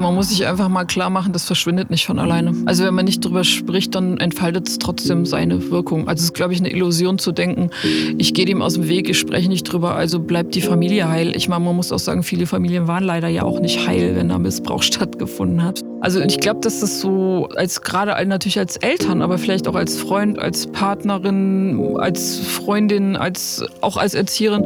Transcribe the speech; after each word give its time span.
Man 0.00 0.14
muss 0.14 0.30
sich 0.30 0.46
einfach 0.46 0.70
mal 0.70 0.86
klar 0.86 1.10
machen, 1.10 1.34
das 1.34 1.44
verschwindet 1.44 1.90
nicht 1.90 2.06
von 2.06 2.18
alleine. 2.18 2.54
Also 2.64 2.84
wenn 2.84 2.94
man 2.94 3.04
nicht 3.04 3.22
drüber 3.22 3.44
spricht, 3.44 3.94
dann 3.94 4.16
entfaltet 4.16 4.66
es 4.66 4.78
trotzdem 4.78 5.26
seine 5.26 5.70
Wirkung. 5.70 6.08
Also 6.08 6.20
es 6.20 6.24
ist, 6.24 6.32
glaube 6.32 6.54
ich, 6.54 6.58
eine 6.58 6.70
Illusion 6.70 7.18
zu 7.18 7.32
denken, 7.32 7.68
ich 8.16 8.32
gehe 8.32 8.46
dem 8.46 8.62
aus 8.62 8.74
dem 8.74 8.88
Weg, 8.88 9.10
ich 9.10 9.18
spreche 9.18 9.50
nicht 9.50 9.64
drüber, 9.64 9.94
also 9.94 10.18
bleibt 10.18 10.54
die 10.54 10.62
Familie 10.62 11.10
heil. 11.10 11.36
Ich 11.36 11.50
meine, 11.50 11.66
man 11.66 11.76
muss 11.76 11.92
auch 11.92 11.98
sagen, 11.98 12.22
viele 12.22 12.46
Familien 12.46 12.88
waren 12.88 13.04
leider 13.04 13.28
ja 13.28 13.42
auch 13.42 13.60
nicht 13.60 13.86
heil, 13.86 14.16
wenn 14.16 14.30
da 14.30 14.38
Missbrauch 14.38 14.82
stattgefunden 14.90 15.62
hat. 15.62 15.82
Also 16.00 16.20
ich 16.20 16.40
glaube, 16.40 16.60
dass 16.60 16.80
das 16.80 17.00
so 17.00 17.48
als 17.54 17.82
gerade 17.82 18.12
natürlich 18.26 18.58
als 18.58 18.78
Eltern, 18.78 19.20
aber 19.20 19.36
vielleicht 19.36 19.68
auch 19.68 19.74
als 19.74 19.96
Freund, 19.96 20.38
als 20.38 20.66
Partnerin, 20.68 21.96
als 21.98 22.38
Freundin, 22.38 23.16
als 23.16 23.62
auch 23.82 23.98
als 23.98 24.14
Erzieherin 24.14 24.64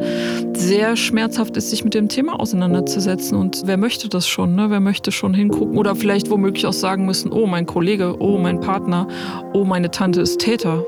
sehr 0.54 0.96
schmerzhaft 0.96 1.56
ist, 1.56 1.70
sich 1.70 1.82
mit 1.82 1.94
dem 1.94 2.08
Thema 2.08 2.38
auseinanderzusetzen. 2.38 3.36
Und 3.36 3.62
wer 3.64 3.76
möchte 3.76 4.08
das 4.08 4.28
schon? 4.28 4.54
Ne? 4.54 4.70
Wer 4.70 4.78
möchte 4.78 5.10
schon 5.10 5.23
hingucken 5.32 5.78
oder 5.78 5.96
vielleicht 5.96 6.30
womöglich 6.30 6.66
auch 6.66 6.72
sagen 6.74 7.06
müssen, 7.06 7.32
oh, 7.32 7.46
mein 7.46 7.64
Kollege, 7.64 8.16
oh, 8.18 8.36
mein 8.36 8.60
Partner, 8.60 9.08
oh, 9.54 9.64
meine 9.64 9.90
Tante 9.90 10.20
ist 10.20 10.40
Täter. 10.40 10.84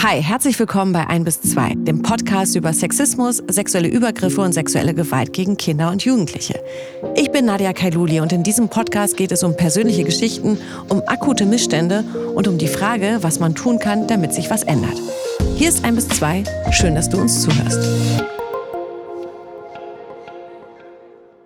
Hi, 0.00 0.22
herzlich 0.22 0.56
willkommen 0.60 0.92
bei 0.92 1.08
1 1.08 1.24
bis 1.24 1.40
2, 1.40 1.74
dem 1.78 2.02
Podcast 2.02 2.54
über 2.54 2.72
Sexismus, 2.72 3.42
sexuelle 3.48 3.88
Übergriffe 3.88 4.40
und 4.42 4.52
sexuelle 4.52 4.94
Gewalt 4.94 5.32
gegen 5.32 5.56
Kinder 5.56 5.90
und 5.90 6.04
Jugendliche. 6.04 6.62
Ich 7.16 7.32
bin 7.32 7.46
Nadia 7.46 7.72
Kailuli 7.72 8.20
und 8.20 8.32
in 8.32 8.44
diesem 8.44 8.68
Podcast 8.68 9.16
geht 9.16 9.32
es 9.32 9.42
um 9.42 9.56
persönliche 9.56 10.04
Geschichten, 10.04 10.56
um 10.88 11.02
akute 11.04 11.46
Missstände 11.46 12.04
und 12.36 12.46
um 12.46 12.58
die 12.58 12.68
Frage, 12.68 13.18
was 13.22 13.40
man 13.40 13.56
tun 13.56 13.80
kann, 13.80 14.06
damit 14.06 14.32
sich 14.32 14.50
was 14.50 14.62
ändert. 14.62 15.02
Hier 15.56 15.68
ist 15.68 15.84
1 15.84 15.96
bis 15.96 16.08
2, 16.16 16.44
schön, 16.70 16.94
dass 16.94 17.08
du 17.08 17.18
uns 17.18 17.42
zuhörst. 17.42 18.37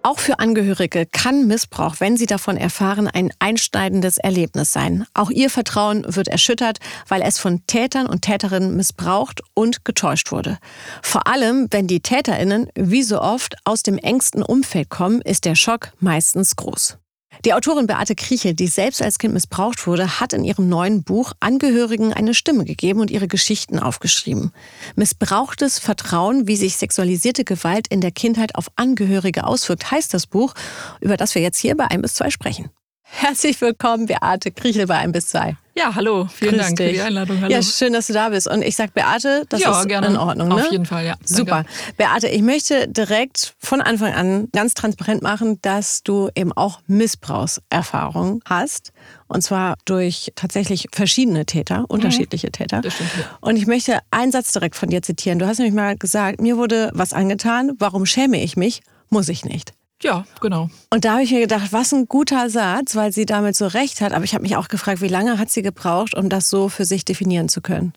Auch 0.05 0.19
für 0.19 0.41
Angehörige 0.41 1.07
kann 1.07 1.47
Missbrauch, 1.47 1.97
wenn 2.01 2.17
sie 2.17 2.27
davon 2.27 2.57
erfahren, 2.57 3.07
ein 3.07 3.33
einschneidendes 3.39 4.19
Erlebnis 4.19 4.73
sein. 4.73 5.07
Auch 5.15 5.31
ihr 5.31 5.49
Vertrauen 5.49 6.05
wird 6.09 6.27
erschüttert, 6.27 6.79
weil 7.07 7.23
es 7.23 7.39
von 7.39 7.65
Tätern 7.69 8.07
und 8.07 8.23
Täterinnen 8.23 8.77
missbraucht 8.77 9.43
und 9.55 9.85
getäuscht 9.85 10.33
wurde. 10.33 10.59
Vor 11.03 11.29
allem, 11.29 11.69
wenn 11.71 11.87
die 11.87 12.01
Täterinnen, 12.01 12.69
wie 12.75 13.05
so 13.05 13.21
oft, 13.21 13.55
aus 13.65 13.85
dem 13.85 13.97
engsten 13.97 14.43
Umfeld 14.43 14.91
kommen, 14.91 15.21
ist 15.21 15.45
der 15.45 15.55
Schock 15.55 15.93
meistens 16.01 16.57
groß. 16.57 16.99
Die 17.45 17.55
Autorin 17.55 17.89
Beate 17.89 18.15
Kriechel, 18.15 18.55
die 18.55 18.69
selbst 18.69 19.03
als 19.03 19.19
Kind 19.19 19.35
missbraucht 19.35 19.87
wurde, 19.87 20.21
hat 20.21 20.33
in 20.33 20.45
ihrem 20.45 20.69
neuen 20.69 21.03
Buch 21.03 21.33
Angehörigen 21.41 22.13
eine 22.13 22.35
Stimme 22.35 22.65
gegeben 22.65 23.01
und 23.01 23.11
ihre 23.11 23.27
Geschichten 23.27 23.81
aufgeschrieben. 23.81 24.53
Missbrauchtes 24.95 25.81
Vertrauen, 25.81 26.47
wie 26.47 26.57
sich 26.57 26.77
sexualisierte 26.77 27.45
Gewalt 27.45 27.89
in 27.89 28.01
der 28.01 28.13
Kindheit 28.13 28.55
auf 28.55 28.69
Angehörige 28.77 29.45
auswirkt, 29.45 29.91
heißt 29.91 30.15
das 30.15 30.27
Buch, 30.27 30.55
über 31.01 31.17
das 31.17 31.35
wir 31.35 31.43
jetzt 31.43 31.59
hier 31.59 31.77
bei 31.77 31.87
1 31.87 32.03
bis 32.03 32.15
2 32.15 32.31
sprechen. 32.31 32.71
Herzlich 33.03 33.61
willkommen, 33.61 34.07
Beate 34.07 34.53
Kriechel 34.53 34.87
bei 34.87 34.99
1 34.99 35.13
bis 35.13 35.27
2. 35.29 35.57
Ja, 35.75 35.95
hallo, 35.95 36.27
vielen 36.31 36.53
Grüß 36.57 36.63
Dank 36.67 36.77
dich. 36.77 36.87
für 36.89 36.93
die 36.93 37.01
Einladung. 37.01 37.41
Hallo. 37.41 37.51
Ja, 37.51 37.63
schön, 37.63 37.95
dass 37.95 38.07
du 38.07 38.13
da 38.13 38.29
bist. 38.29 38.47
Und 38.47 38.61
ich 38.63 38.77
sag 38.77 38.93
Beate, 38.93 39.47
das 39.49 39.61
Ja, 39.63 39.81
ist 39.81 39.89
gerne. 39.89 40.09
in 40.09 40.17
Ordnung, 40.19 40.49
ne? 40.49 40.57
Auf 40.57 40.71
jeden 40.71 40.85
Fall, 40.85 41.07
ja. 41.07 41.15
Super. 41.25 41.65
Beate, 41.97 42.29
ich 42.29 42.43
möchte 42.43 42.89
direkt 42.89 43.55
von 43.59 43.81
Anfang 43.81 44.13
an 44.13 44.49
ganz 44.53 44.75
transparent 44.75 45.23
machen, 45.23 45.59
dass 45.63 46.03
du 46.03 46.29
eben 46.35 46.53
auch 46.53 46.81
Missbrauchserfahrung 46.89 48.43
hast. 48.45 48.93
Und 49.29 49.43
zwar 49.43 49.77
durch 49.87 50.33
tatsächlich 50.35 50.89
verschiedene 50.93 51.47
Täter, 51.47 51.87
unterschiedliche 51.89 52.53
Täter. 52.53 52.83
Das 52.83 52.93
stimmt, 52.95 53.11
ja. 53.19 53.25
Und 53.41 53.57
ich 53.57 53.67
möchte 53.67 54.01
einen 54.11 54.31
Satz 54.31 54.53
direkt 54.53 54.77
von 54.77 54.91
dir 54.91 55.01
zitieren. 55.01 55.39
Du 55.39 55.47
hast 55.47 55.57
nämlich 55.59 55.75
mal 55.75 55.97
gesagt, 55.97 56.41
mir 56.43 56.59
wurde 56.59 56.91
was 56.93 57.15
angetan. 57.15 57.73
Warum 57.79 58.05
schäme 58.05 58.43
ich 58.43 58.57
mich? 58.59 58.83
Muss 59.09 59.31
ich 59.31 59.45
nicht. 59.47 59.73
Ja, 60.03 60.25
genau. 60.41 60.69
Und 60.91 61.05
da 61.05 61.13
habe 61.13 61.23
ich 61.23 61.31
mir 61.31 61.41
gedacht, 61.41 61.73
was 61.73 61.93
ein 61.93 62.07
guter 62.07 62.51
Satz, 62.51 62.97
weil 62.97 63.13
sie 63.13 63.25
damit 63.25 63.57
so 63.57 63.67
recht 63.67 64.01
hat. 64.01 64.13
Aber 64.13 64.25
ich 64.25 64.35
habe 64.35 64.43
mich 64.43 64.57
auch 64.57 64.69
gefragt, 64.69 65.01
wie 65.01 65.09
lange 65.09 65.39
hat 65.39 65.51
sie 65.51 65.63
gebraucht, 65.63 66.15
um 66.17 66.29
das 66.29 66.51
so 66.51 66.69
für 66.69 66.85
sich 66.85 67.05
definieren 67.05 67.49
zu 67.49 67.61
können? 67.61 67.93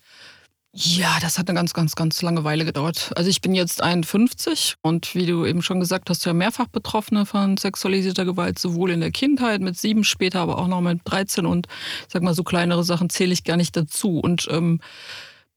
Ja, 0.77 1.20
das 1.21 1.39
hat 1.39 1.48
eine 1.48 1.58
ganz, 1.58 1.73
ganz, 1.73 1.95
ganz 1.95 2.21
lange 2.21 2.44
Weile 2.44 2.65
gedauert. 2.65 3.11
Also 3.15 3.30
ich 3.30 3.39
bin 3.39 3.55
jetzt 3.55 3.82
51 3.82 4.76
und 4.82 5.15
wie 5.15 5.26
du 5.26 5.45
eben 5.45 5.61
schon 5.61 5.80
gesagt 5.80 6.10
hast, 6.10 6.26
ja 6.26 6.33
mehrfach 6.33 6.67
Betroffene 6.67 7.26
von 7.26 7.55
sexualisierter 7.55 8.26
Gewalt, 8.26 8.60
sowohl 8.60 8.92
in 8.92 8.99
der 8.99 9.11
Kindheit 9.11 9.61
mit 9.61 9.77
sieben, 9.77 10.04
später 10.04 10.42
aber 10.42 10.58
auch 10.58 10.67
noch 10.67 10.82
mit 10.82 10.99
13 11.05 11.45
und 11.45 11.67
sag 12.10 12.23
mal 12.23 12.36
so 12.36 12.44
kleinere 12.44 12.83
Sachen 12.83 13.10
zähle 13.10 13.32
ich 13.32 13.45
gar 13.45 13.55
nicht 13.55 13.77
dazu. 13.77 14.20
Und 14.20 14.49
ähm, 14.52 14.82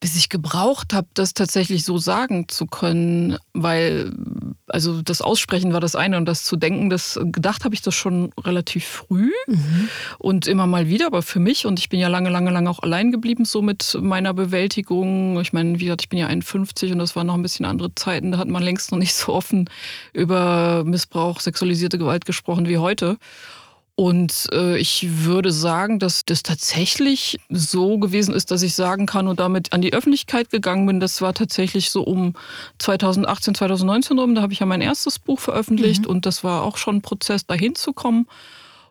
bis 0.00 0.16
ich 0.16 0.28
gebraucht 0.28 0.94
habe, 0.94 1.08
das 1.14 1.34
tatsächlich 1.34 1.84
so 1.84 1.98
sagen 1.98 2.48
zu 2.48 2.66
können, 2.66 3.36
weil 3.52 4.12
also 4.68 5.02
das 5.02 5.22
Aussprechen 5.22 5.72
war 5.72 5.80
das 5.80 5.96
eine 5.96 6.16
und 6.16 6.26
das 6.26 6.44
zu 6.44 6.56
denken, 6.56 6.90
das 6.90 7.18
gedacht 7.22 7.64
habe 7.64 7.74
ich 7.74 7.82
das 7.82 7.94
schon 7.94 8.32
relativ 8.38 8.84
früh 8.84 9.32
und 10.18 10.46
immer 10.46 10.66
mal 10.66 10.88
wieder, 10.88 11.06
aber 11.06 11.22
für 11.22 11.40
mich 11.40 11.66
und 11.66 11.78
ich 11.78 11.88
bin 11.88 11.98
ja 11.98 12.08
lange, 12.08 12.30
lange, 12.30 12.50
lange 12.50 12.70
auch 12.70 12.80
allein 12.80 13.10
geblieben 13.10 13.44
so 13.44 13.62
mit 13.62 13.98
meiner 14.00 14.34
Bewältigung. 14.34 15.40
Ich 15.40 15.52
meine, 15.52 15.80
wie 15.80 15.84
gesagt, 15.84 16.02
ich 16.02 16.08
bin 16.08 16.18
ja 16.18 16.26
51 16.26 16.92
und 16.92 16.98
das 16.98 17.16
waren 17.16 17.26
noch 17.26 17.34
ein 17.34 17.42
bisschen 17.42 17.66
andere 17.66 17.94
Zeiten, 17.94 18.32
da 18.32 18.38
hat 18.38 18.48
man 18.48 18.62
längst 18.62 18.92
noch 18.92 18.98
nicht 18.98 19.14
so 19.14 19.32
offen 19.32 19.68
über 20.12 20.84
Missbrauch, 20.84 21.40
sexualisierte 21.40 21.98
Gewalt 21.98 22.24
gesprochen 22.24 22.68
wie 22.68 22.78
heute. 22.78 23.16
Und 23.98 24.46
äh, 24.52 24.78
ich 24.78 25.24
würde 25.24 25.50
sagen, 25.50 25.98
dass 25.98 26.24
das 26.24 26.44
tatsächlich 26.44 27.40
so 27.48 27.98
gewesen 27.98 28.32
ist, 28.32 28.52
dass 28.52 28.62
ich 28.62 28.76
sagen 28.76 29.06
kann 29.06 29.26
und 29.26 29.40
damit 29.40 29.72
an 29.72 29.82
die 29.82 29.92
Öffentlichkeit 29.92 30.50
gegangen 30.50 30.86
bin. 30.86 31.00
Das 31.00 31.20
war 31.20 31.34
tatsächlich 31.34 31.90
so 31.90 32.04
um 32.04 32.34
2018, 32.78 33.56
2019 33.56 34.16
rum. 34.16 34.36
Da 34.36 34.42
habe 34.42 34.52
ich 34.52 34.60
ja 34.60 34.66
mein 34.66 34.82
erstes 34.82 35.18
Buch 35.18 35.40
veröffentlicht 35.40 36.06
und 36.06 36.26
das 36.26 36.44
war 36.44 36.62
auch 36.62 36.76
schon 36.76 36.98
ein 36.98 37.02
Prozess, 37.02 37.44
dahin 37.44 37.74
zu 37.74 37.92
kommen. 37.92 38.28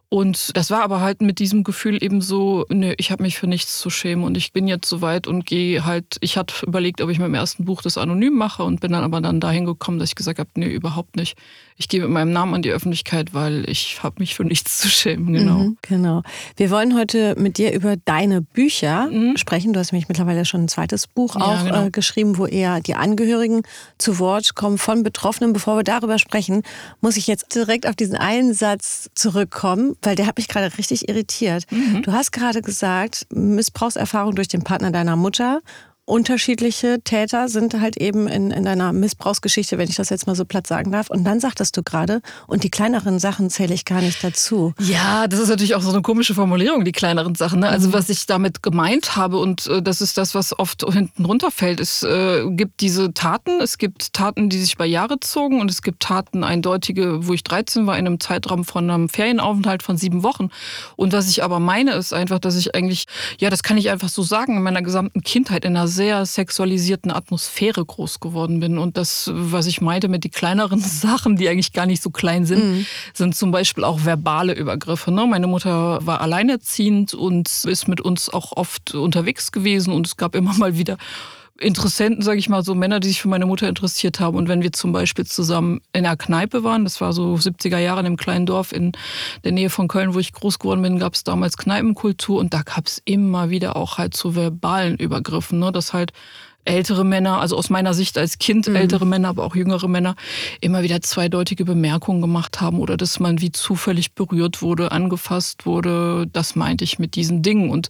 Und 0.10 0.56
das 0.56 0.72
war 0.72 0.84
aber 0.84 1.02
halt 1.02 1.22
mit 1.22 1.40
diesem 1.40 1.64
Gefühl 1.64 2.02
eben 2.02 2.22
so, 2.22 2.66
nö, 2.70 2.94
ich 2.98 3.12
habe 3.12 3.24
mich 3.24 3.38
für 3.38 3.48
nichts 3.48 3.80
zu 3.80 3.90
schämen 3.90 4.24
und 4.24 4.38
ich 4.38 4.54
bin 4.54 4.68
jetzt 4.68 4.88
soweit 4.88 5.28
und 5.28 5.46
gehe 5.46 5.86
halt, 5.86 6.18
ich 6.22 6.38
hatte 6.38 6.66
überlegt, 6.66 7.02
ob 7.02 7.10
ich 7.10 7.20
mit 7.20 7.28
dem 7.28 7.34
ersten 7.34 7.66
Buch 7.66 7.82
das 7.82 7.98
anonym 7.98 8.34
mache 8.34 8.64
und 8.64 8.80
bin 8.80 8.94
dann 8.94 9.04
aber 9.04 9.20
dann 9.20 9.40
dahin 9.40 9.66
gekommen, 9.66 10.00
dass 10.00 10.10
ich 10.10 10.16
gesagt 10.16 10.40
habe, 10.40 10.50
nee, 10.56 10.68
überhaupt 10.68 11.18
nicht. 11.18 11.38
Ich 11.76 11.90
gehe 11.90 12.02
mit 12.02 12.10
meinem 12.10 12.32
Namen 12.32 12.56
an 12.56 12.62
die 12.62 12.72
Öffentlichkeit, 12.72 13.34
weil 13.34 13.70
ich 13.70 14.02
habe 14.02 14.16
mich 14.20 14.34
für 14.34 14.44
nichts 14.46 14.78
zu 14.80 14.88
schämen, 14.88 15.34
genau. 15.34 15.60
Mhm, 15.60 15.78
genau. 15.82 16.24
Wir 16.56 16.72
wollen 16.72 16.98
heute 16.98 17.36
mit 17.38 17.58
dir 17.58 17.74
über 17.74 17.98
deine 17.98 18.42
Bücher 18.42 19.10
sprechen. 19.36 19.74
Du 19.74 19.80
hast 19.80 19.92
nämlich 19.92 20.08
mittlerweile 20.08 20.46
schon 20.46 20.64
ein 20.64 20.68
zweites 20.70 21.06
Buch 21.06 21.36
Mhm. 21.36 21.42
Ja, 21.42 21.48
auch 21.48 21.66
genau. 21.66 21.86
äh, 21.86 21.92
geschrieben, 21.92 22.38
wo 22.38 22.46
eher 22.46 22.80
die 22.80 22.96
Angehörigen 22.96 23.64
zu 23.98 24.20
Wort 24.20 24.56
kommen 24.56 24.78
von 24.78 25.04
Betroffenen. 25.04 25.54
Bevor 25.54 25.78
wir 25.78 25.84
darüber 25.84 26.18
sprechen, 26.18 26.64
muss 27.02 27.18
ich 27.18 27.28
jetzt 27.28 27.54
direkt 27.54 27.88
auf 27.88 27.96
diesen 27.96 28.16
einen 28.16 28.54
Satz 28.54 29.10
zurückkommen, 29.14 29.97
weil 30.02 30.16
der 30.16 30.28
hat 30.28 30.38
mich 30.38 30.48
gerade 30.48 30.78
richtig 30.78 31.10
irritiert. 31.10 31.66
Mhm. 31.72 32.04
Du 32.04 32.12
hast 32.12 32.32
gerade 32.32 32.62
gesagt, 32.62 33.28
Missbrauchserfahrung 33.32 34.36
durch 34.36 34.48
den 34.48 34.64
Partner 34.64 34.92
deiner 34.92 35.16
Mutter. 35.16 35.62
Unterschiedliche 36.10 37.02
Täter 37.04 37.50
sind 37.50 37.74
halt 37.82 37.98
eben 37.98 38.30
in, 38.30 38.50
in 38.52 38.64
deiner 38.64 38.94
Missbrauchsgeschichte, 38.94 39.78
wenn 39.78 39.90
ich 39.90 39.98
das 39.98 40.10
jetzt 40.10 40.26
mal 40.26 40.38
so 40.38 40.46
platt 40.46 40.66
sagen 40.66 40.90
darf. 40.90 41.10
Und 41.10 41.26
dann 41.26 41.42
sagtest 41.42 41.76
du 41.76 41.84
gerade, 41.84 42.22
und 42.48 42.64
die 42.64 42.70
kleineren 42.70 43.20
Sachen 43.20 43.50
zähle 43.50 43.74
ich 43.74 43.84
gar 43.84 44.00
nicht 44.00 44.24
dazu. 44.24 44.74
Ja, 44.80 45.28
das 45.28 45.42
ist 45.42 45.50
natürlich 45.50 45.76
auch 45.76 45.82
so 45.82 45.90
eine 45.90 46.02
komische 46.02 46.34
Formulierung, 46.34 46.86
die 46.86 46.94
kleineren 46.94 47.36
Sachen. 47.36 47.60
Ne? 47.60 47.68
Also 47.68 47.92
was 47.92 48.08
ich 48.08 48.26
damit 48.26 48.64
gemeint 48.64 49.18
habe 49.18 49.38
und 49.38 49.68
äh, 49.68 49.82
das 49.82 50.00
ist 50.00 50.18
das, 50.18 50.34
was 50.34 50.58
oft 50.58 50.86
hinten 50.90 51.26
runterfällt. 51.26 51.82
Es 51.82 52.04
äh, 52.04 52.46
gibt 52.52 52.80
diese 52.80 53.14
Taten, 53.14 53.60
es 53.60 53.78
gibt 53.78 54.14
Taten, 54.14 54.48
die 54.48 54.60
sich 54.60 54.76
über 54.76 54.86
Jahre 54.86 55.20
zogen 55.20 55.60
und 55.60 55.70
es 55.70 55.82
gibt 55.82 56.02
Taten 56.02 56.46
eindeutige, 56.46 57.28
wo 57.28 57.34
ich 57.34 57.44
13 57.44 57.86
war, 57.86 57.98
in 57.98 58.08
einem 58.08 58.22
Zeitraum 58.22 58.64
von 58.64 58.90
einem 58.90 59.10
Ferienaufenthalt 59.10 59.84
von 59.84 59.98
sieben 59.98 60.24
Wochen. 60.24 60.52
Und 60.96 61.12
was 61.12 61.28
ich 61.28 61.44
aber 61.44 61.60
meine, 61.60 61.96
ist 61.96 62.14
einfach, 62.14 62.40
dass 62.40 62.56
ich 62.56 62.76
eigentlich, 62.76 63.08
ja, 63.40 63.50
das 63.50 63.62
kann 63.62 63.78
ich 63.78 63.90
einfach 63.90 64.08
so 64.08 64.24
sagen, 64.24 64.56
in 64.56 64.64
meiner 64.64 64.82
gesamten 64.82 65.22
Kindheit 65.22 65.66
in 65.66 65.76
einer 65.76 65.90
sehr 65.98 66.26
sexualisierten 66.26 67.12
Atmosphäre 67.12 67.84
groß 67.84 68.22
geworden 68.22 68.62
bin. 68.62 68.78
Und 68.78 68.96
das, 68.96 69.30
was 69.34 69.66
ich 69.66 69.82
meinte 69.82 70.08
mit 70.08 70.24
die 70.24 70.30
kleineren 70.30 70.80
Sachen, 71.04 71.36
die 71.36 71.50
eigentlich 71.50 71.74
gar 71.74 71.86
nicht 71.86 72.02
so 72.02 72.12
klein 72.12 72.46
sind, 72.46 72.86
sind 73.14 73.36
zum 73.36 73.52
Beispiel 73.52 73.84
auch 73.84 74.06
verbale 74.06 74.54
Übergriffe. 74.54 75.12
Ne? 75.12 75.26
Meine 75.26 75.48
Mutter 75.48 76.00
war 76.06 76.22
alleinerziehend 76.22 77.14
und 77.14 77.50
ist 77.66 77.88
mit 77.88 78.00
uns 78.00 78.30
auch 78.30 78.54
oft 78.56 78.94
unterwegs 78.94 79.52
gewesen 79.52 79.92
und 79.92 80.08
es 80.08 80.16
gab 80.16 80.36
immer 80.36 80.54
mal 80.58 80.78
wieder 80.78 80.98
Interessenten, 81.60 82.22
sage 82.22 82.40
ich 82.40 82.50
mal, 82.50 82.64
so 82.64 82.76
Männer, 82.76 83.00
die 83.00 83.08
sich 83.08 83.22
für 83.22 83.28
meine 83.28 83.46
Mutter 83.46 83.68
interessiert 83.68 84.20
haben. 84.20 84.38
Und 84.38 84.48
wenn 84.48 84.62
wir 84.62 84.72
zum 84.74 84.92
Beispiel 84.92 85.26
zusammen 85.26 85.82
in 85.94 86.06
einer 86.06 86.18
Kneipe 86.18 86.64
waren, 86.64 86.84
das 86.84 87.02
war 87.02 87.14
so 87.14 87.36
70er 87.36 87.80
Jahre 87.80 88.00
in 88.02 88.06
einem 88.06 88.18
kleinen 88.18 88.46
Dorf 88.46 88.72
in 88.72 88.92
der 89.44 89.52
Nähe 89.52 89.70
von 89.70 89.88
Köln, 89.88 90.14
wo 90.14 90.20
ich 90.20 90.34
groß 90.34 90.60
geworden 90.60 90.82
bin, 90.82 91.00
gab 91.00 91.14
es 91.14 91.24
damals 91.24 91.58
Kneipenkultur 91.58 92.40
und 92.40 92.54
da 92.54 92.62
gab 92.62 92.88
es 92.88 93.02
immer 93.06 93.50
wieder 93.50 93.76
auch 93.76 93.98
halt 93.98 94.16
zu 94.16 94.36
verbalen 94.36 94.98
Übergriffen, 94.98 95.60
ne? 95.60 95.72
dass 95.72 95.94
halt 95.94 96.14
ältere 96.68 97.04
Männer, 97.04 97.40
also 97.40 97.58
aus 97.58 97.70
meiner 97.70 97.94
Sicht 97.94 98.18
als 98.18 98.38
Kind 98.38 98.68
ältere 98.68 99.06
Männer, 99.06 99.30
aber 99.30 99.44
auch 99.44 99.56
jüngere 99.56 99.88
Männer, 99.88 100.16
immer 100.62 100.84
wieder 100.84 101.02
zweideutige 101.02 101.66
Bemerkungen 101.66 102.22
gemacht 102.22 102.62
haben 102.62 102.80
oder 102.80 102.98
dass 102.98 103.20
man 103.20 103.42
wie 103.42 103.52
zufällig 103.52 104.14
berührt 104.14 104.62
wurde, 104.62 104.92
angefasst 104.92 105.66
wurde. 105.66 106.28
Das 106.32 106.56
meinte 106.56 106.84
ich 106.84 107.00
mit 107.00 107.16
diesen 107.16 107.42
Dingen. 107.42 107.70
Und 107.70 107.90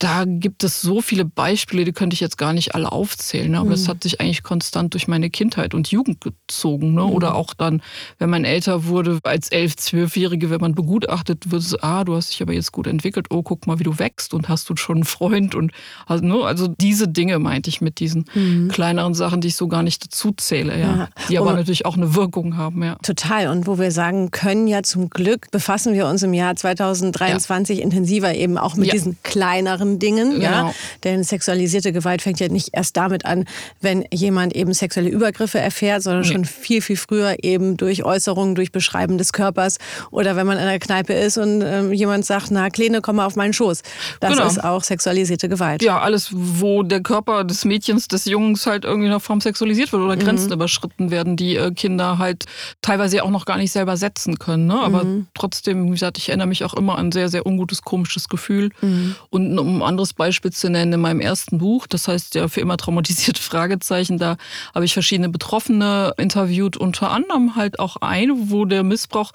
da 0.00 0.24
gibt 0.26 0.64
es 0.64 0.80
so 0.80 1.02
viele 1.02 1.26
Beispiele, 1.26 1.84
die 1.84 1.92
könnte 1.92 2.14
ich 2.14 2.20
jetzt 2.20 2.38
gar 2.38 2.54
nicht 2.54 2.74
alle 2.74 2.90
aufzählen. 2.90 3.50
Ne? 3.50 3.58
Aber 3.58 3.66
mhm. 3.66 3.72
das 3.72 3.86
hat 3.86 4.02
sich 4.02 4.18
eigentlich 4.18 4.42
konstant 4.42 4.94
durch 4.94 5.08
meine 5.08 5.28
Kindheit 5.28 5.74
und 5.74 5.90
Jugend 5.90 6.22
gezogen. 6.22 6.94
Ne? 6.94 7.02
Mhm. 7.02 7.10
Oder 7.10 7.34
auch 7.34 7.52
dann, 7.52 7.82
wenn 8.18 8.30
man 8.30 8.46
älter 8.46 8.86
wurde, 8.86 9.18
als 9.24 9.50
elf, 9.50 9.76
zwölfjährige, 9.76 10.48
wenn 10.48 10.60
man 10.60 10.74
begutachtet 10.74 11.50
wird, 11.50 11.84
ah, 11.84 12.04
du 12.04 12.16
hast 12.16 12.32
dich 12.32 12.40
aber 12.40 12.54
jetzt 12.54 12.72
gut 12.72 12.86
entwickelt. 12.86 13.26
Oh, 13.28 13.42
guck 13.42 13.66
mal, 13.66 13.78
wie 13.78 13.84
du 13.84 13.98
wächst 13.98 14.32
und 14.32 14.48
hast 14.48 14.70
du 14.70 14.76
schon 14.76 14.96
einen 14.96 15.04
Freund. 15.04 15.54
Und 15.54 15.70
also, 16.06 16.24
ne? 16.24 16.44
also 16.44 16.66
diese 16.66 17.06
Dinge 17.06 17.38
meinte 17.38 17.68
ich 17.68 17.82
mit 17.82 18.00
diesen 18.00 18.24
mhm. 18.32 18.68
kleineren 18.68 19.12
Sachen, 19.12 19.42
die 19.42 19.48
ich 19.48 19.56
so 19.56 19.68
gar 19.68 19.82
nicht 19.82 20.02
dazu 20.02 20.32
zähle. 20.34 20.80
Ja. 20.80 20.96
ja. 20.96 21.08
Die 21.28 21.36
aber 21.36 21.50
und 21.50 21.56
natürlich 21.56 21.84
auch 21.84 21.98
eine 21.98 22.14
Wirkung 22.14 22.56
haben. 22.56 22.82
Ja. 22.82 22.94
Total. 23.02 23.48
Und 23.48 23.66
wo 23.66 23.78
wir 23.78 23.92
sagen 23.92 24.30
können, 24.30 24.66
ja 24.66 24.82
zum 24.82 25.10
Glück 25.10 25.50
befassen 25.50 25.92
wir 25.92 26.06
uns 26.06 26.22
im 26.22 26.32
Jahr 26.32 26.56
2023 26.56 27.78
ja. 27.78 27.84
intensiver 27.84 28.34
eben 28.34 28.56
auch 28.56 28.76
mit 28.76 28.90
diesen 28.94 29.18
kleineren 29.22 29.89
anderen 29.90 29.98
Dingen. 29.98 30.40
Genau. 30.40 30.68
Ja? 30.68 30.74
Denn 31.04 31.24
sexualisierte 31.24 31.92
Gewalt 31.92 32.22
fängt 32.22 32.40
ja 32.40 32.48
nicht 32.48 32.70
erst 32.72 32.96
damit 32.96 33.24
an, 33.24 33.44
wenn 33.80 34.04
jemand 34.12 34.54
eben 34.54 34.72
sexuelle 34.72 35.10
Übergriffe 35.10 35.58
erfährt, 35.58 36.02
sondern 36.02 36.22
nee. 36.22 36.28
schon 36.28 36.44
viel, 36.44 36.82
viel 36.82 36.96
früher 36.96 37.36
eben 37.42 37.76
durch 37.76 38.04
Äußerungen, 38.04 38.54
durch 38.54 38.72
Beschreiben 38.72 39.18
des 39.18 39.32
Körpers 39.32 39.78
oder 40.10 40.36
wenn 40.36 40.46
man 40.46 40.56
in 40.56 40.64
einer 40.64 40.78
Kneipe 40.78 41.12
ist 41.12 41.38
und 41.38 41.62
ähm, 41.62 41.92
jemand 41.92 42.24
sagt, 42.24 42.50
na 42.50 42.70
Kleine, 42.70 43.00
komm 43.00 43.16
mal 43.16 43.26
auf 43.26 43.36
meinen 43.36 43.52
Schoß. 43.52 43.82
Das 44.20 44.32
genau. 44.32 44.46
ist 44.46 44.62
auch 44.62 44.82
sexualisierte 44.82 45.48
Gewalt. 45.48 45.82
Ja, 45.82 46.00
alles, 46.00 46.30
wo 46.32 46.82
der 46.82 47.00
Körper 47.02 47.44
des 47.44 47.64
Mädchens, 47.64 48.08
des 48.08 48.24
Jungs 48.24 48.66
halt 48.66 48.84
irgendwie 48.84 49.08
noch 49.08 49.22
Form 49.22 49.40
sexualisiert 49.40 49.92
wird 49.92 50.02
oder 50.02 50.16
mhm. 50.16 50.20
Grenzen 50.20 50.52
überschritten 50.52 51.10
werden, 51.10 51.36
die 51.36 51.56
äh, 51.56 51.72
Kinder 51.72 52.18
halt 52.18 52.44
teilweise 52.82 53.22
auch 53.22 53.30
noch 53.30 53.44
gar 53.44 53.56
nicht 53.56 53.72
selber 53.72 53.96
setzen 53.96 54.38
können. 54.38 54.66
Ne? 54.66 54.78
Aber 54.78 55.04
mhm. 55.04 55.26
trotzdem, 55.34 55.86
wie 55.86 55.90
gesagt, 55.90 56.18
ich 56.18 56.28
erinnere 56.28 56.46
mich 56.46 56.64
auch 56.64 56.74
immer 56.74 56.98
an 56.98 57.10
ein 57.10 57.12
sehr, 57.12 57.28
sehr 57.28 57.46
ungutes, 57.46 57.82
komisches 57.82 58.28
Gefühl. 58.28 58.70
Mhm. 58.80 59.16
Und 59.30 59.79
um 59.80 59.84
ein 59.84 59.88
anderes 59.88 60.12
Beispiel 60.12 60.52
zu 60.52 60.68
nennen, 60.68 60.92
in 60.92 61.00
meinem 61.00 61.20
ersten 61.20 61.58
Buch, 61.58 61.86
das 61.86 62.06
heißt 62.06 62.34
ja 62.34 62.48
für 62.48 62.60
immer 62.60 62.76
traumatisiert 62.76 63.38
Fragezeichen, 63.38 64.18
da 64.18 64.36
habe 64.74 64.84
ich 64.84 64.92
verschiedene 64.92 65.30
Betroffene 65.30 66.12
interviewt, 66.18 66.76
unter 66.76 67.10
anderem 67.10 67.56
halt 67.56 67.78
auch 67.78 67.96
eine, 67.96 68.34
wo 68.50 68.64
der 68.66 68.82
Missbrauch 68.82 69.32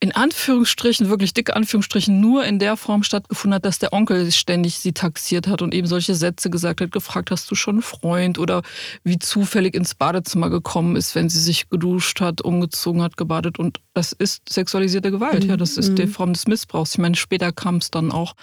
in 0.00 0.12
Anführungsstrichen, 0.12 1.08
wirklich 1.08 1.32
dicke 1.32 1.56
Anführungsstrichen, 1.56 2.20
nur 2.20 2.44
in 2.44 2.58
der 2.58 2.76
Form 2.76 3.02
stattgefunden 3.02 3.54
hat, 3.54 3.64
dass 3.64 3.78
der 3.78 3.92
Onkel 3.92 4.30
ständig 4.30 4.78
sie 4.78 4.92
taxiert 4.92 5.46
hat 5.46 5.62
und 5.62 5.74
eben 5.74 5.86
solche 5.86 6.14
Sätze 6.14 6.50
gesagt 6.50 6.80
hat, 6.80 6.92
gefragt, 6.92 7.30
hast 7.30 7.50
du 7.50 7.54
schon 7.54 7.76
einen 7.76 7.82
Freund 7.82 8.38
oder 8.38 8.62
wie 9.04 9.18
zufällig 9.18 9.74
ins 9.74 9.94
Badezimmer 9.94 10.50
gekommen 10.50 10.96
ist, 10.96 11.14
wenn 11.14 11.28
sie 11.28 11.40
sich 11.40 11.68
geduscht 11.68 12.20
hat, 12.20 12.42
umgezogen 12.42 13.02
hat, 13.02 13.16
gebadet 13.16 13.58
und 13.58 13.80
das 13.94 14.12
ist 14.12 14.46
sexualisierte 14.48 15.10
Gewalt, 15.10 15.44
mhm. 15.44 15.50
ja, 15.50 15.56
das 15.56 15.78
ist 15.78 15.96
die 15.96 16.04
mhm. 16.04 16.10
Form 16.10 16.32
des 16.34 16.46
Missbrauchs. 16.46 16.92
Ich 16.92 16.98
meine, 16.98 17.16
später 17.16 17.50
kam 17.50 17.76
es 17.76 17.90
dann 17.90 18.12
auch 18.12 18.34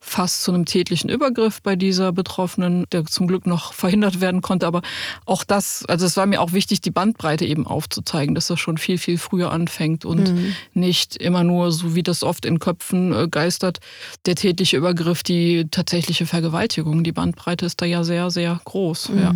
fast 0.00 0.42
zu 0.42 0.52
einem 0.52 0.66
tätlichen 0.66 1.08
Übergriff 1.08 1.62
bei 1.62 1.76
dieser 1.76 2.12
Betroffenen, 2.12 2.84
der 2.92 3.06
zum 3.06 3.26
Glück 3.26 3.46
noch 3.46 3.72
verhindert 3.78 4.20
werden 4.20 4.42
konnte, 4.42 4.66
aber 4.66 4.82
auch 5.24 5.44
das, 5.44 5.86
also 5.86 6.04
es 6.04 6.16
war 6.16 6.26
mir 6.26 6.42
auch 6.42 6.52
wichtig, 6.52 6.82
die 6.82 6.90
Bandbreite 6.90 7.46
eben 7.46 7.66
aufzuzeigen, 7.66 8.34
dass 8.34 8.48
das 8.48 8.60
schon 8.60 8.76
viel, 8.76 8.98
viel 8.98 9.16
früher 9.16 9.50
anfängt 9.50 10.04
und 10.04 10.34
mhm. 10.34 10.54
nicht 10.74 10.97
nicht 10.98 11.16
immer 11.16 11.44
nur, 11.44 11.70
so 11.72 11.94
wie 11.94 12.02
das 12.02 12.22
oft 12.22 12.44
in 12.44 12.58
Köpfen 12.58 13.12
äh, 13.12 13.28
geistert, 13.28 13.78
der 14.26 14.34
tätliche 14.34 14.76
Übergriff, 14.76 15.22
die 15.22 15.66
tatsächliche 15.70 16.26
Vergewaltigung. 16.26 17.04
Die 17.04 17.12
Bandbreite 17.12 17.66
ist 17.66 17.80
da 17.80 17.86
ja 17.86 18.02
sehr, 18.04 18.30
sehr 18.30 18.60
groß. 18.64 19.10
Mhm. 19.10 19.18
Ja. 19.18 19.34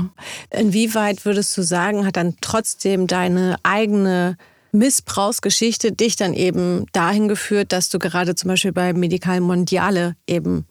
Inwieweit 0.50 1.24
würdest 1.24 1.56
du 1.56 1.62
sagen, 1.62 2.04
hat 2.04 2.16
dann 2.16 2.36
trotzdem 2.40 3.06
deine 3.06 3.56
eigene 3.62 4.36
Missbrauchsgeschichte 4.72 5.92
dich 5.92 6.16
dann 6.16 6.32
eben 6.32 6.86
dahin 6.92 7.28
geführt, 7.28 7.72
dass 7.72 7.90
du 7.90 7.98
gerade 7.98 8.34
zum 8.34 8.48
Beispiel 8.48 8.72
bei 8.72 8.94
Medical 8.94 9.40
Mondiale 9.40 10.16
eben 10.26 10.66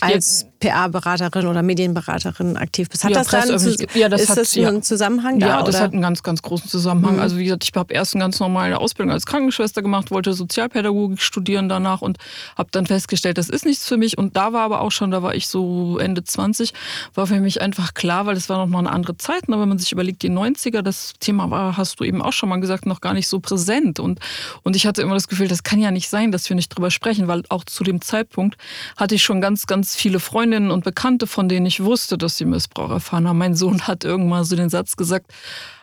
als 0.00 0.42
ja. 0.42 0.48
PR-Beraterin 0.62 1.48
oder 1.48 1.60
Medienberaterin 1.62 2.56
aktiv 2.56 2.88
bist. 2.88 3.02
Hat 3.02 3.10
ja, 3.10 3.18
das 3.18 3.28
dann 3.28 3.58
zu, 3.58 3.74
ja, 3.94 4.08
das 4.08 4.22
ist 4.22 4.30
hat, 4.30 4.38
das 4.38 4.56
ein 4.56 4.82
Zusammenhang 4.82 5.40
ja, 5.40 5.48
da? 5.48 5.58
Ja, 5.58 5.62
das 5.64 5.80
hat 5.80 5.92
einen 5.92 6.02
ganz, 6.02 6.22
ganz 6.22 6.40
großen 6.40 6.70
Zusammenhang. 6.70 7.16
Mhm. 7.16 7.20
Also 7.20 7.36
wie 7.36 7.44
gesagt, 7.44 7.64
ich 7.64 7.72
habe 7.74 7.92
erst 7.92 8.14
eine 8.14 8.22
ganz 8.22 8.38
normale 8.38 8.78
Ausbildung 8.78 9.12
als 9.12 9.26
Krankenschwester 9.26 9.82
gemacht, 9.82 10.12
wollte 10.12 10.32
Sozialpädagogik 10.34 11.20
studieren 11.20 11.68
danach 11.68 12.00
und 12.00 12.18
habe 12.56 12.68
dann 12.70 12.86
festgestellt, 12.86 13.38
das 13.38 13.48
ist 13.48 13.66
nichts 13.66 13.88
für 13.88 13.96
mich. 13.96 14.18
Und 14.18 14.36
da 14.36 14.52
war 14.52 14.62
aber 14.62 14.82
auch 14.82 14.92
schon, 14.92 15.10
da 15.10 15.24
war 15.24 15.34
ich 15.34 15.48
so 15.48 15.98
Ende 15.98 16.22
20, 16.22 16.72
war 17.14 17.26
für 17.26 17.40
mich 17.40 17.60
einfach 17.60 17.92
klar, 17.94 18.26
weil 18.26 18.36
es 18.36 18.48
war 18.48 18.58
noch 18.58 18.68
mal 18.68 18.78
eine 18.78 18.92
andere 18.92 19.16
Zeit. 19.16 19.48
Aber 19.48 19.60
wenn 19.60 19.68
man 19.68 19.78
sich 19.80 19.90
überlegt, 19.90 20.22
die 20.22 20.30
90er, 20.30 20.82
das 20.82 21.14
Thema 21.18 21.50
war, 21.50 21.76
hast 21.76 21.98
du 21.98 22.04
eben 22.04 22.22
auch 22.22 22.32
schon 22.32 22.48
mal 22.48 22.60
gesagt, 22.60 22.86
noch 22.86 23.00
gar 23.00 23.14
nicht 23.14 23.26
so 23.26 23.40
präsent. 23.40 23.98
Und, 23.98 24.20
und 24.62 24.76
ich 24.76 24.86
hatte 24.86 25.02
immer 25.02 25.14
das 25.14 25.26
Gefühl, 25.26 25.48
das 25.48 25.64
kann 25.64 25.80
ja 25.80 25.90
nicht 25.90 26.08
sein, 26.08 26.30
dass 26.30 26.48
wir 26.48 26.54
nicht 26.54 26.68
drüber 26.68 26.92
sprechen, 26.92 27.26
weil 27.26 27.42
auch 27.48 27.64
zu 27.64 27.82
dem 27.82 28.00
Zeitpunkt 28.00 28.56
hatte 28.96 29.16
ich 29.16 29.24
schon 29.24 29.40
ganz, 29.40 29.66
ganz 29.66 29.96
viele 29.96 30.20
Freundinnen 30.52 30.70
und 30.70 30.84
Bekannte, 30.84 31.26
von 31.26 31.48
denen 31.48 31.64
ich 31.64 31.82
wusste, 31.82 32.18
dass 32.18 32.36
sie 32.36 32.44
Missbrauch 32.44 32.90
erfahren 32.90 33.26
haben. 33.26 33.38
Mein 33.38 33.54
Sohn 33.54 33.86
hat 33.86 34.04
irgendwann 34.04 34.44
so 34.44 34.54
den 34.54 34.68
Satz 34.68 34.96
gesagt, 34.96 35.32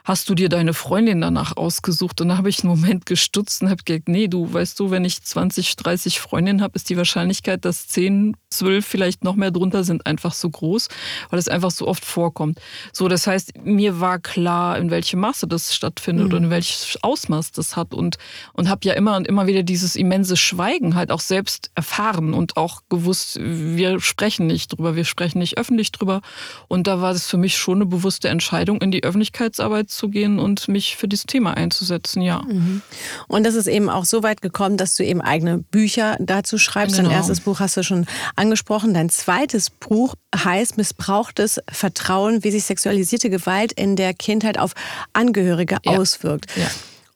hast 0.10 0.28
du 0.28 0.34
dir 0.34 0.50
deine 0.50 0.74
Freundin 0.74 1.22
danach 1.22 1.56
ausgesucht? 1.56 2.20
Und 2.20 2.30
da 2.30 2.38
habe 2.38 2.50
ich 2.50 2.64
einen 2.64 2.70
Moment 2.70 3.06
gestutzt 3.06 3.62
und 3.62 3.70
habe 3.70 3.84
gedacht, 3.84 4.10
nee, 4.10 4.28
du 4.28 4.52
weißt 4.52 4.80
du, 4.80 4.90
wenn 4.90 5.06
ich 5.06 5.22
20, 5.22 5.76
30 5.76 6.20
Freundinnen 6.20 6.64
habe, 6.64 6.74
ist 6.74 6.90
die 6.90 6.98
Wahrscheinlichkeit, 6.98 7.64
dass 7.64 7.88
10, 7.88 8.36
12 8.50 8.84
vielleicht 8.84 9.24
noch 9.24 9.36
mehr 9.36 9.52
drunter 9.52 9.84
sind, 9.84 10.08
einfach 10.08 10.34
so 10.34 10.50
groß, 10.50 10.88
weil 11.30 11.38
es 11.38 11.48
einfach 11.48 11.70
so 11.70 11.88
oft 11.88 12.04
vorkommt. 12.04 12.60
So, 12.92 13.08
das 13.08 13.28
heißt, 13.28 13.64
mir 13.64 14.00
war 14.00 14.18
klar, 14.18 14.80
in 14.80 14.90
welchem 14.90 15.20
Maße 15.20 15.48
das 15.48 15.76
stattfindet 15.76 16.30
mhm. 16.30 16.34
und 16.34 16.44
in 16.46 16.50
welches 16.50 16.98
Ausmaß 17.04 17.52
das 17.52 17.76
hat 17.76 17.94
und, 17.94 18.18
und 18.54 18.68
habe 18.68 18.82
ja 18.86 18.94
immer 18.94 19.16
und 19.16 19.28
immer 19.28 19.46
wieder 19.46 19.62
dieses 19.62 19.96
immense 19.96 20.38
Schweigen 20.38 20.96
halt 20.96 21.12
auch 21.12 21.20
selbst 21.20 21.70
erfahren 21.76 22.34
und 22.34 22.58
auch 22.58 22.82
gewusst, 22.90 23.38
wir 23.40 24.00
sprechen 24.00 24.48
nicht 24.48 24.70
drüber, 24.70 24.96
wir 24.96 25.06
sprechen 25.06 25.38
nicht 25.38 25.60
öffentlich 25.60 25.92
drüber. 25.92 26.22
Und 26.68 26.88
da 26.88 27.00
war 27.00 27.12
es 27.12 27.28
für 27.28 27.38
mich 27.38 27.56
schon 27.60 27.78
eine 27.78 27.86
bewusste 27.86 28.30
Entscheidung, 28.30 28.82
in 28.82 28.90
die 28.90 29.04
Öffentlichkeitsarbeit 29.04 29.92
zu 29.92 29.99
gehen 30.08 30.40
und 30.40 30.70
mich 30.70 30.96
für 30.96 31.10
dieses 31.10 31.26
Thema 31.26 31.56
einzusetzen, 31.56 32.22
ja. 32.22 32.42
Mhm. 32.48 32.82
Und 33.28 33.46
das 33.46 33.56
ist 33.56 33.68
eben 33.68 33.90
auch 33.90 34.06
so 34.06 34.24
weit 34.24 34.42
gekommen, 34.42 34.78
dass 34.78 34.96
du 34.96 35.04
eben 35.04 35.22
eigene 35.22 35.58
Bücher 35.58 36.16
dazu 36.20 36.58
schreibst. 36.58 36.96
Genau. 36.96 37.10
Dein 37.10 37.18
erstes 37.18 37.42
Buch 37.42 37.60
hast 37.60 37.76
du 37.76 37.84
schon 37.84 38.06
angesprochen. 38.38 38.94
Dein 38.94 39.10
zweites 39.10 39.70
Buch 39.70 40.16
heißt 40.36 40.78
Missbrauchtes 40.78 41.60
Vertrauen, 41.70 42.44
wie 42.44 42.52
sich 42.52 42.64
sexualisierte 42.64 43.30
Gewalt 43.30 43.74
in 43.74 43.98
der 43.98 44.14
Kindheit 44.14 44.58
auf 44.58 44.74
Angehörige 45.12 45.78
ja. 45.84 45.98
auswirkt. 45.98 46.56
Ja. 46.56 46.68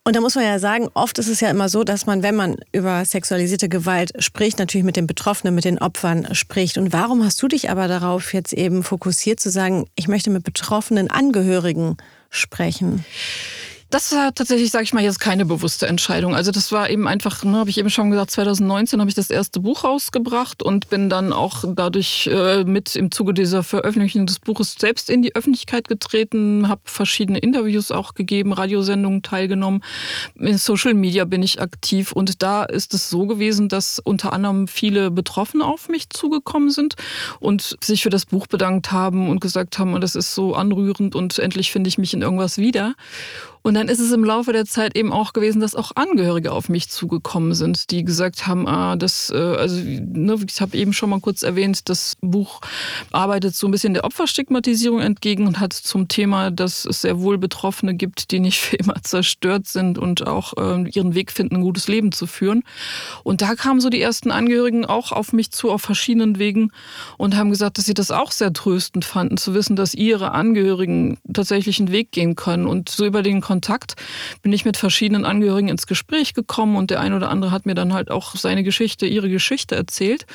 Und 0.05 0.17
da 0.17 0.21
muss 0.21 0.35
man 0.35 0.43
ja 0.43 0.59
sagen, 0.59 0.89
oft 0.95 1.17
ist 1.17 1.29
es 1.29 1.39
ja 1.39 1.49
immer 1.49 1.69
so, 1.69 1.85
dass 1.85 2.05
man, 2.05 2.23
wenn 2.23 2.35
man 2.35 2.57
über 2.73 3.05
sexualisierte 3.05 3.69
Gewalt 3.69 4.11
spricht, 4.21 4.59
natürlich 4.59 4.83
mit 4.83 4.97
den 4.97 5.07
Betroffenen, 5.07 5.55
mit 5.55 5.63
den 5.63 5.79
Opfern 5.79 6.35
spricht. 6.35 6.77
Und 6.77 6.91
warum 6.91 7.23
hast 7.23 7.41
du 7.41 7.47
dich 7.47 7.69
aber 7.69 7.87
darauf 7.87 8.33
jetzt 8.33 8.51
eben 8.51 8.83
fokussiert 8.83 9.39
zu 9.39 9.49
sagen, 9.49 9.85
ich 9.95 10.09
möchte 10.09 10.29
mit 10.29 10.43
betroffenen 10.43 11.09
Angehörigen 11.09 11.95
sprechen? 12.33 13.05
Das 13.93 14.11
war 14.11 14.33
tatsächlich, 14.33 14.71
sage 14.71 14.85
ich 14.85 14.93
mal, 14.93 15.03
jetzt 15.03 15.19
keine 15.19 15.45
bewusste 15.45 15.85
Entscheidung. 15.85 16.33
Also 16.33 16.49
das 16.49 16.71
war 16.71 16.89
eben 16.89 17.07
einfach, 17.07 17.43
ne, 17.43 17.57
habe 17.57 17.69
ich 17.69 17.77
eben 17.77 17.91
schon 17.91 18.09
gesagt, 18.09 18.31
2019 18.31 18.99
habe 18.99 19.07
ich 19.07 19.13
das 19.13 19.29
erste 19.29 19.59
Buch 19.59 19.83
rausgebracht 19.83 20.63
und 20.63 20.89
bin 20.89 21.11
dann 21.11 21.31
auch 21.31 21.63
dadurch 21.75 22.25
äh, 22.25 22.63
mit 22.63 22.95
im 22.95 23.11
Zuge 23.11 23.35
dieser 23.35 23.61
Veröffentlichung 23.61 24.25
des 24.25 24.39
Buches 24.39 24.77
selbst 24.79 25.11
in 25.11 25.21
die 25.21 25.35
Öffentlichkeit 25.35 25.87
getreten, 25.87 26.69
habe 26.69 26.81
verschiedene 26.85 27.37
Interviews 27.37 27.91
auch 27.91 28.15
gegeben, 28.15 28.51
Radiosendungen 28.51 29.21
teilgenommen. 29.21 29.83
In 30.33 30.57
Social 30.57 30.95
Media 30.95 31.25
bin 31.25 31.43
ich 31.43 31.61
aktiv 31.61 32.13
und 32.13 32.41
da 32.41 32.63
ist 32.63 32.95
es 32.95 33.11
so 33.11 33.27
gewesen, 33.27 33.69
dass 33.69 33.99
unter 33.99 34.33
anderem 34.33 34.67
viele 34.67 35.11
Betroffene 35.11 35.65
auf 35.65 35.87
mich 35.87 36.09
zugekommen 36.09 36.71
sind 36.71 36.95
und 37.39 37.77
sich 37.79 38.01
für 38.01 38.09
das 38.09 38.25
Buch 38.25 38.47
bedankt 38.47 38.91
haben 38.91 39.29
und 39.29 39.39
gesagt 39.39 39.77
haben, 39.77 40.01
das 40.01 40.15
ist 40.15 40.33
so 40.33 40.55
anrührend 40.55 41.13
und 41.13 41.37
endlich 41.37 41.71
finde 41.71 41.89
ich 41.89 41.99
mich 41.99 42.15
in 42.15 42.23
irgendwas 42.23 42.57
wieder. 42.57 42.95
Und 43.63 43.75
dann 43.75 43.87
ist 43.87 43.99
es 43.99 44.11
im 44.11 44.25
Laufe 44.25 44.51
der 44.51 44.65
Zeit 44.65 44.97
eben 44.97 45.13
auch 45.13 45.31
gewesen, 45.31 45.61
dass 45.61 45.73
auch 45.73 45.93
Angehörige 45.95 46.51
auf 46.51 46.67
mich 46.67 46.89
zugekommen 46.89 47.53
sind, 47.53 47.91
die 47.91 48.03
gesagt 48.03 48.45
haben, 48.45 48.67
ah, 48.67 48.97
das, 48.97 49.29
äh, 49.29 49.37
also 49.37 49.79
ne, 49.81 50.37
ich 50.45 50.59
habe 50.59 50.75
eben 50.75 50.91
schon 50.91 51.09
mal 51.09 51.21
kurz 51.21 51.43
erwähnt, 51.43 51.87
das 51.87 52.17
Buch 52.19 52.59
arbeitet 53.13 53.55
so 53.55 53.67
ein 53.67 53.71
bisschen 53.71 53.93
der 53.93 54.03
Opferstigmatisierung 54.03 54.99
entgegen 54.99 55.47
und 55.47 55.61
hat 55.61 55.71
zum 55.71 56.09
Thema, 56.09 56.51
dass 56.51 56.83
es 56.83 57.01
sehr 57.01 57.21
wohl 57.21 57.37
Betroffene 57.37 57.95
gibt, 57.95 58.31
die 58.31 58.41
nicht 58.41 58.59
für 58.59 58.75
immer 58.75 59.01
zerstört 59.01 59.65
sind 59.67 59.97
und 59.97 60.27
auch 60.27 60.53
äh, 60.57 60.89
ihren 60.89 61.15
Weg 61.15 61.31
finden, 61.31 61.55
ein 61.55 61.61
gutes 61.61 61.87
Leben 61.87 62.11
zu 62.11 62.27
führen. 62.27 62.63
Und 63.23 63.41
da 63.41 63.55
kamen 63.55 63.79
so 63.79 63.89
die 63.89 64.01
ersten 64.01 64.31
Angehörigen 64.31 64.85
auch 64.85 65.13
auf 65.13 65.31
mich 65.31 65.51
zu 65.51 65.71
auf 65.71 65.81
verschiedenen 65.81 66.37
Wegen 66.37 66.71
und 67.17 67.37
haben 67.37 67.49
gesagt, 67.49 67.77
dass 67.77 67.85
sie 67.85 67.93
das 67.93 68.11
auch 68.11 68.31
sehr 68.31 68.51
tröstend 68.51 69.05
fanden, 69.05 69.37
zu 69.37 69.53
wissen, 69.53 69.77
dass 69.77 69.93
ihre 69.93 70.31
Angehörigen 70.31 71.17
tatsächlich 71.31 71.79
einen 71.79 71.93
Weg 71.93 72.11
gehen 72.11 72.35
können 72.35 72.67
und 72.67 72.89
so 72.89 73.05
über 73.05 73.23
den 73.23 73.39
Kontakt 73.39 73.52
bin 74.41 74.53
ich 74.53 74.65
mit 74.65 74.77
verschiedenen 74.77 75.25
Angehörigen 75.25 75.67
ins 75.67 75.87
Gespräch 75.87 76.33
gekommen 76.33 76.75
und 76.75 76.91
der 76.91 76.99
ein 76.99 77.13
oder 77.13 77.29
andere 77.29 77.51
hat 77.51 77.65
mir 77.65 77.75
dann 77.75 77.93
halt 77.93 78.11
auch 78.11 78.35
seine 78.35 78.63
Geschichte, 78.63 79.05
ihre 79.05 79.29
Geschichte 79.29 79.75
erzählt. 79.75 80.25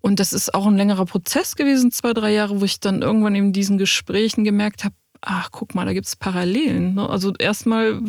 Und 0.00 0.20
das 0.20 0.32
ist 0.32 0.54
auch 0.54 0.66
ein 0.66 0.76
längerer 0.76 1.06
Prozess 1.06 1.56
gewesen, 1.56 1.90
zwei, 1.90 2.12
drei 2.12 2.32
Jahre, 2.32 2.60
wo 2.60 2.64
ich 2.64 2.80
dann 2.80 3.02
irgendwann 3.02 3.34
in 3.34 3.52
diesen 3.52 3.78
Gesprächen 3.78 4.44
gemerkt 4.44 4.84
habe, 4.84 4.94
ach, 5.20 5.50
guck 5.50 5.74
mal, 5.74 5.84
da 5.84 5.92
gibt 5.92 6.06
es 6.06 6.16
Parallelen. 6.16 6.94
Ne? 6.94 7.08
Also 7.08 7.32
erstmal 7.38 8.00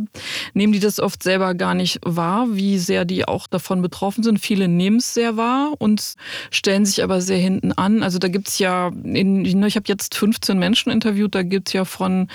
nehmen 0.54 0.74
die 0.74 0.80
das 0.80 1.00
oft 1.00 1.24
selber 1.24 1.54
gar 1.56 1.74
nicht 1.74 2.00
wahr, 2.06 2.48
wie 2.52 2.78
sehr 2.78 3.06
die 3.06 3.28
auch 3.28 3.48
davon 3.48 3.82
betroffen 3.82 4.24
sind. 4.24 4.40
Viele 4.40 4.68
nehmen 4.68 4.98
es 4.98 5.14
sehr 5.14 5.38
wahr 5.38 5.74
und 5.80 6.14
stellen 6.52 6.86
sich 6.86 7.04
aber 7.04 7.22
sehr 7.22 7.38
hinten 7.38 7.72
an. 7.72 8.04
Also 8.04 8.20
da 8.20 8.28
gibt 8.28 8.48
es 8.48 8.60
ja, 8.60 8.92
in, 9.04 9.42
ne, 9.42 9.68
ich 9.68 9.76
habe 9.76 9.86
jetzt 9.88 10.16
15 10.16 10.58
Menschen 10.58 10.92
interviewt, 10.92 11.34
da 11.36 11.44
gibt 11.44 11.70
es 11.70 11.74
ja 11.74 11.86
von 11.86 12.28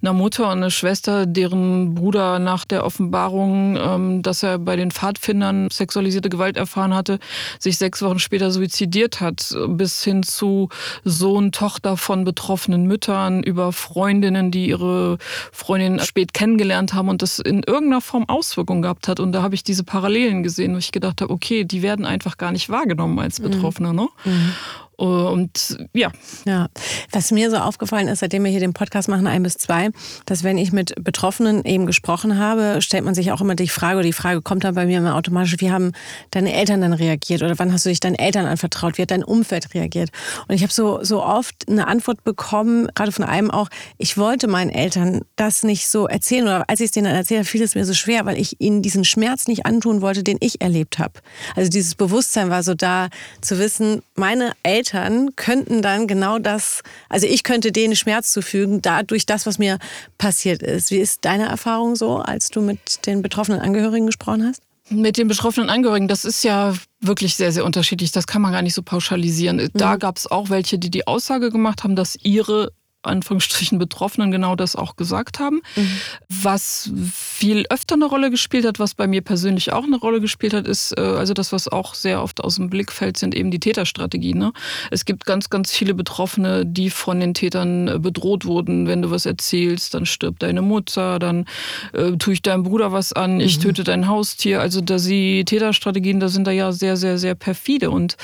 einer 0.00 0.12
Mutter 0.12 0.44
und 0.44 0.58
einer 0.58 0.70
Schwester, 0.70 1.26
deren 1.26 1.94
Bruder 1.94 2.38
nach 2.38 2.64
der 2.64 2.84
Offenbarung, 2.84 3.76
ähm, 3.76 4.22
dass 4.22 4.42
er 4.42 4.58
bei 4.58 4.76
den 4.76 4.90
Pfadfindern 4.90 5.68
sexualisierte 5.70 6.28
Gewalt 6.28 6.56
erfahren 6.56 6.94
hatte, 6.94 7.18
sich 7.58 7.78
sechs 7.78 8.02
Wochen 8.02 8.18
später 8.18 8.50
suizidiert 8.50 9.20
hat, 9.20 9.54
bis 9.68 10.04
hin 10.04 10.22
zu 10.22 10.68
Sohn, 11.04 11.52
Tochter 11.52 11.96
von 11.96 12.24
betroffenen 12.24 12.86
Müttern, 12.86 13.42
über 13.42 13.72
Freundinnen, 14.20 14.50
die 14.50 14.68
ihre 14.68 15.16
Freundin 15.50 15.98
spät 16.00 16.34
kennengelernt 16.34 16.92
haben 16.92 17.08
und 17.08 17.22
das 17.22 17.38
in 17.38 17.62
irgendeiner 17.62 18.02
Form 18.02 18.28
Auswirkungen 18.28 18.82
gehabt 18.82 19.08
hat. 19.08 19.18
Und 19.18 19.32
da 19.32 19.42
habe 19.42 19.54
ich 19.54 19.64
diese 19.64 19.82
Parallelen 19.82 20.42
gesehen, 20.42 20.74
wo 20.74 20.78
ich 20.78 20.92
gedacht 20.92 21.22
habe, 21.22 21.32
okay, 21.32 21.64
die 21.64 21.80
werden 21.80 22.04
einfach 22.04 22.36
gar 22.36 22.52
nicht 22.52 22.68
wahrgenommen 22.68 23.18
als 23.18 23.38
mhm. 23.38 23.44
Betroffene. 23.44 23.94
Ne? 23.94 24.08
Mhm. 24.26 24.52
Und 25.00 25.78
ja. 25.94 26.10
Ja. 26.44 26.68
Was 27.10 27.30
mir 27.30 27.50
so 27.50 27.56
aufgefallen 27.56 28.06
ist, 28.08 28.18
seitdem 28.18 28.44
wir 28.44 28.50
hier 28.50 28.60
den 28.60 28.74
Podcast 28.74 29.08
machen, 29.08 29.26
ein 29.26 29.42
bis 29.42 29.54
zwei, 29.54 29.88
dass 30.26 30.44
wenn 30.44 30.58
ich 30.58 30.72
mit 30.72 30.94
Betroffenen 31.02 31.64
eben 31.64 31.86
gesprochen 31.86 32.36
habe, 32.36 32.82
stellt 32.82 33.06
man 33.06 33.14
sich 33.14 33.32
auch 33.32 33.40
immer 33.40 33.54
die 33.54 33.68
Frage, 33.68 33.96
oder 33.96 34.04
die 34.04 34.12
Frage 34.12 34.42
kommt 34.42 34.62
dann 34.62 34.74
bei 34.74 34.84
mir 34.84 34.98
immer 34.98 35.16
automatisch, 35.16 35.56
wie 35.56 35.70
haben 35.70 35.92
deine 36.32 36.52
Eltern 36.52 36.82
dann 36.82 36.92
reagiert? 36.92 37.42
Oder 37.42 37.58
wann 37.58 37.72
hast 37.72 37.86
du 37.86 37.88
dich 37.88 38.00
deinen 38.00 38.16
Eltern 38.16 38.44
anvertraut? 38.44 38.98
Wie 38.98 39.02
hat 39.02 39.10
dein 39.10 39.24
Umfeld 39.24 39.72
reagiert? 39.72 40.10
Und 40.48 40.54
ich 40.54 40.62
habe 40.62 40.72
so, 40.72 41.02
so 41.02 41.24
oft 41.24 41.66
eine 41.66 41.86
Antwort 41.86 42.22
bekommen, 42.22 42.88
gerade 42.94 43.10
von 43.10 43.24
einem 43.24 43.50
auch, 43.50 43.70
ich 43.96 44.18
wollte 44.18 44.48
meinen 44.48 44.68
Eltern 44.68 45.22
das 45.36 45.62
nicht 45.62 45.88
so 45.88 46.08
erzählen. 46.08 46.44
Oder 46.44 46.68
als 46.68 46.80
ich 46.80 46.86
es 46.86 46.92
denen 46.92 47.06
dann 47.06 47.16
erzählt 47.16 47.38
habe, 47.38 47.48
fiel 47.48 47.62
es 47.62 47.74
mir 47.74 47.86
so 47.86 47.94
schwer, 47.94 48.26
weil 48.26 48.38
ich 48.38 48.60
ihnen 48.60 48.82
diesen 48.82 49.06
Schmerz 49.06 49.48
nicht 49.48 49.64
antun 49.64 50.02
wollte, 50.02 50.22
den 50.22 50.36
ich 50.40 50.60
erlebt 50.60 50.98
habe. 50.98 51.14
Also 51.56 51.70
dieses 51.70 51.94
Bewusstsein 51.94 52.50
war 52.50 52.62
so 52.62 52.74
da, 52.74 53.08
zu 53.40 53.58
wissen, 53.58 54.02
meine 54.14 54.52
Eltern 54.62 54.89
Eltern 54.90 55.36
könnten 55.36 55.82
dann 55.82 56.06
genau 56.06 56.38
das, 56.38 56.82
also 57.08 57.26
ich 57.26 57.42
könnte 57.44 57.72
denen 57.72 57.96
Schmerz 57.96 58.32
zufügen, 58.32 58.82
dadurch 58.82 59.26
das, 59.26 59.46
was 59.46 59.58
mir 59.58 59.78
passiert 60.18 60.62
ist. 60.62 60.90
Wie 60.90 60.98
ist 60.98 61.24
deine 61.24 61.46
Erfahrung 61.46 61.96
so, 61.96 62.16
als 62.16 62.48
du 62.48 62.60
mit 62.60 63.06
den 63.06 63.22
betroffenen 63.22 63.60
Angehörigen 63.60 64.06
gesprochen 64.06 64.44
hast? 64.46 64.62
Mit 64.88 65.18
den 65.18 65.28
betroffenen 65.28 65.70
Angehörigen, 65.70 66.08
das 66.08 66.24
ist 66.24 66.42
ja 66.42 66.74
wirklich 67.00 67.36
sehr, 67.36 67.52
sehr 67.52 67.64
unterschiedlich. 67.64 68.10
Das 68.10 68.26
kann 68.26 68.42
man 68.42 68.52
gar 68.52 68.62
nicht 68.62 68.74
so 68.74 68.82
pauschalisieren. 68.82 69.70
Da 69.74 69.94
mhm. 69.94 69.98
gab 70.00 70.16
es 70.16 70.28
auch 70.28 70.50
welche, 70.50 70.78
die 70.78 70.90
die 70.90 71.06
Aussage 71.06 71.50
gemacht 71.50 71.84
haben, 71.84 71.94
dass 71.94 72.16
ihre 72.22 72.72
Anführungsstrichen 73.02 73.78
Betroffenen 73.78 74.30
genau 74.30 74.56
das 74.56 74.76
auch 74.76 74.96
gesagt 74.96 75.38
haben. 75.38 75.60
Mhm. 75.76 75.90
Was 76.28 76.90
viel 77.12 77.66
öfter 77.70 77.94
eine 77.94 78.06
Rolle 78.06 78.30
gespielt 78.30 78.66
hat, 78.66 78.78
was 78.78 78.94
bei 78.94 79.06
mir 79.06 79.22
persönlich 79.22 79.72
auch 79.72 79.84
eine 79.84 79.96
Rolle 79.96 80.20
gespielt 80.20 80.54
hat, 80.54 80.66
ist, 80.66 80.96
äh, 80.96 81.00
also 81.00 81.34
das, 81.34 81.52
was 81.52 81.68
auch 81.68 81.94
sehr 81.94 82.22
oft 82.22 82.42
aus 82.42 82.56
dem 82.56 82.70
Blick 82.70 82.92
fällt, 82.92 83.16
sind 83.16 83.34
eben 83.34 83.50
die 83.50 83.60
Täterstrategien. 83.60 84.38
Ne? 84.38 84.52
Es 84.90 85.04
gibt 85.04 85.26
ganz, 85.26 85.50
ganz 85.50 85.72
viele 85.72 85.94
Betroffene, 85.94 86.64
die 86.66 86.90
von 86.90 87.20
den 87.20 87.34
Tätern 87.34 87.88
äh, 87.88 87.98
bedroht 87.98 88.44
wurden. 88.44 88.86
Wenn 88.86 89.02
du 89.02 89.10
was 89.10 89.26
erzählst, 89.26 89.94
dann 89.94 90.06
stirbt 90.06 90.42
deine 90.42 90.62
Mutter, 90.62 91.18
dann 91.18 91.46
äh, 91.92 92.12
tue 92.12 92.34
ich 92.34 92.42
deinem 92.42 92.62
Bruder 92.62 92.92
was 92.92 93.12
an, 93.12 93.34
mhm. 93.34 93.40
ich 93.40 93.58
töte 93.58 93.84
dein 93.84 94.08
Haustier. 94.08 94.60
Also 94.60 94.80
da 94.80 94.98
die 94.98 95.44
Täterstrategien, 95.44 96.20
da 96.20 96.28
sind 96.28 96.46
da 96.46 96.50
ja 96.50 96.72
sehr, 96.72 96.96
sehr, 96.96 97.18
sehr 97.18 97.34
perfide. 97.34 97.90
Und 97.90 98.16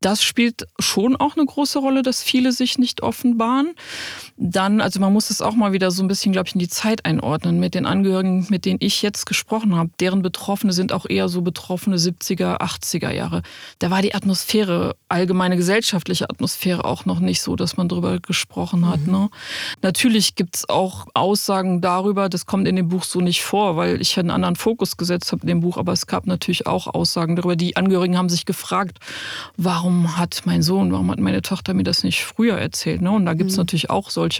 das 0.00 0.22
spielt 0.22 0.66
schon 0.78 1.16
auch 1.16 1.36
eine 1.36 1.46
große 1.46 1.78
Rolle, 1.78 2.02
dass 2.02 2.22
viele 2.22 2.52
sich 2.52 2.78
nicht 2.78 3.02
offenbaren. 3.02 3.74
Dann, 4.44 4.80
also 4.80 4.98
man 4.98 5.12
muss 5.12 5.30
es 5.30 5.40
auch 5.40 5.54
mal 5.54 5.72
wieder 5.72 5.92
so 5.92 6.02
ein 6.02 6.08
bisschen, 6.08 6.32
glaube 6.32 6.48
ich, 6.48 6.54
in 6.56 6.58
die 6.58 6.68
Zeit 6.68 7.04
einordnen 7.04 7.60
mit 7.60 7.76
den 7.76 7.86
Angehörigen, 7.86 8.44
mit 8.50 8.64
denen 8.64 8.78
ich 8.82 9.00
jetzt 9.00 9.24
gesprochen 9.24 9.76
habe. 9.76 9.90
Deren 10.00 10.20
Betroffene 10.20 10.72
sind 10.72 10.92
auch 10.92 11.06
eher 11.08 11.28
so 11.28 11.42
betroffene 11.42 11.96
70er, 11.96 12.58
80er 12.60 13.12
Jahre. 13.12 13.42
Da 13.78 13.92
war 13.92 14.02
die 14.02 14.16
Atmosphäre, 14.16 14.96
allgemeine 15.08 15.56
gesellschaftliche 15.56 16.28
Atmosphäre 16.28 16.84
auch 16.84 17.04
noch 17.04 17.20
nicht 17.20 17.40
so, 17.40 17.54
dass 17.54 17.76
man 17.76 17.86
darüber 17.86 18.18
gesprochen 18.18 18.88
hat. 18.88 19.06
Mhm. 19.06 19.12
Ne? 19.12 19.30
Natürlich 19.80 20.34
gibt 20.34 20.56
es 20.56 20.68
auch 20.68 21.06
Aussagen 21.14 21.80
darüber, 21.80 22.28
das 22.28 22.44
kommt 22.44 22.66
in 22.66 22.74
dem 22.74 22.88
Buch 22.88 23.04
so 23.04 23.20
nicht 23.20 23.44
vor, 23.44 23.76
weil 23.76 24.00
ich 24.00 24.18
einen 24.18 24.30
anderen 24.30 24.56
Fokus 24.56 24.96
gesetzt 24.96 25.30
habe 25.30 25.42
in 25.42 25.48
dem 25.48 25.60
Buch, 25.60 25.76
aber 25.76 25.92
es 25.92 26.08
gab 26.08 26.26
natürlich 26.26 26.66
auch 26.66 26.88
Aussagen 26.88 27.36
darüber. 27.36 27.54
Die 27.54 27.76
Angehörigen 27.76 28.18
haben 28.18 28.28
sich 28.28 28.44
gefragt, 28.44 28.98
warum 29.56 30.16
hat 30.16 30.42
mein 30.46 30.62
Sohn, 30.62 30.90
warum 30.90 31.12
hat 31.12 31.20
meine 31.20 31.42
Tochter 31.42 31.74
mir 31.74 31.84
das 31.84 32.02
nicht 32.02 32.24
früher 32.24 32.58
erzählt? 32.58 33.02
Ne? 33.02 33.12
Und 33.12 33.24
da 33.24 33.34
gibt 33.34 33.50
es 33.50 33.56
mhm. 33.56 33.60
natürlich 33.60 33.88
auch 33.88 34.10
solche 34.10 34.31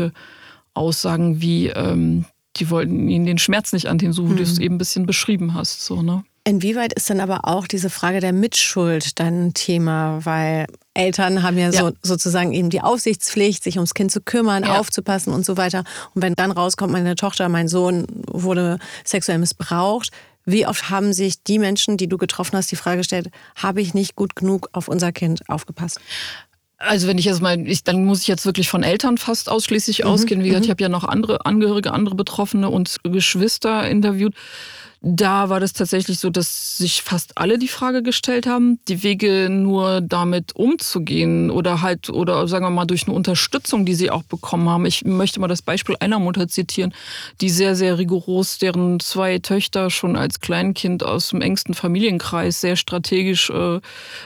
Aussagen 0.75 1.41
wie, 1.41 1.69
ähm, 1.69 2.25
die 2.57 2.71
wollten 2.71 3.09
ihnen 3.09 3.27
den 3.27 3.39
Schmerz 3.39 3.73
nicht 3.73 3.87
antun, 3.87 4.13
so 4.13 4.29
wie 4.29 4.33
mhm. 4.33 4.37
du 4.37 4.43
es 4.43 4.59
eben 4.59 4.77
ein 4.77 4.79
bisschen 4.79 5.07
beschrieben 5.07 5.55
hast. 5.55 5.85
So, 5.85 6.03
ne? 6.03 6.25
Inwieweit 6.45 6.93
ist 6.95 7.09
dann 7.09 7.21
aber 7.21 7.41
auch 7.45 7.69
diese 7.69 7.89
Frage 7.89 8.19
der 8.19 8.33
Mitschuld 8.33 9.21
dann 9.21 9.47
ein 9.47 9.55
Thema? 9.55 10.25
Weil 10.25 10.67
Eltern 10.93 11.43
haben 11.43 11.57
ja, 11.57 11.71
ja. 11.71 11.81
So, 11.81 11.93
sozusagen 12.03 12.53
eben 12.53 12.69
die 12.69 12.81
Aufsichtspflicht, 12.81 13.63
sich 13.63 13.77
ums 13.77 13.95
Kind 13.95 14.11
zu 14.11 14.21
kümmern, 14.21 14.65
ja. 14.65 14.79
aufzupassen 14.79 15.33
und 15.33 15.47
so 15.47 15.57
weiter. 15.57 15.85
Und 16.15 16.23
wenn 16.23 16.35
dann 16.35 16.51
rauskommt, 16.51 16.93
meine 16.93 17.15
Tochter, 17.15 17.49
mein 17.49 17.69
Sohn 17.69 18.07
wurde 18.27 18.79
sexuell 19.05 19.39
missbraucht, 19.39 20.11
wie 20.45 20.67
oft 20.67 20.91
haben 20.91 21.13
sich 21.13 21.45
die 21.45 21.61
Menschen, 21.61 21.97
die 21.97 22.09
du 22.09 22.19
getroffen 22.19 22.57
hast, 22.57 22.73
die 22.73 22.77
Frage 22.77 22.99
gestellt, 22.99 23.31
habe 23.55 23.81
ich 23.81 23.95
nicht 23.95 24.17
gut 24.17 24.35
genug 24.35 24.69
auf 24.73 24.89
unser 24.89 25.13
Kind 25.13 25.49
aufgepasst? 25.49 26.01
Also 26.87 27.09
wenn 27.09 27.19
ich 27.19 27.25
jetzt 27.25 27.41
mal, 27.41 27.67
ich, 27.67 27.85
dann 27.85 28.05
muss 28.05 28.23
ich 28.23 28.29
jetzt 28.29 28.45
wirklich 28.45 28.69
von 28.69 28.83
Eltern 28.83 29.19
fast 29.19 29.49
ausschließlich 29.49 30.01
mhm. 30.01 30.11
ausgehen. 30.11 30.43
Wie 30.43 30.49
gesagt, 30.49 30.63
mhm. 30.63 30.65
ich 30.65 30.71
habe 30.71 30.83
ja 30.83 30.89
noch 30.89 31.05
andere 31.05 31.47
Angehörige, 31.47 31.93
andere 31.93 32.15
Betroffene 32.15 32.69
und 32.69 32.97
Geschwister 33.05 33.89
interviewt. 33.89 34.35
Da 35.05 35.49
war 35.49 35.59
das 35.59 35.73
tatsächlich 35.73 36.21
so, 36.21 36.31
dass 36.31 36.79
sich 36.79 37.03
fast 37.03 37.37
alle 37.37 37.59
die 37.59 37.67
Frage 37.67 38.05
gestellt 38.05 38.47
haben, 38.47 38.79
die 38.87 39.03
Wege 39.03 39.49
nur 39.51 40.01
damit 40.01 40.55
umzugehen 40.55 41.51
oder 41.51 41.83
halt, 41.83 42.09
oder 42.09 42.47
sagen 42.47 42.65
wir 42.65 42.71
mal 42.71 42.85
durch 42.85 43.09
eine 43.09 43.17
Unterstützung, 43.17 43.85
die 43.85 43.95
sie 43.95 44.13
auch 44.13 44.23
bekommen 44.23 44.69
haben. 44.69 44.87
Ich 44.87 45.05
möchte 45.05 45.41
mal 45.41 45.49
das 45.49 45.61
Beispiel 45.61 45.97
einer 45.99 46.21
Mutter 46.21 46.47
zitieren, 46.47 46.95
die 47.41 47.51
sehr, 47.51 47.75
sehr 47.75 47.99
rigoros, 47.99 48.59
deren 48.59 49.01
zwei 49.01 49.41
Töchter 49.41 49.91
schon 49.91 50.15
als 50.15 50.39
Kleinkind 50.39 51.03
aus 51.03 51.31
dem 51.31 51.41
engsten 51.41 51.75
Familienkreis 51.75 52.61
sehr 52.61 52.77
strategisch 52.77 53.51
äh, 53.51 53.81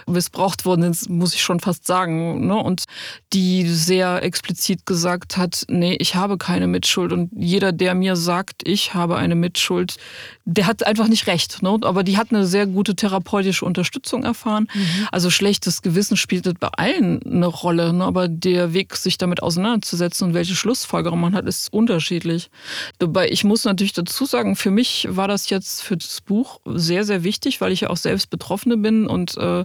missbraucht 0.06 0.66
worden 0.66 0.92
sind, 0.92 1.08
muss 1.08 1.32
ich 1.32 1.40
schon 1.40 1.58
fast 1.58 1.86
sagen. 1.86 2.46
Ne? 2.48 2.54
Und 2.54 2.84
die 3.32 3.66
sehr 3.66 4.22
explizit 4.22 4.84
gesagt 4.84 5.38
hat, 5.38 5.64
nee, 5.68 5.96
ich 5.98 6.16
habe 6.16 6.36
keine 6.36 6.66
Mitschuld. 6.66 7.14
Und 7.14 7.30
jeder, 7.34 7.72
der 7.72 7.94
mir 7.94 8.14
sagt, 8.14 8.60
ich 8.68 8.92
habe 8.92 9.16
eine 9.16 9.36
Mitschuld, 9.36 9.96
der 10.44 10.65
hat 10.66 10.86
einfach 10.86 11.08
nicht 11.08 11.26
recht. 11.26 11.62
Ne? 11.62 11.78
Aber 11.82 12.02
die 12.02 12.16
hat 12.16 12.28
eine 12.30 12.46
sehr 12.46 12.66
gute 12.66 12.94
therapeutische 12.96 13.64
Unterstützung 13.64 14.24
erfahren. 14.24 14.68
Mhm. 14.72 15.08
Also 15.12 15.30
schlechtes 15.30 15.82
Gewissen 15.82 16.16
spielt 16.16 16.60
bei 16.60 16.68
allen 16.68 17.22
eine 17.22 17.46
Rolle. 17.46 17.92
Ne? 17.92 18.04
Aber 18.04 18.28
der 18.28 18.72
Weg, 18.72 18.96
sich 18.96 19.18
damit 19.18 19.42
auseinanderzusetzen 19.42 20.28
und 20.28 20.34
welche 20.34 20.54
Schlussfolgerung 20.54 21.20
man 21.20 21.34
hat, 21.34 21.46
ist 21.46 21.72
unterschiedlich. 21.72 22.50
Dabei, 22.98 23.28
ich 23.28 23.44
muss 23.44 23.64
natürlich 23.64 23.92
dazu 23.92 24.24
sagen, 24.24 24.56
für 24.56 24.70
mich 24.70 25.06
war 25.10 25.28
das 25.28 25.50
jetzt 25.50 25.82
für 25.82 25.96
das 25.96 26.20
Buch 26.20 26.60
sehr, 26.64 27.04
sehr 27.04 27.24
wichtig, 27.24 27.60
weil 27.60 27.72
ich 27.72 27.82
ja 27.82 27.90
auch 27.90 27.96
selbst 27.96 28.30
Betroffene 28.30 28.76
bin 28.76 29.06
und 29.06 29.36
äh, 29.36 29.64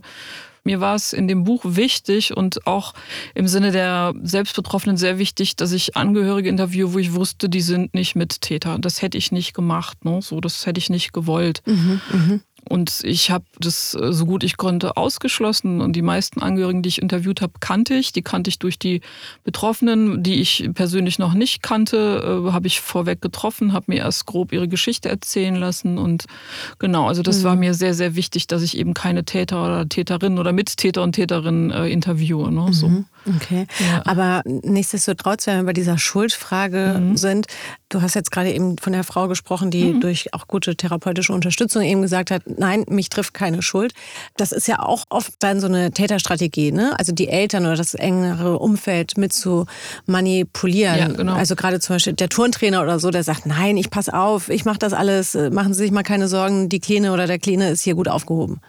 mir 0.63 0.79
war 0.79 0.95
es 0.95 1.13
in 1.13 1.27
dem 1.27 1.43
Buch 1.43 1.61
wichtig 1.63 2.35
und 2.35 2.67
auch 2.67 2.93
im 3.33 3.47
Sinne 3.47 3.71
der 3.71 4.13
Selbstbetroffenen 4.21 4.97
sehr 4.97 5.17
wichtig, 5.17 5.55
dass 5.55 5.71
ich 5.71 5.95
Angehörige 5.97 6.49
interviewe, 6.49 6.93
wo 6.93 6.99
ich 6.99 7.13
wusste, 7.13 7.49
die 7.49 7.61
sind 7.61 7.93
nicht 7.93 8.15
Mittäter. 8.15 8.77
Das 8.79 9.01
hätte 9.01 9.17
ich 9.17 9.31
nicht 9.31 9.53
gemacht, 9.53 10.05
ne? 10.05 10.21
So, 10.21 10.39
das 10.39 10.65
hätte 10.65 10.79
ich 10.79 10.89
nicht 10.89 11.13
gewollt. 11.13 11.61
Mhm, 11.65 12.01
mh. 12.11 12.39
Und 12.71 13.01
ich 13.03 13.31
habe 13.31 13.43
das 13.59 13.95
äh, 13.95 14.13
so 14.13 14.25
gut 14.25 14.45
ich 14.45 14.55
konnte 14.55 14.95
ausgeschlossen. 14.95 15.81
Und 15.81 15.93
die 15.93 16.01
meisten 16.01 16.41
Angehörigen, 16.41 16.81
die 16.81 16.87
ich 16.87 17.01
interviewt 17.01 17.41
habe, 17.41 17.51
kannte 17.59 17.95
ich. 17.95 18.13
Die 18.13 18.21
kannte 18.21 18.49
ich 18.49 18.59
durch 18.59 18.79
die 18.79 19.01
Betroffenen, 19.43 20.23
die 20.23 20.35
ich 20.35 20.69
persönlich 20.73 21.19
noch 21.19 21.33
nicht 21.33 21.61
kannte, 21.61 22.45
äh, 22.47 22.51
habe 22.53 22.67
ich 22.67 22.79
vorweg 22.79 23.21
getroffen, 23.21 23.73
habe 23.73 23.87
mir 23.89 23.97
erst 23.97 24.25
grob 24.25 24.53
ihre 24.53 24.69
Geschichte 24.69 25.09
erzählen 25.09 25.55
lassen. 25.55 25.97
Und 25.97 26.27
genau, 26.79 27.09
also 27.09 27.23
das 27.23 27.39
mhm. 27.39 27.43
war 27.43 27.55
mir 27.57 27.73
sehr, 27.73 27.93
sehr 27.93 28.15
wichtig, 28.15 28.47
dass 28.47 28.61
ich 28.61 28.77
eben 28.77 28.93
keine 28.93 29.25
Täter 29.25 29.65
oder 29.65 29.89
Täterinnen 29.89 30.39
oder 30.39 30.53
Mittäter 30.53 31.03
und 31.03 31.11
Täterinnen 31.11 31.71
äh, 31.71 31.89
interviewe. 31.89 32.53
Ne? 32.53 32.71
So. 32.71 33.03
Okay. 33.25 33.67
Ja. 33.79 34.01
Aber 34.05 34.41
nichtsdestotrotz, 34.45 35.47
wenn 35.47 35.57
wir 35.57 35.65
bei 35.65 35.73
dieser 35.73 35.97
Schuldfrage 35.97 36.97
mhm. 36.99 37.17
sind, 37.17 37.47
du 37.89 38.01
hast 38.01 38.15
jetzt 38.15 38.31
gerade 38.31 38.51
eben 38.51 38.77
von 38.77 38.93
der 38.93 39.03
Frau 39.03 39.27
gesprochen, 39.27 39.69
die 39.69 39.85
mhm. 39.85 40.01
durch 40.01 40.33
auch 40.33 40.47
gute 40.47 40.75
therapeutische 40.75 41.33
Unterstützung 41.33 41.83
eben 41.83 42.01
gesagt 42.01 42.31
hat, 42.31 42.43
nein, 42.45 42.85
mich 42.89 43.09
trifft 43.09 43.33
keine 43.33 43.61
Schuld. 43.61 43.93
Das 44.37 44.51
ist 44.51 44.67
ja 44.67 44.79
auch 44.79 45.05
oft 45.09 45.33
dann 45.39 45.59
so 45.59 45.67
eine 45.67 45.91
Täterstrategie, 45.91 46.71
ne? 46.71 46.97
Also 46.97 47.11
die 47.11 47.27
Eltern 47.27 47.65
oder 47.65 47.75
das 47.75 47.93
engere 47.93 48.57
Umfeld 48.59 49.17
mit 49.17 49.33
zu 49.33 49.65
manipulieren. 50.05 50.97
Ja, 50.97 51.07
genau. 51.07 51.33
Also 51.33 51.55
gerade 51.55 51.79
zum 51.79 51.95
Beispiel 51.95 52.13
der 52.13 52.29
Turntrainer 52.29 52.81
oder 52.81 52.99
so, 52.99 53.11
der 53.11 53.23
sagt, 53.23 53.45
nein, 53.45 53.77
ich 53.77 53.89
pass 53.89 54.09
auf, 54.09 54.49
ich 54.49 54.65
mache 54.65 54.79
das 54.79 54.93
alles, 54.93 55.37
machen 55.51 55.73
Sie 55.73 55.83
sich 55.83 55.91
mal 55.91 56.03
keine 56.03 56.27
Sorgen, 56.27 56.69
die 56.69 56.79
Kleine 56.79 57.13
oder 57.13 57.27
der 57.27 57.39
Kleine 57.39 57.69
ist 57.69 57.83
hier 57.83 57.95
gut 57.95 58.07
aufgehoben. 58.07 58.61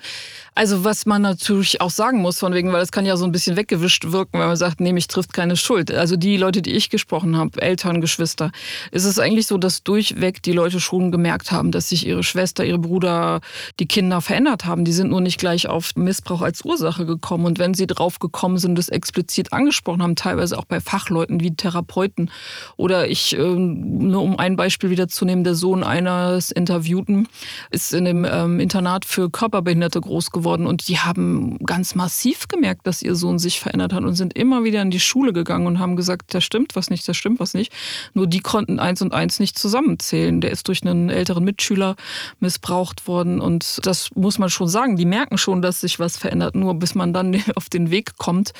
Also 0.54 0.84
was 0.84 1.06
man 1.06 1.22
natürlich 1.22 1.80
auch 1.80 1.88
sagen 1.88 2.20
muss, 2.20 2.38
von 2.38 2.52
wegen, 2.52 2.74
weil 2.74 2.82
es 2.82 2.92
kann 2.92 3.06
ja 3.06 3.16
so 3.16 3.24
ein 3.24 3.32
bisschen 3.32 3.56
weggewischt 3.56 4.12
wirken, 4.12 4.38
wenn 4.38 4.48
man 4.48 4.56
sagt, 4.56 4.80
nee, 4.80 4.92
mich 4.92 5.06
trifft 5.06 5.32
keine 5.32 5.56
Schuld. 5.56 5.90
Also 5.90 6.16
die 6.16 6.36
Leute, 6.36 6.60
die 6.60 6.72
ich 6.72 6.90
gesprochen 6.90 7.38
habe, 7.38 7.62
Eltern, 7.62 8.02
Geschwister, 8.02 8.52
ist 8.90 9.06
es 9.06 9.18
eigentlich 9.18 9.46
so, 9.46 9.56
dass 9.56 9.82
durchweg 9.82 10.42
die 10.42 10.52
Leute 10.52 10.78
schon 10.78 11.10
gemerkt 11.10 11.52
haben, 11.52 11.72
dass 11.72 11.88
sich 11.88 12.06
ihre 12.06 12.22
Schwester, 12.22 12.66
ihre 12.66 12.78
Bruder, 12.78 13.40
die 13.80 13.86
Kinder 13.86 14.20
verändert 14.20 14.66
haben. 14.66 14.84
Die 14.84 14.92
sind 14.92 15.08
nur 15.08 15.22
nicht 15.22 15.38
gleich 15.38 15.68
auf 15.68 15.96
Missbrauch 15.96 16.42
als 16.42 16.62
Ursache 16.66 17.06
gekommen. 17.06 17.46
Und 17.46 17.58
wenn 17.58 17.72
sie 17.72 17.86
drauf 17.86 18.18
gekommen 18.18 18.58
sind, 18.58 18.76
das 18.76 18.90
explizit 18.90 19.54
angesprochen 19.54 20.02
haben, 20.02 20.16
teilweise 20.16 20.58
auch 20.58 20.66
bei 20.66 20.80
Fachleuten 20.80 21.40
wie 21.40 21.56
Therapeuten. 21.56 22.30
Oder 22.76 23.08
ich, 23.08 23.34
ähm, 23.38 24.08
nur 24.08 24.20
um 24.20 24.38
ein 24.38 24.56
Beispiel 24.56 24.90
wieder 24.90 25.08
zu 25.08 25.24
nehmen, 25.24 25.44
der 25.44 25.54
Sohn 25.54 25.82
eines 25.82 26.50
Interviewten 26.50 27.26
ist 27.70 27.94
in 27.94 28.04
dem 28.04 28.26
ähm, 28.30 28.60
Internat 28.60 29.06
für 29.06 29.30
Körperbehinderte 29.30 30.02
groß 30.02 30.30
geworden 30.30 30.41
geworden 30.42 30.66
und 30.66 30.88
die 30.88 30.98
haben 30.98 31.56
ganz 31.64 31.94
massiv 31.94 32.48
gemerkt, 32.48 32.86
dass 32.86 33.00
ihr 33.00 33.14
Sohn 33.14 33.38
sich 33.38 33.60
verändert 33.60 33.92
hat 33.92 34.02
und 34.02 34.14
sind 34.14 34.36
immer 34.36 34.64
wieder 34.64 34.82
in 34.82 34.90
die 34.90 35.00
Schule 35.00 35.32
gegangen 35.32 35.66
und 35.66 35.78
haben 35.78 35.94
gesagt, 35.94 36.34
da 36.34 36.40
stimmt 36.40 36.74
was 36.74 36.90
nicht, 36.90 37.06
da 37.08 37.14
stimmt 37.14 37.38
was 37.38 37.54
nicht. 37.54 37.72
Nur 38.12 38.26
die 38.26 38.40
konnten 38.40 38.80
eins 38.80 39.02
und 39.02 39.14
eins 39.14 39.38
nicht 39.38 39.56
zusammenzählen. 39.58 40.40
Der 40.40 40.50
ist 40.50 40.66
durch 40.66 40.84
einen 40.84 41.10
älteren 41.10 41.44
Mitschüler 41.44 41.94
missbraucht 42.40 43.06
worden 43.06 43.40
und 43.40 43.78
das 43.84 44.10
muss 44.16 44.38
man 44.38 44.50
schon 44.50 44.68
sagen. 44.68 44.96
Die 44.96 45.04
merken 45.04 45.38
schon, 45.38 45.62
dass 45.62 45.80
sich 45.80 46.00
was 46.00 46.16
verändert, 46.16 46.56
nur 46.56 46.74
bis 46.74 46.94
man 46.96 47.12
dann 47.12 47.40
auf 47.54 47.68
den 47.68 47.90
Weg 47.90 48.16
kommt 48.18 48.52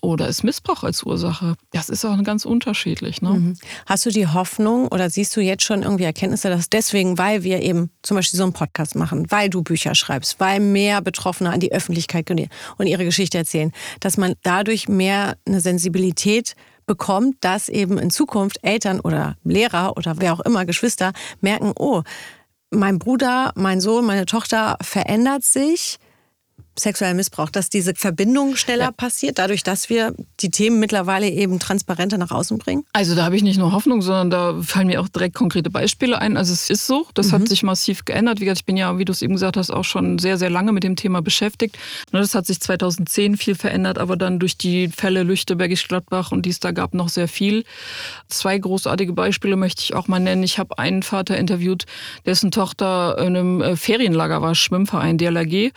oder 0.00 0.28
ist 0.28 0.42
Missbrauch 0.42 0.82
als 0.82 1.04
Ursache. 1.04 1.54
Das 1.70 1.88
ist 1.88 2.04
auch 2.04 2.20
ganz 2.24 2.44
unterschiedlich. 2.44 3.22
Ne? 3.22 3.30
Mhm. 3.30 3.56
Hast 3.86 4.04
du 4.06 4.10
die 4.10 4.26
Hoffnung 4.26 4.88
oder 4.88 5.08
siehst 5.08 5.36
du 5.36 5.40
jetzt 5.40 5.62
schon 5.62 5.82
irgendwie 5.82 6.04
Erkenntnisse, 6.04 6.50
dass 6.50 6.68
deswegen, 6.68 7.16
weil 7.16 7.44
wir 7.44 7.62
eben 7.62 7.90
zum 8.02 8.16
Beispiel 8.16 8.36
so 8.36 8.42
einen 8.42 8.52
Podcast 8.52 8.96
machen, 8.96 9.30
weil 9.30 9.48
du 9.48 9.62
Bücher 9.62 9.94
schreibst, 9.94 10.40
weil 10.40 10.58
mehr 10.58 11.00
Betroffene 11.00 11.27
Betroffene 11.28 11.50
an 11.50 11.60
die 11.60 11.72
Öffentlichkeit 11.72 12.24
gehen 12.24 12.48
und 12.78 12.86
ihre 12.86 13.04
Geschichte 13.04 13.36
erzählen, 13.36 13.72
dass 14.00 14.16
man 14.16 14.32
dadurch 14.42 14.88
mehr 14.88 15.36
eine 15.46 15.60
Sensibilität 15.60 16.54
bekommt, 16.86 17.36
dass 17.42 17.68
eben 17.68 17.98
in 17.98 18.10
Zukunft 18.10 18.58
Eltern 18.62 19.00
oder 19.00 19.36
Lehrer 19.44 19.98
oder 19.98 20.14
wer 20.18 20.32
auch 20.32 20.40
immer, 20.40 20.64
Geschwister, 20.64 21.12
merken, 21.42 21.72
oh, 21.78 22.02
mein 22.70 22.98
Bruder, 22.98 23.52
mein 23.56 23.82
Sohn, 23.82 24.06
meine 24.06 24.24
Tochter 24.24 24.78
verändert 24.80 25.44
sich 25.44 25.98
sexuellen 26.78 27.16
Missbrauch, 27.16 27.50
dass 27.50 27.68
diese 27.68 27.94
Verbindung 27.94 28.56
schneller 28.56 28.84
ja. 28.84 28.90
passiert, 28.92 29.38
dadurch, 29.38 29.62
dass 29.62 29.88
wir 29.88 30.14
die 30.40 30.50
Themen 30.50 30.80
mittlerweile 30.80 31.28
eben 31.28 31.58
transparenter 31.58 32.18
nach 32.18 32.30
außen 32.30 32.58
bringen? 32.58 32.84
Also 32.92 33.14
da 33.14 33.24
habe 33.24 33.36
ich 33.36 33.42
nicht 33.42 33.58
nur 33.58 33.72
Hoffnung, 33.72 34.02
sondern 34.02 34.30
da 34.30 34.62
fallen 34.62 34.88
mir 34.88 35.00
auch 35.00 35.08
direkt 35.08 35.34
konkrete 35.34 35.70
Beispiele 35.70 36.18
ein. 36.18 36.36
Also 36.36 36.52
es 36.52 36.70
ist 36.70 36.86
so, 36.86 37.06
das 37.14 37.28
mhm. 37.28 37.32
hat 37.32 37.48
sich 37.48 37.62
massiv 37.62 38.04
geändert. 38.04 38.40
Wie 38.40 38.44
gesagt, 38.44 38.60
ich 38.60 38.66
bin 38.66 38.76
ja, 38.76 38.98
wie 38.98 39.04
du 39.04 39.12
es 39.12 39.22
eben 39.22 39.34
gesagt 39.34 39.56
hast, 39.56 39.70
auch 39.70 39.84
schon 39.84 40.18
sehr, 40.18 40.38
sehr 40.38 40.50
lange 40.50 40.72
mit 40.72 40.84
dem 40.84 40.96
Thema 40.96 41.22
beschäftigt. 41.22 41.78
Das 42.12 42.34
hat 42.34 42.46
sich 42.46 42.60
2010 42.60 43.36
viel 43.36 43.54
verändert, 43.54 43.98
aber 43.98 44.16
dann 44.16 44.38
durch 44.38 44.56
die 44.56 44.88
Fälle 44.88 45.22
Lüchte, 45.22 45.56
Bergisch 45.56 45.88
Gladbach 45.88 46.32
und 46.32 46.46
dies 46.46 46.60
da 46.60 46.70
gab 46.70 46.94
noch 46.94 47.08
sehr 47.08 47.28
viel. 47.28 47.64
Zwei 48.28 48.58
großartige 48.58 49.12
Beispiele 49.12 49.56
möchte 49.56 49.82
ich 49.82 49.94
auch 49.94 50.08
mal 50.08 50.20
nennen. 50.20 50.42
Ich 50.42 50.58
habe 50.58 50.78
einen 50.78 51.02
Vater 51.02 51.36
interviewt, 51.36 51.86
dessen 52.26 52.50
Tochter 52.50 53.16
in 53.18 53.36
einem 53.36 53.62
äh, 53.62 53.76
Ferienlager 53.76 54.42
war, 54.42 54.54
Schwimmverein 54.54 55.18
DLRG. 55.18 55.72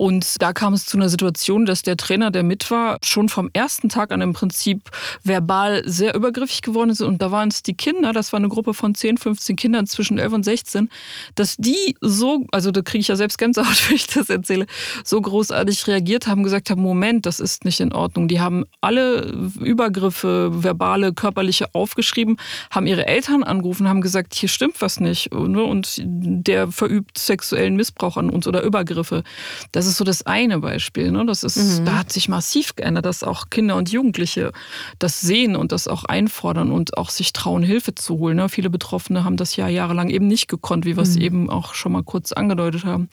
Und 0.00 0.40
da 0.40 0.54
kam 0.54 0.72
es 0.72 0.86
zu 0.86 0.96
einer 0.96 1.10
Situation, 1.10 1.66
dass 1.66 1.82
der 1.82 1.98
Trainer, 1.98 2.30
der 2.30 2.42
mit 2.42 2.70
war, 2.70 2.96
schon 3.04 3.28
vom 3.28 3.50
ersten 3.52 3.90
Tag 3.90 4.12
an 4.12 4.22
im 4.22 4.32
Prinzip 4.32 4.90
verbal 5.24 5.82
sehr 5.84 6.14
übergriffig 6.14 6.62
geworden 6.62 6.88
ist. 6.88 7.02
Und 7.02 7.20
da 7.20 7.30
waren 7.30 7.50
es 7.50 7.62
die 7.62 7.74
Kinder, 7.74 8.14
das 8.14 8.32
war 8.32 8.38
eine 8.38 8.48
Gruppe 8.48 8.72
von 8.72 8.94
10, 8.94 9.18
15 9.18 9.56
Kindern 9.56 9.86
zwischen 9.86 10.16
11 10.16 10.32
und 10.32 10.42
16, 10.42 10.88
dass 11.34 11.54
die 11.58 11.96
so, 12.00 12.46
also 12.50 12.70
da 12.70 12.80
kriege 12.80 13.02
ich 13.02 13.08
ja 13.08 13.16
selbst 13.16 13.36
Gänsehaut, 13.36 13.76
wenn 13.90 13.96
ich 13.96 14.06
das 14.06 14.30
erzähle, 14.30 14.64
so 15.04 15.20
großartig 15.20 15.86
reagiert 15.86 16.26
haben, 16.26 16.44
gesagt 16.44 16.70
haben, 16.70 16.80
Moment, 16.80 17.26
das 17.26 17.38
ist 17.38 17.66
nicht 17.66 17.80
in 17.80 17.92
Ordnung. 17.92 18.26
Die 18.26 18.40
haben 18.40 18.64
alle 18.80 19.30
Übergriffe, 19.60 20.48
verbale, 20.64 21.12
körperliche 21.12 21.74
aufgeschrieben, 21.74 22.38
haben 22.70 22.86
ihre 22.86 23.06
Eltern 23.06 23.42
angerufen, 23.42 23.86
haben 23.86 24.00
gesagt, 24.00 24.32
hier 24.32 24.48
stimmt 24.48 24.80
was 24.80 24.98
nicht. 24.98 25.30
Und 25.34 26.00
der 26.02 26.72
verübt 26.72 27.18
sexuellen 27.18 27.76
Missbrauch 27.76 28.16
an 28.16 28.30
uns 28.30 28.46
oder 28.46 28.62
Übergriffe. 28.62 29.24
Das 29.72 29.89
ist 29.90 29.98
so 29.98 30.04
das 30.04 30.26
eine 30.26 30.58
Beispiel. 30.60 31.10
Ne? 31.10 31.24
Das 31.26 31.42
ist, 31.42 31.80
mhm. 31.80 31.84
Da 31.84 31.98
hat 31.98 32.12
sich 32.12 32.28
massiv 32.28 32.76
geändert, 32.76 33.06
dass 33.06 33.22
auch 33.22 33.50
Kinder 33.50 33.76
und 33.76 33.90
Jugendliche 33.90 34.52
das 34.98 35.20
sehen 35.20 35.56
und 35.56 35.72
das 35.72 35.88
auch 35.88 36.04
einfordern 36.04 36.70
und 36.70 36.96
auch 36.96 37.10
sich 37.10 37.32
trauen, 37.32 37.62
Hilfe 37.62 37.94
zu 37.94 38.18
holen. 38.18 38.36
Ne? 38.36 38.48
Viele 38.48 38.70
Betroffene 38.70 39.24
haben 39.24 39.36
das 39.36 39.56
ja 39.56 39.68
jahrelang 39.68 40.08
eben 40.08 40.26
nicht 40.26 40.48
gekonnt, 40.48 40.84
wie 40.84 40.96
wir 40.96 41.02
es 41.02 41.16
mhm. 41.16 41.22
eben 41.22 41.50
auch 41.50 41.74
schon 41.74 41.92
mal 41.92 42.02
kurz 42.02 42.32
angedeutet 42.32 42.84
haben. 42.84 43.08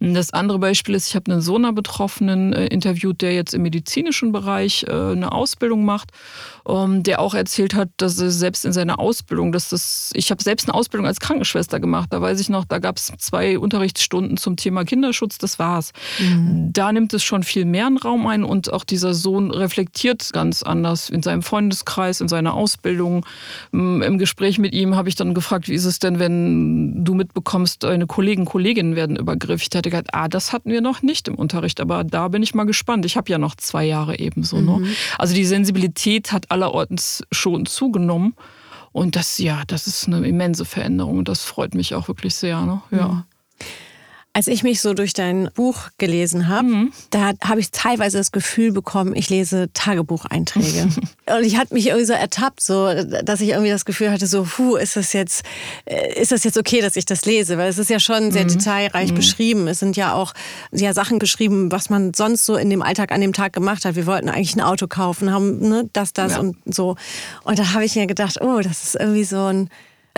Das 0.00 0.32
andere 0.32 0.60
Beispiel 0.60 0.94
ist, 0.94 1.08
ich 1.08 1.16
habe 1.16 1.32
einen 1.32 1.40
Sohner 1.40 1.72
Betroffenen 1.72 2.52
äh, 2.52 2.66
interviewt, 2.66 3.20
der 3.20 3.34
jetzt 3.34 3.52
im 3.52 3.62
medizinischen 3.62 4.30
Bereich 4.30 4.84
äh, 4.88 4.92
eine 4.92 5.32
Ausbildung 5.32 5.84
macht, 5.84 6.12
ähm, 6.68 7.02
der 7.02 7.20
auch 7.20 7.34
erzählt 7.34 7.74
hat, 7.74 7.88
dass 7.96 8.16
er 8.20 8.30
selbst 8.30 8.64
in 8.64 8.72
seiner 8.72 9.00
Ausbildung, 9.00 9.50
dass 9.50 9.70
das, 9.70 10.10
ich 10.14 10.30
habe 10.30 10.40
selbst 10.40 10.68
eine 10.68 10.74
Ausbildung 10.74 11.06
als 11.06 11.18
Krankenschwester 11.18 11.80
gemacht, 11.80 12.12
da 12.12 12.20
weiß 12.20 12.38
ich 12.38 12.48
noch, 12.48 12.64
da 12.64 12.78
gab 12.78 12.96
es 12.96 13.12
zwei 13.18 13.58
Unterrichtsstunden 13.58 14.36
zum 14.36 14.54
Thema 14.54 14.84
Kinderschutz, 14.84 15.36
das 15.38 15.58
war's. 15.58 15.92
Mhm. 16.20 16.72
Da 16.72 16.92
nimmt 16.92 17.12
es 17.12 17.24
schon 17.24 17.42
viel 17.42 17.64
mehr 17.64 17.86
einen 17.86 17.98
Raum 17.98 18.26
ein 18.28 18.44
und 18.44 18.72
auch 18.72 18.84
dieser 18.84 19.14
Sohn 19.14 19.50
reflektiert 19.50 20.32
ganz 20.32 20.62
anders 20.62 21.10
in 21.10 21.24
seinem 21.24 21.42
Freundeskreis, 21.42 22.20
in 22.20 22.28
seiner 22.28 22.54
Ausbildung. 22.54 23.26
Im 23.72 24.18
Gespräch 24.18 24.58
mit 24.58 24.74
ihm 24.74 24.94
habe 24.94 25.08
ich 25.08 25.16
dann 25.16 25.34
gefragt, 25.34 25.68
wie 25.68 25.74
ist 25.74 25.86
es 25.86 25.98
denn, 25.98 26.20
wenn 26.20 27.04
du 27.04 27.14
mitbekommst, 27.14 27.82
deine 27.82 28.06
Kollegen, 28.06 28.44
Kolleginnen 28.44 28.94
werden 28.94 29.16
übergriffig. 29.16 29.70
Da 29.70 29.80
hatte 29.92 30.04
gesagt, 30.04 30.14
ah, 30.14 30.28
das 30.28 30.52
hatten 30.52 30.70
wir 30.70 30.80
noch 30.80 31.02
nicht 31.02 31.28
im 31.28 31.34
Unterricht, 31.34 31.80
aber 31.80 32.04
da 32.04 32.28
bin 32.28 32.42
ich 32.42 32.54
mal 32.54 32.64
gespannt. 32.64 33.04
Ich 33.04 33.16
habe 33.16 33.30
ja 33.30 33.38
noch 33.38 33.54
zwei 33.56 33.84
Jahre 33.84 34.18
ebenso. 34.18 34.60
Ne? 34.60 34.78
Mhm. 34.78 34.84
Ne? 34.84 34.94
Also 35.18 35.34
die 35.34 35.44
Sensibilität 35.44 36.32
hat 36.32 36.50
allerorts 36.50 37.22
schon 37.32 37.66
zugenommen. 37.66 38.34
Und 38.92 39.16
das, 39.16 39.38
ja, 39.38 39.62
das 39.66 39.86
ist 39.86 40.06
eine 40.06 40.26
immense 40.26 40.64
Veränderung 40.64 41.18
und 41.18 41.28
das 41.28 41.42
freut 41.42 41.74
mich 41.74 41.94
auch 41.94 42.08
wirklich 42.08 42.34
sehr. 42.34 42.60
Ne? 42.62 42.82
Ja. 42.90 43.08
Mhm. 43.08 43.24
Als 44.34 44.46
ich 44.46 44.62
mich 44.62 44.80
so 44.80 44.94
durch 44.94 45.14
dein 45.14 45.50
Buch 45.54 45.88
gelesen 45.98 46.48
habe, 46.48 46.68
mhm. 46.68 46.92
da 47.10 47.32
habe 47.42 47.60
ich 47.60 47.70
teilweise 47.72 48.18
das 48.18 48.30
Gefühl 48.30 48.70
bekommen, 48.72 49.16
ich 49.16 49.30
lese 49.30 49.68
Tagebucheinträge. 49.72 50.88
und 51.26 51.44
ich 51.44 51.56
hatte 51.56 51.74
mich 51.74 51.86
irgendwie 51.86 52.04
so 52.04 52.12
ertappt, 52.12 52.62
so, 52.62 52.92
dass 53.24 53.40
ich 53.40 53.48
irgendwie 53.48 53.70
das 53.70 53.84
Gefühl 53.84 54.12
hatte, 54.12 54.26
so, 54.26 54.44
puh, 54.44 54.76
ist 54.76 54.96
das 54.96 55.12
jetzt, 55.12 55.42
äh, 55.86 56.20
ist 56.20 56.30
das 56.30 56.44
jetzt 56.44 56.56
okay, 56.56 56.80
dass 56.80 56.94
ich 56.94 57.04
das 57.04 57.24
lese? 57.24 57.58
Weil 57.58 57.68
es 57.68 57.78
ist 57.78 57.90
ja 57.90 57.98
schon 57.98 58.30
sehr 58.30 58.44
mhm. 58.44 58.48
detailreich 58.48 59.10
mhm. 59.10 59.16
beschrieben. 59.16 59.66
Es 59.66 59.80
sind 59.80 59.96
ja 59.96 60.12
auch 60.12 60.34
ja, 60.70 60.92
Sachen 60.92 61.18
beschrieben, 61.18 61.72
was 61.72 61.90
man 61.90 62.14
sonst 62.14 62.44
so 62.44 62.56
in 62.56 62.70
dem 62.70 62.82
Alltag 62.82 63.10
an 63.10 63.20
dem 63.20 63.32
Tag 63.32 63.54
gemacht 63.54 63.84
hat. 63.84 63.96
Wir 63.96 64.06
wollten 64.06 64.28
eigentlich 64.28 64.54
ein 64.54 64.60
Auto 64.60 64.86
kaufen, 64.86 65.32
haben 65.32 65.58
ne, 65.58 65.90
das, 65.92 66.12
das 66.12 66.32
ja. 66.32 66.40
und 66.40 66.56
so. 66.66 66.96
Und 67.44 67.58
da 67.58 67.72
habe 67.72 67.84
ich 67.84 67.96
mir 67.96 68.06
gedacht, 68.06 68.40
oh, 68.40 68.60
das 68.60 68.84
ist 68.84 68.94
irgendwie 68.94 69.24
so 69.24 69.46
ein 69.46 69.68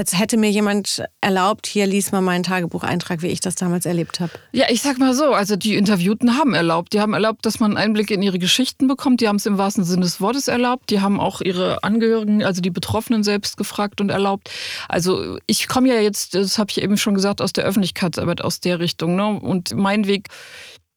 als 0.01 0.19
hätte 0.19 0.39
mir 0.39 0.51
jemand 0.51 1.03
erlaubt, 1.21 1.67
hier 1.67 1.87
lies 1.87 2.11
mal 2.11 2.23
meinen 2.23 2.43
Tagebucheintrag, 2.43 3.21
wie 3.21 3.27
ich 3.27 3.41
das 3.41 3.55
damals 3.55 3.85
erlebt 3.85 4.19
habe. 4.19 4.33
Ja, 4.51 4.65
ich 4.71 4.81
sag 4.81 4.97
mal 4.97 5.13
so, 5.13 5.35
also 5.35 5.57
die 5.57 5.75
Interviewten 5.75 6.39
haben 6.39 6.55
erlaubt. 6.55 6.95
Die 6.95 7.01
haben 7.01 7.13
erlaubt, 7.13 7.45
dass 7.45 7.61
man 7.61 7.77
Einblicke 7.77 8.15
in 8.15 8.23
ihre 8.23 8.39
Geschichten 8.39 8.89
bekommt. 8.89 9.21
Die 9.21 9.29
haben 9.29 9.37
es 9.37 9.45
im 9.45 9.59
wahrsten 9.59 9.85
Sinne 9.85 10.01
des 10.01 10.19
Wortes 10.19 10.49
erlaubt. 10.49 10.89
Die 10.89 11.03
haben 11.03 11.21
auch 11.21 11.43
ihre 11.43 11.85
Angehörigen, 11.85 12.43
also 12.43 12.63
die 12.63 12.71
Betroffenen 12.71 13.23
selbst 13.25 13.59
gefragt 13.59 14.01
und 14.01 14.09
erlaubt. 14.09 14.49
Also 14.89 15.37
ich 15.45 15.69
komme 15.69 15.91
ja 15.91 16.01
jetzt, 16.01 16.35
das 16.35 16.57
habe 16.57 16.71
ich 16.71 16.81
eben 16.81 16.97
schon 16.97 17.15
gesagt, 17.15 17.43
aus 17.43 17.53
der 17.53 17.65
Öffentlichkeitsarbeit, 17.65 18.41
aus 18.41 18.61
der 18.61 18.81
Richtung. 18.81 19.17
Ne? 19.17 19.39
Und 19.39 19.75
mein 19.75 20.07
Weg 20.07 20.29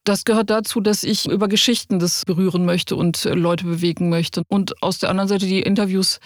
das 0.06 0.26
gehört 0.26 0.50
dazu, 0.50 0.80
dass 0.82 1.02
ich 1.02 1.26
über 1.26 1.48
Geschichten 1.48 1.98
das 1.98 2.26
berühren 2.26 2.66
möchte 2.66 2.94
und 2.94 3.24
Leute 3.24 3.64
bewegen 3.64 4.10
möchte. 4.10 4.42
Und 4.48 4.82
aus 4.82 4.98
der 4.98 5.08
anderen 5.08 5.28
Seite 5.28 5.46
die 5.46 5.62
Interviews 5.62 6.20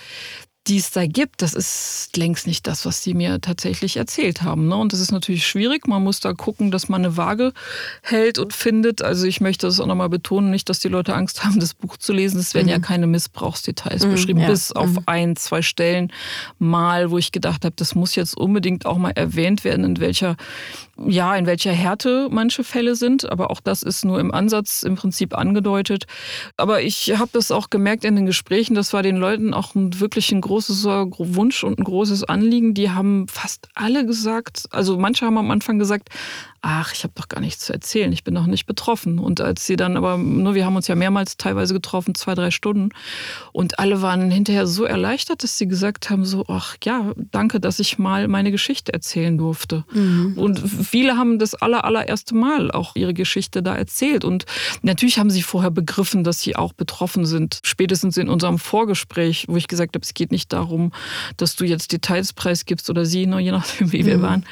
die 0.68 0.76
es 0.76 0.90
da 0.90 1.06
gibt, 1.06 1.40
das 1.40 1.54
ist 1.54 2.10
längst 2.16 2.46
nicht 2.46 2.66
das, 2.66 2.84
was 2.84 3.02
sie 3.02 3.14
mir 3.14 3.40
tatsächlich 3.40 3.96
erzählt 3.96 4.42
haben. 4.42 4.68
Ne? 4.68 4.76
Und 4.76 4.92
das 4.92 5.00
ist 5.00 5.12
natürlich 5.12 5.46
schwierig. 5.46 5.86
Man 5.86 6.04
muss 6.04 6.20
da 6.20 6.34
gucken, 6.34 6.70
dass 6.70 6.88
man 6.88 7.04
eine 7.04 7.16
Waage 7.16 7.52
hält 8.02 8.38
und 8.38 8.52
findet. 8.52 9.00
Also 9.00 9.26
ich 9.26 9.40
möchte 9.40 9.66
das 9.66 9.80
auch 9.80 9.86
nochmal 9.86 10.10
betonen, 10.10 10.50
nicht, 10.50 10.68
dass 10.68 10.80
die 10.80 10.88
Leute 10.88 11.14
Angst 11.14 11.44
haben, 11.44 11.58
das 11.58 11.72
Buch 11.74 11.96
zu 11.96 12.12
lesen. 12.12 12.38
Es 12.38 12.52
werden 12.54 12.66
mhm. 12.66 12.72
ja 12.72 12.78
keine 12.80 13.06
Missbrauchsdetails 13.06 14.04
mhm, 14.04 14.10
beschrieben, 14.10 14.40
ja. 14.40 14.48
bis 14.48 14.72
auf 14.72 14.90
mhm. 14.90 15.02
ein, 15.06 15.36
zwei 15.36 15.62
Stellen 15.62 16.12
mal, 16.58 17.10
wo 17.10 17.18
ich 17.18 17.32
gedacht 17.32 17.64
habe, 17.64 17.74
das 17.76 17.94
muss 17.94 18.14
jetzt 18.14 18.36
unbedingt 18.36 18.84
auch 18.84 18.98
mal 18.98 19.12
erwähnt 19.12 19.64
werden, 19.64 19.84
in 19.84 20.00
welcher, 20.00 20.36
ja, 21.06 21.36
in 21.36 21.46
welcher 21.46 21.72
Härte 21.72 22.28
manche 22.30 22.64
Fälle 22.64 22.94
sind. 22.94 23.30
Aber 23.30 23.50
auch 23.50 23.60
das 23.60 23.82
ist 23.82 24.04
nur 24.04 24.20
im 24.20 24.32
Ansatz 24.32 24.82
im 24.82 24.96
Prinzip 24.96 25.36
angedeutet. 25.36 26.06
Aber 26.56 26.82
ich 26.82 27.18
habe 27.18 27.30
das 27.32 27.50
auch 27.50 27.70
gemerkt 27.70 28.04
in 28.04 28.16
den 28.16 28.26
Gesprächen, 28.26 28.74
das 28.74 28.92
war 28.92 29.02
den 29.02 29.16
Leuten 29.16 29.54
auch 29.54 29.72
wirklich 29.74 30.32
ein 30.32 30.40
großes 30.40 30.84
Wunsch 30.84 31.64
und 31.64 31.78
ein 31.78 31.84
großes 31.84 32.24
Anliegen. 32.24 32.74
Die 32.74 32.90
haben 32.90 33.28
fast 33.28 33.68
alle 33.74 34.04
gesagt, 34.06 34.64
also 34.70 34.98
manche 34.98 35.26
haben 35.26 35.38
am 35.38 35.50
Anfang 35.50 35.78
gesagt, 35.78 36.08
ach, 36.60 36.92
ich 36.92 37.04
habe 37.04 37.12
doch 37.14 37.28
gar 37.28 37.40
nichts 37.40 37.66
zu 37.66 37.72
erzählen, 37.72 38.12
ich 38.12 38.24
bin 38.24 38.34
noch 38.34 38.46
nicht 38.46 38.66
betroffen. 38.66 39.18
Und 39.18 39.40
als 39.40 39.66
sie 39.66 39.76
dann 39.76 39.96
aber, 39.96 40.18
nur 40.18 40.54
wir 40.54 40.66
haben 40.66 40.76
uns 40.76 40.88
ja 40.88 40.94
mehrmals 40.94 41.36
teilweise 41.36 41.74
getroffen, 41.74 42.14
zwei, 42.14 42.34
drei 42.34 42.50
Stunden. 42.50 42.90
Und 43.52 43.78
alle 43.78 44.02
waren 44.02 44.30
hinterher 44.30 44.66
so 44.66 44.84
erleichtert, 44.84 45.42
dass 45.42 45.58
sie 45.58 45.68
gesagt 45.68 46.10
haben, 46.10 46.24
so, 46.24 46.44
ach 46.48 46.76
ja, 46.84 47.12
danke, 47.30 47.60
dass 47.60 47.78
ich 47.78 47.98
mal 47.98 48.28
meine 48.28 48.50
Geschichte 48.50 48.92
erzählen 48.92 49.38
durfte. 49.38 49.84
Mhm. 49.92 50.34
Und 50.36 50.58
viele 50.58 51.16
haben 51.16 51.38
das 51.38 51.54
aller, 51.54 51.84
allererste 51.84 52.34
Mal 52.34 52.70
auch 52.70 52.96
ihre 52.96 53.14
Geschichte 53.14 53.62
da 53.62 53.76
erzählt. 53.76 54.24
Und 54.24 54.44
natürlich 54.82 55.18
haben 55.18 55.30
sie 55.30 55.42
vorher 55.42 55.70
begriffen, 55.70 56.24
dass 56.24 56.40
sie 56.40 56.56
auch 56.56 56.72
betroffen 56.72 57.24
sind. 57.24 57.60
Spätestens 57.62 58.16
in 58.16 58.28
unserem 58.28 58.58
Vorgespräch, 58.58 59.46
wo 59.48 59.56
ich 59.56 59.68
gesagt 59.68 59.94
habe, 59.94 60.04
es 60.04 60.14
geht 60.14 60.32
nicht 60.32 60.52
darum, 60.52 60.92
dass 61.36 61.56
du 61.56 61.64
jetzt 61.64 61.92
Details 61.92 62.32
preisgibst 62.32 62.90
oder 62.90 63.04
sie, 63.04 63.26
nur 63.26 63.40
je 63.40 63.52
nachdem, 63.52 63.92
wie 63.92 64.06
wir 64.06 64.18
mhm. 64.18 64.22
waren. 64.22 64.44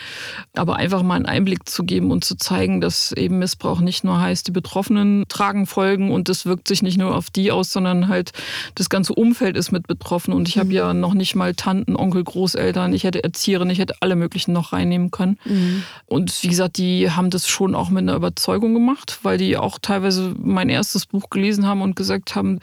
Aber 0.55 0.77
einfach 0.77 1.03
mal 1.03 1.17
einen 1.17 1.27
Einblick 1.27 1.69
zu 1.69 1.85
geben 1.97 2.11
und 2.11 2.25
zu 2.25 2.37
zeigen, 2.37 2.83
dass 2.83 3.13
eben 3.13 3.39
Missbrauch 3.39 3.81
nicht 3.81 4.05
nur 4.05 4.21
heißt, 4.21 4.47
die 4.47 4.53
Betroffenen 4.53 5.25
tragen 5.29 5.67
Folgen 5.67 6.11
und 6.11 6.29
das 6.29 6.45
wirkt 6.45 6.69
sich 6.69 6.83
nicht 6.83 6.99
nur 6.99 7.15
auf 7.15 7.31
die 7.31 7.51
aus, 7.51 7.73
sondern 7.73 8.09
halt 8.09 8.33
das 8.75 8.91
ganze 8.91 9.15
Umfeld 9.15 9.57
ist 9.57 9.73
mit 9.73 9.87
betroffen. 9.87 10.35
Und 10.35 10.47
ich 10.47 10.59
habe 10.59 10.69
mhm. 10.69 10.75
ja 10.75 10.93
noch 10.93 11.15
nicht 11.15 11.35
mal 11.35 11.55
Tanten, 11.55 11.97
Onkel, 11.97 12.23
Großeltern, 12.23 12.93
ich 12.93 13.05
hätte 13.05 13.25
Erzieherin, 13.25 13.71
ich 13.71 13.79
hätte 13.79 13.95
alle 14.01 14.15
möglichen 14.15 14.53
noch 14.53 14.75
reinnehmen 14.75 15.11
können. 15.11 15.39
Mhm. 15.47 15.85
Und 16.05 16.43
wie 16.43 16.49
gesagt, 16.49 16.77
die 16.77 17.11
haben 17.11 17.31
das 17.31 17.49
schon 17.49 17.75
auch 17.75 17.89
mit 17.89 18.03
einer 18.03 18.15
Überzeugung 18.15 18.75
gemacht, 18.75 19.21
weil 19.23 19.39
die 19.39 19.57
auch 19.57 19.79
teilweise 19.81 20.35
mein 20.39 20.69
erstes 20.69 21.07
Buch 21.07 21.31
gelesen 21.31 21.67
haben 21.67 21.81
und 21.81 21.97
gesagt 21.97 22.35
haben, 22.35 22.61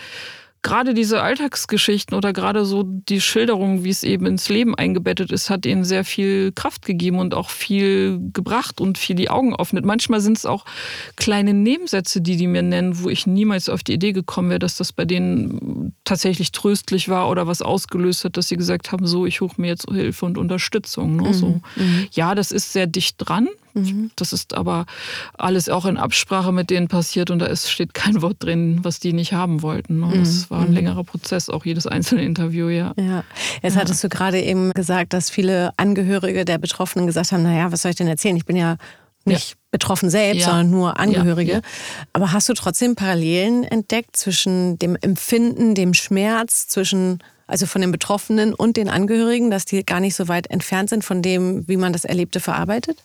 gerade 0.63 0.93
diese 0.93 1.21
Alltagsgeschichten 1.21 2.17
oder 2.17 2.34
gerade 2.34 2.65
so 2.65 2.84
die 2.84 3.21
Schilderung, 3.21 3.84
wie 3.84 3.89
es 3.89 4.04
eben 4.04 4.26
ins 4.26 4.49
Leben 4.49 4.73
eingebettet 4.76 5.32
ist, 5.32 5.49
hat 5.49 5.65
ihnen 5.65 5.84
sehr 5.84 6.06
viel 6.06 6.54
Kraft 6.54 6.86
gegeben 6.86 7.19
und 7.19 7.34
auch 7.34 7.49
viel 7.49 8.19
gebracht 8.34 8.80
und 8.80 8.97
viel 8.97 9.15
die 9.15 9.30
Augen 9.30 9.56
öffnet. 9.56 9.86
Manchmal 9.86 10.21
sind 10.21 10.38
es 10.38 10.45
auch 10.45 10.65
kleine 11.17 11.54
Nebensätze, 11.54 12.21
die 12.21 12.38
die 12.38 12.47
mir 12.47 12.63
nennen, 12.63 13.04
wo 13.04 13.10
ich 13.10 13.28
niemals 13.28 13.67
auf 13.67 13.84
die 13.84 13.93
Idee 13.93 14.13
gekommen 14.13 14.49
wäre, 14.49 14.60
dass 14.60 14.78
das 14.78 14.93
bei 14.93 15.06
denen 15.06 15.93
tatsächlich 16.06 16.54
tröstlich 16.54 17.10
war 17.10 17.30
oder 17.30 17.45
was 17.45 17.62
ausgelöst 17.62 18.23
hat, 18.23 18.38
dass 18.38 18.47
sie 18.47 18.58
gesagt 18.58 18.91
haben, 18.91 19.06
so, 19.06 19.26
ich 19.26 19.38
suche 19.38 19.60
mir 19.60 19.67
jetzt 19.67 19.89
Hilfe 19.91 20.26
und 20.26 20.38
Unterstützung. 20.38 21.17
Ne? 21.17 21.30
Mhm. 21.30 21.34
So. 21.34 21.47
Mhm. 21.76 22.08
Ja, 22.13 22.36
das 22.36 22.54
ist 22.54 22.71
sehr 22.71 22.88
dicht 22.88 23.15
dran, 23.17 23.49
Mhm. 23.73 24.12
Das 24.15 24.33
ist 24.33 24.53
aber 24.53 24.86
alles 25.38 25.69
auch 25.69 25.86
in 25.86 25.97
Absprache 25.97 26.51
mit 26.51 26.69
denen 26.69 26.88
passiert 26.88 27.31
und 27.31 27.39
da 27.39 27.47
ist, 27.47 27.69
steht 27.69 27.93
kein 27.93 28.21
Wort 28.21 28.38
drin, 28.39 28.79
was 28.83 28.99
die 28.99 29.13
nicht 29.13 29.33
haben 29.33 29.62
wollten. 29.62 29.99
Ne? 29.99 30.19
Das 30.19 30.41
mhm. 30.41 30.49
war 30.49 30.62
ein 30.62 30.69
mhm. 30.69 30.73
längerer 30.75 31.03
Prozess, 31.03 31.49
auch 31.49 31.65
jedes 31.65 31.88
einzelne 31.88 32.23
Interview, 32.23 32.69
ja. 32.69 32.93
ja. 32.97 33.23
Jetzt 33.62 33.75
ja. 33.75 33.81
hattest 33.81 34.03
du 34.03 34.09
gerade 34.09 34.41
eben 34.41 34.71
gesagt, 34.71 35.13
dass 35.13 35.29
viele 35.29 35.71
Angehörige 35.77 36.45
der 36.45 36.57
Betroffenen 36.57 37.07
gesagt 37.07 37.31
haben, 37.31 37.43
naja, 37.43 37.71
was 37.71 37.81
soll 37.81 37.91
ich 37.91 37.97
denn 37.97 38.07
erzählen? 38.07 38.38
Ich 38.38 38.45
bin 38.45 38.55
ja 38.55 38.77
nicht 39.25 39.51
ja. 39.51 39.55
betroffen 39.71 40.09
selbst, 40.09 40.41
ja. 40.41 40.47
sondern 40.47 40.69
nur 40.69 40.99
Angehörige. 40.99 41.53
Ja. 41.53 41.62
Aber 42.12 42.31
hast 42.31 42.49
du 42.49 42.53
trotzdem 42.53 42.95
Parallelen 42.95 43.63
entdeckt 43.63 44.17
zwischen 44.17 44.77
dem 44.79 44.97
Empfinden, 45.01 45.75
dem 45.75 45.93
Schmerz, 45.93 46.67
zwischen 46.67 47.19
also 47.47 47.65
von 47.65 47.81
den 47.81 47.91
Betroffenen 47.91 48.53
und 48.53 48.77
den 48.77 48.89
Angehörigen, 48.89 49.51
dass 49.51 49.65
die 49.65 49.86
gar 49.86 49.99
nicht 49.99 50.15
so 50.15 50.27
weit 50.27 50.49
entfernt 50.49 50.89
sind 50.89 51.03
von 51.03 51.21
dem, 51.21 51.67
wie 51.67 51.77
man 51.77 51.93
das 51.93 52.05
Erlebte 52.05 52.39
verarbeitet? 52.39 53.03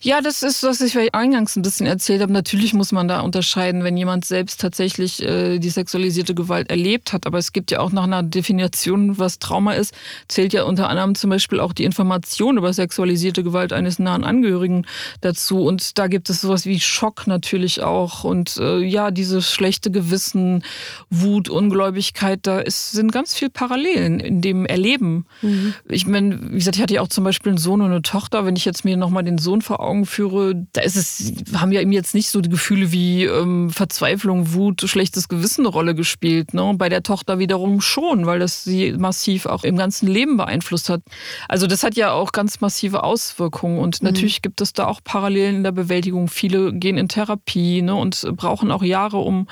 Ja, 0.00 0.20
das 0.20 0.42
ist, 0.42 0.62
was 0.62 0.80
ich 0.80 1.14
eingangs 1.14 1.56
ein 1.56 1.62
bisschen 1.62 1.86
erzählt 1.86 2.20
habe. 2.22 2.32
Natürlich 2.32 2.74
muss 2.74 2.92
man 2.92 3.08
da 3.08 3.20
unterscheiden, 3.20 3.84
wenn 3.84 3.96
jemand 3.96 4.24
selbst 4.24 4.60
tatsächlich 4.60 5.22
äh, 5.22 5.58
die 5.58 5.70
sexualisierte 5.70 6.34
Gewalt 6.34 6.70
erlebt 6.70 7.12
hat. 7.12 7.26
Aber 7.26 7.38
es 7.38 7.52
gibt 7.52 7.70
ja 7.70 7.80
auch 7.80 7.92
nach 7.92 8.04
einer 8.04 8.22
Definition, 8.22 9.18
was 9.18 9.38
Trauma 9.38 9.72
ist, 9.72 9.94
zählt 10.28 10.52
ja 10.52 10.64
unter 10.64 10.88
anderem 10.88 11.14
zum 11.14 11.30
Beispiel 11.30 11.60
auch 11.60 11.72
die 11.72 11.84
Information 11.84 12.58
über 12.58 12.72
sexualisierte 12.72 13.42
Gewalt 13.42 13.72
eines 13.72 13.98
nahen 13.98 14.24
Angehörigen 14.24 14.86
dazu. 15.20 15.64
Und 15.64 15.98
da 15.98 16.06
gibt 16.06 16.30
es 16.30 16.40
sowas 16.40 16.66
wie 16.66 16.80
Schock 16.80 17.26
natürlich 17.26 17.82
auch. 17.82 18.24
Und 18.24 18.56
äh, 18.58 18.78
ja, 18.78 19.10
dieses 19.10 19.50
schlechte 19.50 19.90
Gewissen, 19.90 20.64
Wut, 21.10 21.48
Ungläubigkeit, 21.48 22.40
da 22.42 22.60
ist, 22.60 22.92
sind 22.92 23.12
ganz 23.12 23.34
viele 23.34 23.50
Parallelen 23.50 24.20
in 24.20 24.40
dem 24.40 24.66
Erleben. 24.66 25.26
Mhm. 25.42 25.74
Ich 25.88 26.06
meine, 26.06 26.38
wie 26.50 26.58
gesagt, 26.58 26.76
ich 26.76 26.82
hatte 26.82 26.94
ja 26.94 27.00
auch 27.00 27.08
zum 27.08 27.24
Beispiel 27.24 27.50
einen 27.50 27.58
Sohn 27.58 27.80
und 27.80 27.90
eine 27.90 28.02
Tochter. 28.02 28.44
Wenn 28.44 28.56
ich 28.56 28.64
jetzt 28.64 28.84
mir 28.84 28.96
nochmal 28.96 29.22
den 29.22 29.38
Sohn 29.44 29.62
vor 29.62 29.80
Augen 29.80 30.06
führe, 30.06 30.66
da 30.72 30.80
ist 30.80 30.96
es, 30.96 31.32
haben 31.54 31.70
ja 31.70 31.80
ihm 31.80 31.92
jetzt 31.92 32.14
nicht 32.14 32.30
so 32.30 32.40
die 32.40 32.48
Gefühle 32.48 32.90
wie 32.90 33.24
ähm, 33.24 33.70
Verzweiflung, 33.70 34.54
Wut, 34.54 34.82
schlechtes 34.86 35.28
Gewissen 35.28 35.60
eine 35.60 35.68
Rolle 35.68 35.94
gespielt. 35.94 36.54
Ne? 36.54 36.74
Bei 36.76 36.88
der 36.88 37.02
Tochter 37.02 37.38
wiederum 37.38 37.80
schon, 37.80 38.26
weil 38.26 38.40
das 38.40 38.64
sie 38.64 38.92
massiv 38.92 39.46
auch 39.46 39.62
im 39.62 39.76
ganzen 39.76 40.08
Leben 40.08 40.36
beeinflusst 40.36 40.88
hat. 40.88 41.02
Also 41.48 41.66
das 41.66 41.84
hat 41.84 41.94
ja 41.94 42.10
auch 42.10 42.32
ganz 42.32 42.60
massive 42.60 43.04
Auswirkungen 43.04 43.78
und 43.78 44.02
mhm. 44.02 44.08
natürlich 44.08 44.42
gibt 44.42 44.60
es 44.60 44.72
da 44.72 44.86
auch 44.86 45.00
Parallelen 45.04 45.56
in 45.56 45.62
der 45.62 45.72
Bewältigung. 45.72 46.28
Viele 46.28 46.72
gehen 46.72 46.98
in 46.98 47.08
Therapie 47.08 47.82
ne, 47.82 47.94
und 47.94 48.26
brauchen 48.36 48.70
auch 48.70 48.82
Jahre, 48.82 49.18
um, 49.18 49.46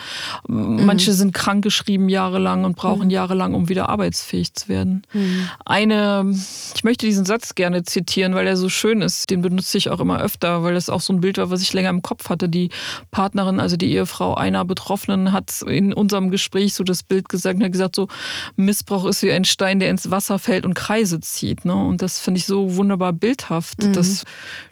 mhm. 0.49 0.85
manche 0.87 1.13
sind 1.13 1.33
krankgeschrieben 1.35 2.09
jahrelang 2.09 2.65
und 2.65 2.77
brauchen 2.77 3.05
mhm. 3.05 3.11
jahrelang, 3.11 3.55
um 3.55 3.69
wieder 3.69 3.89
arbeitsfähig 3.89 4.55
zu 4.55 4.69
werden. 4.69 5.03
Mhm. 5.13 5.49
Eine, 5.65 6.35
ich 6.75 6.85
möchte 6.85 7.07
diesen 7.07 7.25
Satz 7.25 7.55
gerne 7.55 7.83
zitieren, 7.83 8.35
weil 8.35 8.47
er 8.47 8.57
so 8.57 8.69
schön 8.69 9.03
ist, 9.03 9.31
den 9.31 9.43
benutze 9.43 9.79
ich 9.79 9.82
ich 9.83 9.91
auch 9.91 10.01
immer 10.01 10.21
öfter, 10.21 10.63
weil 10.63 10.75
das 10.75 10.89
auch 10.89 11.01
so 11.01 11.13
ein 11.13 11.21
Bild 11.21 11.39
war, 11.39 11.51
was 11.51 11.63
ich 11.63 11.73
länger 11.73 11.91
im 11.91 12.03
Kopf 12.03 12.29
hatte. 12.29 12.49
Die 12.49 12.71
Partnerin, 13.11 13.61
also 13.61 13.77
die 13.77 13.93
Ehefrau 13.93 14.35
einer 14.35 14.65
Betroffenen, 14.65 15.33
hat 15.33 15.63
in 15.63 15.93
unserem 15.93 16.31
Gespräch 16.31 16.75
so 16.75 16.85
das 16.85 17.03
Bild 17.03 17.29
gesagt 17.29 17.57
und 17.57 17.65
hat 17.65 17.73
gesagt, 17.73 17.97
so 17.97 18.09
Missbrauch 18.57 19.05
ist 19.07 19.23
wie 19.23 19.33
ein 19.33 19.45
Stein, 19.45 19.81
der 19.81 19.91
ins 19.91 20.11
Wasser 20.11 20.39
fällt 20.39 20.65
und 20.65 20.75
Kreise 20.75 21.21
zieht. 21.21 21.65
Ne? 21.65 21.75
Und 21.75 22.03
das 22.03 22.19
finde 22.19 22.39
ich 22.39 22.47
so 22.47 22.77
wunderbar 22.77 23.13
bildhaft, 23.13 23.83
mhm. 23.83 23.93
dass, 23.93 24.25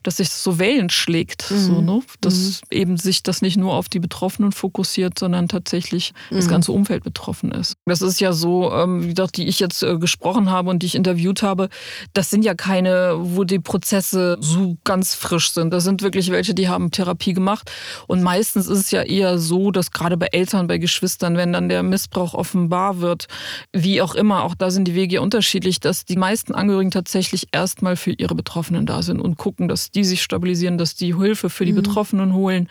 dass 0.02 0.16
sich 0.18 0.30
so 0.30 0.58
Wellen 0.58 0.90
schlägt. 0.90 1.50
Mhm. 1.50 1.56
So, 1.58 1.80
ne? 1.80 2.00
Dass 2.20 2.62
mhm. 2.70 2.76
eben 2.76 2.96
sich 2.96 3.22
das 3.22 3.42
nicht 3.42 3.56
nur 3.56 3.74
auf 3.74 3.88
die 3.88 4.00
Betroffenen 4.00 4.52
fokussiert, 4.52 5.18
sondern 5.18 5.48
tatsächlich 5.48 6.12
das 6.30 6.46
mhm. 6.46 6.50
ganze 6.50 6.72
Umfeld 6.72 7.04
betroffen 7.04 7.52
ist. 7.52 7.74
Das 7.86 8.02
ist 8.02 8.20
ja 8.20 8.32
so, 8.32 8.72
ähm, 8.72 9.04
wie 9.04 9.14
gesagt, 9.14 9.36
die 9.36 9.46
ich 9.46 9.60
jetzt 9.60 9.82
äh, 9.82 9.98
gesprochen 9.98 10.50
habe 10.50 10.70
und 10.70 10.82
die 10.82 10.86
ich 10.86 10.94
interviewt 10.94 11.42
habe, 11.42 11.68
das 12.12 12.30
sind 12.30 12.44
ja 12.44 12.54
keine, 12.54 13.16
wo 13.18 13.44
die 13.44 13.58
Prozesse 13.58 14.36
so 14.40 14.76
ganz 14.84 14.99
ganz 15.00 15.14
frisch 15.14 15.52
sind. 15.52 15.72
Das 15.72 15.84
sind 15.84 16.02
wirklich 16.02 16.30
welche, 16.30 16.52
die 16.52 16.68
haben 16.68 16.90
Therapie 16.90 17.32
gemacht. 17.32 17.70
Und 18.06 18.22
meistens 18.22 18.66
ist 18.66 18.78
es 18.78 18.90
ja 18.90 19.00
eher 19.00 19.38
so, 19.38 19.70
dass 19.70 19.92
gerade 19.92 20.18
bei 20.18 20.26
Eltern, 20.26 20.66
bei 20.66 20.76
Geschwistern, 20.76 21.38
wenn 21.38 21.54
dann 21.54 21.70
der 21.70 21.82
Missbrauch 21.82 22.34
offenbar 22.34 23.00
wird, 23.00 23.26
wie 23.72 24.02
auch 24.02 24.14
immer, 24.14 24.44
auch 24.44 24.54
da 24.54 24.70
sind 24.70 24.84
die 24.84 24.94
Wege 24.94 25.22
unterschiedlich, 25.22 25.80
dass 25.80 26.04
die 26.04 26.16
meisten 26.16 26.54
Angehörigen 26.54 26.90
tatsächlich 26.90 27.48
erstmal 27.50 27.96
für 27.96 28.12
ihre 28.12 28.34
Betroffenen 28.34 28.84
da 28.84 29.00
sind 29.00 29.22
und 29.22 29.38
gucken, 29.38 29.68
dass 29.68 29.90
die 29.90 30.04
sich 30.04 30.22
stabilisieren, 30.22 30.76
dass 30.76 30.96
die 30.96 31.16
Hilfe 31.16 31.48
für 31.48 31.64
die 31.64 31.72
mhm. 31.72 31.76
Betroffenen 31.76 32.34
holen. 32.34 32.68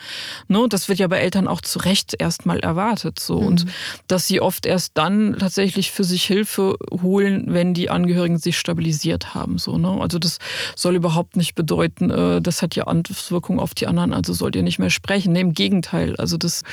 Ne? 0.47 0.67
Das 0.69 0.87
wird 0.87 0.99
ja 0.99 1.07
bei 1.07 1.17
Eltern 1.17 1.47
auch 1.47 1.61
zu 1.61 1.79
Recht 1.79 2.13
erstmal 2.19 2.59
erwartet. 2.59 3.17
So. 3.17 3.41
Mhm. 3.41 3.47
Und 3.47 3.65
dass 4.05 4.27
sie 4.27 4.39
oft 4.39 4.67
erst 4.67 4.91
dann 4.99 5.35
tatsächlich 5.39 5.89
für 5.89 6.03
sich 6.03 6.25
Hilfe 6.25 6.77
holen, 7.01 7.45
wenn 7.47 7.73
die 7.73 7.89
Angehörigen 7.89 8.37
sich 8.37 8.59
stabilisiert 8.59 9.33
haben. 9.33 9.57
So, 9.57 9.79
ne? 9.79 9.97
Also 9.99 10.19
das 10.19 10.37
soll 10.75 10.95
überhaupt 10.95 11.35
nicht 11.35 11.55
bedeuten, 11.55 12.11
äh, 12.19 12.41
das 12.41 12.61
hat 12.61 12.75
ja 12.75 12.85
Auswirkungen 12.85 13.59
auf 13.59 13.73
die 13.73 13.87
anderen, 13.87 14.13
also 14.13 14.33
sollt 14.33 14.55
ihr 14.55 14.63
nicht 14.63 14.79
mehr 14.79 14.89
sprechen. 14.89 15.33
Nee, 15.33 15.41
Im 15.41 15.53
Gegenteil. 15.53 16.15
Also 16.17 16.37
das 16.37 16.63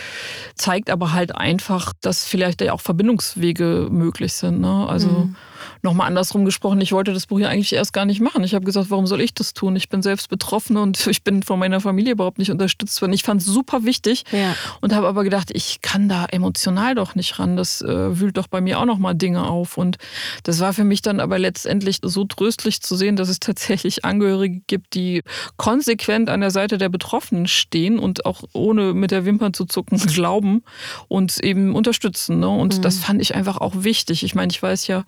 zeigt 0.55 0.91
aber 0.91 1.13
halt 1.13 1.35
einfach, 1.35 1.93
dass 2.01 2.25
vielleicht 2.25 2.61
ja 2.61 2.73
auch 2.73 2.81
Verbindungswege 2.81 3.89
möglich 3.91 4.33
sind. 4.33 4.61
Ne? 4.61 4.87
Also 4.89 5.09
mhm 5.09 5.37
nochmal 5.83 6.07
andersrum 6.07 6.45
gesprochen, 6.45 6.81
ich 6.81 6.93
wollte 6.93 7.13
das 7.13 7.27
Buch 7.27 7.39
ja 7.39 7.49
eigentlich 7.49 7.73
erst 7.73 7.93
gar 7.93 8.05
nicht 8.05 8.21
machen. 8.21 8.45
Ich 8.45 8.55
habe 8.55 8.65
gesagt, 8.65 8.91
warum 8.91 9.07
soll 9.07 9.21
ich 9.21 9.35
das 9.35 9.55
tun? 9.55 9.77
Ich 9.77 9.89
bin 9.89 10.03
selbst 10.03 10.29
betroffen 10.29 10.77
und 10.77 11.07
ich 11.09 11.23
bin 11.23 11.43
von 11.43 11.59
meiner 11.59 11.81
Familie 11.81 12.13
überhaupt 12.13 12.39
nicht 12.39 12.51
unterstützt 12.51 13.01
worden. 13.01 13.13
Ich 13.13 13.23
fand 13.23 13.41
es 13.41 13.47
super 13.47 13.85
wichtig 13.85 14.25
ja. 14.33 14.55
und 14.81 14.95
habe 14.95 15.07
aber 15.07 15.25
gedacht, 15.25 15.51
ich 15.53 15.81
kann 15.83 16.09
da 16.09 16.27
emotional 16.27 16.95
doch 16.95 17.15
nicht 17.15 17.39
ran. 17.39 17.57
Das 17.57 17.83
äh, 17.83 18.21
wühlt 18.21 18.37
doch 18.37 18.49
bei 18.49 18.61
mir 18.61 18.81
auch 18.81 18.85
nochmal 18.85 19.15
Dinge 19.15 19.49
auf. 19.49 19.79
Und 19.79 19.99
das 20.43 20.61
war 20.61 20.73
für 20.73 20.85
mich 20.85 21.03
dann 21.03 21.21
aber 21.21 21.39
letztendlich 21.39 21.99
so 22.03 22.25
tröstlich 22.25 22.83
zu 22.83 22.97
sehen, 22.97 23.17
dass 23.17 23.29
es 23.29 23.41
tatsächlich 23.41 24.05
Angehörige 24.05 24.61
gibt, 24.67 24.95
die 24.95 25.23
konsequent 25.57 26.31
an 26.31 26.41
der 26.41 26.51
Seite 26.51 26.79
der 26.79 26.89
Betroffenen 26.89 27.47
stehen 27.47 27.99
und 27.99 28.25
auch 28.27 28.43
ohne 28.53 28.95
mit 28.95 29.11
der 29.11 29.25
Wimpern 29.25 29.55
zu 29.55 29.65
zucken 29.65 29.99
glauben 30.07 30.63
und 31.09 31.39
eben 31.43 31.75
unterstützen. 31.75 32.41
Ne? 32.41 32.49
Und 32.49 32.79
mhm. 32.79 32.83
das 32.83 32.99
fand 32.99 33.21
ich 33.21 33.35
einfach 33.35 33.59
auch 33.59 33.73
wichtig. 33.77 34.23
Ich 34.23 34.35
meine, 34.35 34.51
ich 34.51 34.63
weiß 34.63 34.87
ja, 34.87 35.05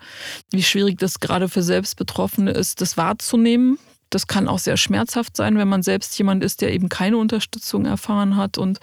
wie 0.51 0.63
schwierig 0.63 0.97
das 0.97 1.19
gerade 1.19 1.49
für 1.49 1.63
Selbstbetroffene 1.63 2.51
ist, 2.51 2.81
das 2.81 2.97
wahrzunehmen. 2.97 3.77
Das 4.09 4.25
kann 4.25 4.47
auch 4.47 4.57
sehr 4.57 4.75
schmerzhaft 4.75 5.37
sein, 5.37 5.55
wenn 5.57 5.67
man 5.67 5.83
selbst 5.83 6.17
jemand 6.17 6.43
ist, 6.43 6.61
der 6.61 6.73
eben 6.73 6.89
keine 6.89 7.17
Unterstützung 7.17 7.85
erfahren 7.85 8.37
hat. 8.37 8.57
Und 8.57 8.79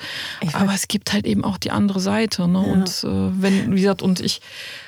aber 0.53 0.73
es 0.73 0.87
gibt 0.87 1.13
halt 1.13 1.27
eben 1.27 1.43
auch 1.43 1.59
die 1.59 1.73
andere 1.73 1.99
Seite. 1.99 2.47
Ne? 2.47 2.65
Ja. 2.65 2.73
Und 2.73 2.89
äh, 3.03 3.43
wenn, 3.43 3.75
wie 3.75 3.81
gesagt, 3.81 4.03
und 4.03 4.21
ich 4.21 4.41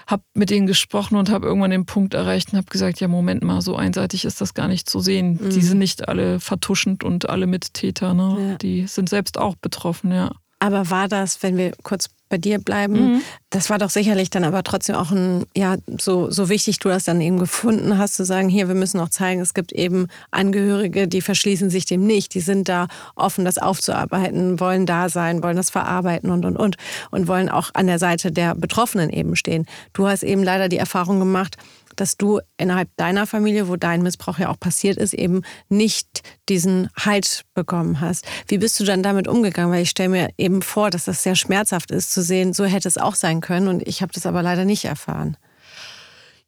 habe 0.07 0.23
mit 0.35 0.51
denen 0.51 0.69
gesprochen 0.69 1.17
und 1.17 1.29
habe 1.31 1.49
irgendwann 1.49 1.73
den 1.73 1.87
Punkt 1.87 2.15
erreicht 2.15 2.53
und 2.53 2.59
habe 2.59 2.71
gesagt, 2.71 3.01
ja, 3.01 3.09
Moment 3.09 3.43
mal, 3.43 3.61
so 3.63 3.75
einseitig 3.75 4.25
ist 4.25 4.41
das 4.41 4.55
gar 4.55 4.69
nicht 4.69 4.89
zu 4.89 5.01
sehen. 5.01 5.41
Mhm. 5.43 5.51
Die 5.51 5.61
sind 5.61 5.79
nicht 5.79 6.09
alle 6.09 6.39
vertuschend 6.39 7.03
und 7.03 7.29
alle 7.29 7.49
Mittäter. 7.49 8.15
Ne? 8.15 8.51
Ja. 8.51 8.59
Die 8.59 8.87
sind 8.87 9.09
selbst 9.09 9.39
auch 9.39 9.57
betroffen, 9.57 10.13
ja. 10.13 10.31
Aber 10.59 10.91
war 10.91 11.09
das, 11.09 11.43
wenn 11.43 11.57
wir 11.57 11.73
kurz 11.83 12.09
bei 12.29 12.39
dir 12.39 12.59
bleiben. 12.59 13.15
Mhm. 13.15 13.23
Das 13.51 13.71
war 13.71 13.79
doch 13.79 13.91
sicherlich 13.91 14.29
dann 14.29 14.45
aber 14.45 14.63
trotzdem 14.63 14.97
auch 14.97 15.11
ein, 15.11 15.47
ja, 15.57 15.77
so, 15.99 16.31
so 16.31 16.49
wichtig 16.49 16.79
du 16.79 16.89
das 16.91 17.05
dann 17.05 17.21
eben 17.21 17.39
gefunden 17.39 17.97
hast, 17.97 18.15
zu 18.15 18.25
sagen, 18.25 18.49
hier, 18.49 18.69
wir 18.69 18.75
müssen 18.75 19.01
auch 19.01 19.09
zeigen, 19.09 19.41
es 19.41 19.55
gibt 19.55 19.73
eben 19.73 20.09
Angehörige, 20.31 21.09
die 21.09 21.23
verschließen 21.23 21.71
sich 21.71 21.87
dem 21.87 22.07
nicht. 22.07 22.35
Die 22.35 22.41
sind 22.41 22.69
da 22.69 22.89
offen, 23.15 23.45
das 23.45 23.59
aufzuarbeiten, 23.59 24.61
wollen 24.61 24.85
da 24.85 25.09
sein, 25.09 25.43
wollen 25.43 25.57
das 25.57 25.71
verarbeiten 25.71 26.31
und, 26.31 26.45
und, 26.45 26.57
und. 26.57 26.77
Und 27.11 27.29
wollen 27.29 27.49
auch 27.49 27.71
an 27.75 27.87
der 27.87 27.99
Seite 27.99 28.31
der 28.31 28.55
Betroffenen 28.55 29.11
eben 29.11 29.37
stehen. 29.37 29.67
Du 29.95 30.07
hast 30.07 30.23
eben 30.23 30.43
leider 30.43 30.69
die 30.69 30.79
Erfahrung 30.79 31.19
gemacht, 31.19 31.57
dass 32.01 32.17
du 32.17 32.41
innerhalb 32.57 32.89
deiner 32.97 33.27
Familie, 33.27 33.69
wo 33.69 33.77
dein 33.77 34.03
Missbrauch 34.03 34.39
ja 34.39 34.49
auch 34.49 34.59
passiert 34.59 34.97
ist, 34.97 35.15
eben 35.15 35.43
nicht 35.69 36.23
diesen 36.49 36.89
Halt 36.97 37.45
bekommen 37.55 38.01
hast. 38.01 38.27
Wie 38.47 38.59
bist 38.59 38.79
du 38.81 38.85
dann 38.85 39.03
damit 39.03 39.29
umgegangen? 39.29 39.73
Weil 39.73 39.83
ich 39.83 39.91
stelle 39.91 40.09
mir 40.09 40.29
eben 40.39 40.63
vor, 40.63 40.91
dass 40.91 41.05
das 41.05 41.23
sehr 41.23 41.37
schmerzhaft 41.37 41.91
ist 41.91 42.13
zu 42.13 42.23
sehen, 42.23 42.53
so 42.53 42.65
hätte 42.65 42.89
es 42.89 42.99
auch 42.99 43.15
sein 43.15 43.41
können 43.41 43.69
und 43.69 43.87
ich 43.87 44.03
habe 44.03 44.13
das 44.13 44.27
aber 44.27 44.43
leider 44.43 44.65
nicht 44.65 44.85
erfahren. 44.85 45.37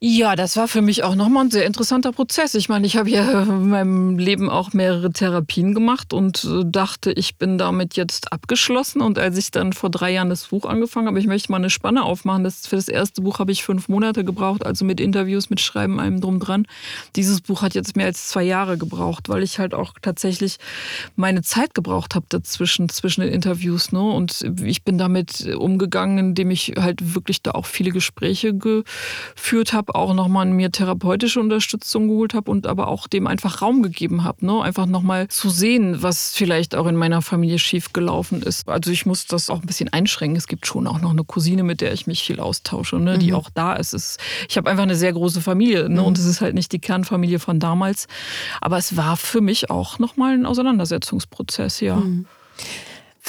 Ja, 0.03 0.35
das 0.35 0.57
war 0.57 0.67
für 0.67 0.81
mich 0.81 1.05
auch 1.05 1.15
nochmal 1.15 1.45
ein 1.45 1.51
sehr 1.51 1.67
interessanter 1.67 2.11
Prozess. 2.13 2.55
Ich 2.55 2.71
meine, 2.71 2.87
ich 2.87 2.97
habe 2.97 3.11
ja 3.11 3.43
in 3.43 3.69
meinem 3.69 4.19
Leben 4.19 4.49
auch 4.49 4.73
mehrere 4.73 5.13
Therapien 5.13 5.75
gemacht 5.75 6.15
und 6.15 6.43
äh, 6.43 6.63
dachte, 6.65 7.13
ich 7.13 7.37
bin 7.37 7.59
damit 7.59 7.97
jetzt 7.97 8.33
abgeschlossen. 8.33 9.03
Und 9.03 9.19
als 9.19 9.37
ich 9.37 9.51
dann 9.51 9.75
vor 9.75 9.91
drei 9.91 10.11
Jahren 10.11 10.31
das 10.31 10.47
Buch 10.47 10.65
angefangen 10.65 11.07
habe, 11.07 11.19
ich 11.19 11.27
möchte 11.27 11.53
mal 11.53 11.59
eine 11.59 11.69
Spanne 11.69 12.03
aufmachen. 12.03 12.45
Das, 12.45 12.67
für 12.67 12.77
das 12.77 12.89
erste 12.89 13.21
Buch 13.21 13.41
habe 13.41 13.53
ich 13.53 13.63
fünf 13.63 13.91
Monate 13.91 14.25
gebraucht, 14.25 14.65
also 14.65 14.87
mit 14.87 15.01
Interviews, 15.01 15.51
mit 15.51 15.61
Schreiben, 15.61 16.01
allem 16.01 16.23
drum 16.23 16.41
dran. 16.41 16.67
Dieses 17.15 17.43
Buch 17.43 17.61
hat 17.61 17.75
jetzt 17.75 17.95
mehr 17.95 18.07
als 18.07 18.29
zwei 18.29 18.45
Jahre 18.45 18.79
gebraucht, 18.79 19.29
weil 19.29 19.43
ich 19.43 19.59
halt 19.59 19.75
auch 19.75 19.93
tatsächlich 20.01 20.57
meine 21.15 21.43
Zeit 21.43 21.75
gebraucht 21.75 22.15
habe 22.15 22.25
dazwischen, 22.31 22.89
zwischen 22.89 23.21
den 23.21 23.35
Interviews. 23.35 23.93
Ne? 23.93 24.01
Und 24.01 24.51
ich 24.65 24.83
bin 24.83 24.97
damit 24.97 25.47
umgegangen, 25.59 26.17
indem 26.17 26.51
ich 26.51 26.73
halt 26.79 27.15
wirklich 27.15 27.43
da 27.43 27.51
auch 27.51 27.67
viele 27.67 27.91
Gespräche 27.91 28.55
geführt 28.55 29.75
habe 29.75 29.90
auch 29.95 30.15
nochmal 30.15 30.47
mir 30.47 30.71
therapeutische 30.71 31.41
Unterstützung 31.41 32.09
geholt 32.09 32.35
habe 32.35 32.51
und 32.51 32.67
aber 32.67 32.89
auch 32.89 33.07
dem 33.07 33.27
einfach 33.27 33.63
Raum 33.63 33.83
gegeben 33.83 34.25
habe. 34.25 34.45
Ne? 34.47 34.63
Einfach 34.63 34.87
nochmal 34.87 35.29
zu 35.29 35.51
sehen, 35.51 36.03
was 36.03 36.35
vielleicht 36.35 36.75
auch 36.75 36.87
in 36.87 36.97
meiner 36.97 37.23
Familie 37.23 37.59
schiefgelaufen 37.59 38.43
ist. 38.43 38.69
Also 38.69 38.91
ich 38.91 39.07
muss 39.07 39.27
das 39.27 39.51
auch 39.51 39.61
ein 39.61 39.67
bisschen 39.67 39.93
einschränken. 39.93 40.37
Es 40.37 40.47
gibt 40.47 40.67
schon 40.67 40.87
auch 40.87 41.01
noch 41.01 41.11
eine 41.11 41.25
Cousine, 41.25 41.63
mit 41.63 41.81
der 41.81 41.93
ich 41.93 42.07
mich 42.07 42.23
viel 42.23 42.41
austausche, 42.41 42.97
ne? 42.97 43.19
die 43.19 43.31
mhm. 43.31 43.37
auch 43.37 43.51
da 43.53 43.75
ist. 43.75 43.93
Es, 43.93 44.17
ich 44.49 44.57
habe 44.57 44.71
einfach 44.71 44.85
eine 44.85 44.97
sehr 44.97 45.13
große 45.13 45.41
Familie 45.41 45.89
ne? 45.89 46.01
Mhm. 46.01 46.07
und 46.07 46.19
es 46.19 46.25
ist 46.25 46.41
halt 46.41 46.55
nicht 46.55 46.73
die 46.73 46.79
Kernfamilie 46.79 47.39
von 47.39 47.61
damals. 47.61 48.07
Aber 48.61 48.79
es 48.79 48.97
war 48.97 49.17
für 49.17 49.41
mich 49.41 49.71
auch 49.71 49.99
nochmal 49.99 50.35
ein 50.35 50.47
Auseinandersetzungsprozess, 50.47 51.81
ja. 51.81 51.97
Mhm. 51.97 52.27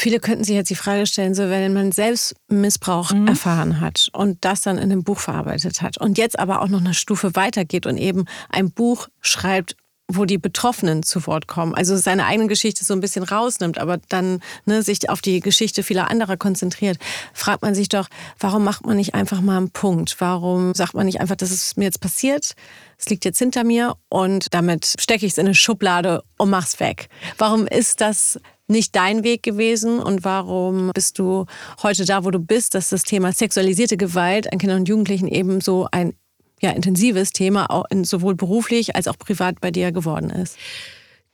Viele 0.01 0.19
könnten 0.19 0.43
sich 0.43 0.55
jetzt 0.55 0.71
die 0.71 0.75
Frage 0.75 1.05
stellen, 1.05 1.35
so 1.35 1.47
wenn 1.51 1.73
man 1.73 1.91
selbst 1.91 2.33
Missbrauch 2.47 3.11
mhm. 3.11 3.27
erfahren 3.27 3.81
hat 3.81 4.09
und 4.13 4.43
das 4.43 4.61
dann 4.61 4.77
in 4.77 4.91
einem 4.91 5.03
Buch 5.03 5.19
verarbeitet 5.19 5.83
hat 5.83 5.99
und 5.99 6.17
jetzt 6.17 6.39
aber 6.39 6.63
auch 6.63 6.69
noch 6.69 6.79
eine 6.79 6.95
Stufe 6.95 7.35
weitergeht 7.35 7.85
und 7.85 7.97
eben 7.97 8.25
ein 8.49 8.71
Buch 8.71 9.09
schreibt, 9.21 9.75
wo 10.07 10.25
die 10.25 10.39
Betroffenen 10.39 11.03
zu 11.03 11.27
Wort 11.27 11.45
kommen. 11.45 11.75
Also 11.75 11.95
seine 11.97 12.25
eigene 12.25 12.47
Geschichte 12.47 12.83
so 12.83 12.95
ein 12.95 12.99
bisschen 12.99 13.21
rausnimmt, 13.21 13.77
aber 13.77 13.99
dann 14.09 14.41
ne, 14.65 14.81
sich 14.81 15.07
auf 15.07 15.21
die 15.21 15.39
Geschichte 15.39 15.83
vieler 15.83 16.09
anderer 16.09 16.35
konzentriert, 16.35 16.97
fragt 17.31 17.61
man 17.61 17.75
sich 17.75 17.87
doch, 17.87 18.07
warum 18.39 18.63
macht 18.63 18.83
man 18.83 18.97
nicht 18.97 19.13
einfach 19.13 19.39
mal 19.39 19.57
einen 19.57 19.69
Punkt? 19.69 20.15
Warum 20.17 20.73
sagt 20.73 20.95
man 20.95 21.05
nicht 21.05 21.21
einfach, 21.21 21.35
das 21.35 21.51
ist 21.51 21.77
mir 21.77 21.85
jetzt 21.85 22.01
passiert, 22.01 22.53
es 22.97 23.07
liegt 23.07 23.23
jetzt 23.23 23.37
hinter 23.37 23.63
mir 23.63 23.93
und 24.09 24.51
damit 24.51 24.95
stecke 24.99 25.27
ich 25.27 25.33
es 25.33 25.37
in 25.37 25.45
eine 25.45 25.53
Schublade 25.53 26.23
und 26.37 26.49
mach's 26.49 26.79
weg? 26.79 27.07
Warum 27.37 27.67
ist 27.67 28.01
das 28.01 28.39
nicht 28.71 28.95
dein 28.95 29.23
Weg 29.23 29.43
gewesen 29.43 29.99
und 29.99 30.23
warum 30.23 30.91
bist 30.93 31.19
du 31.19 31.45
heute 31.83 32.05
da, 32.05 32.25
wo 32.25 32.31
du 32.31 32.39
bist, 32.39 32.73
dass 32.73 32.89
das 32.89 33.03
Thema 33.03 33.31
sexualisierte 33.33 33.97
Gewalt 33.97 34.51
an 34.51 34.57
Kindern 34.57 34.79
und 34.79 34.89
Jugendlichen 34.89 35.27
eben 35.27 35.61
so 35.61 35.87
ein 35.91 36.13
ja, 36.61 36.71
intensives 36.71 37.31
Thema, 37.31 37.69
auch 37.69 37.85
in, 37.89 38.03
sowohl 38.03 38.35
beruflich 38.35 38.95
als 38.95 39.07
auch 39.07 39.17
privat 39.17 39.61
bei 39.61 39.71
dir 39.71 39.91
geworden 39.91 40.29
ist? 40.29 40.57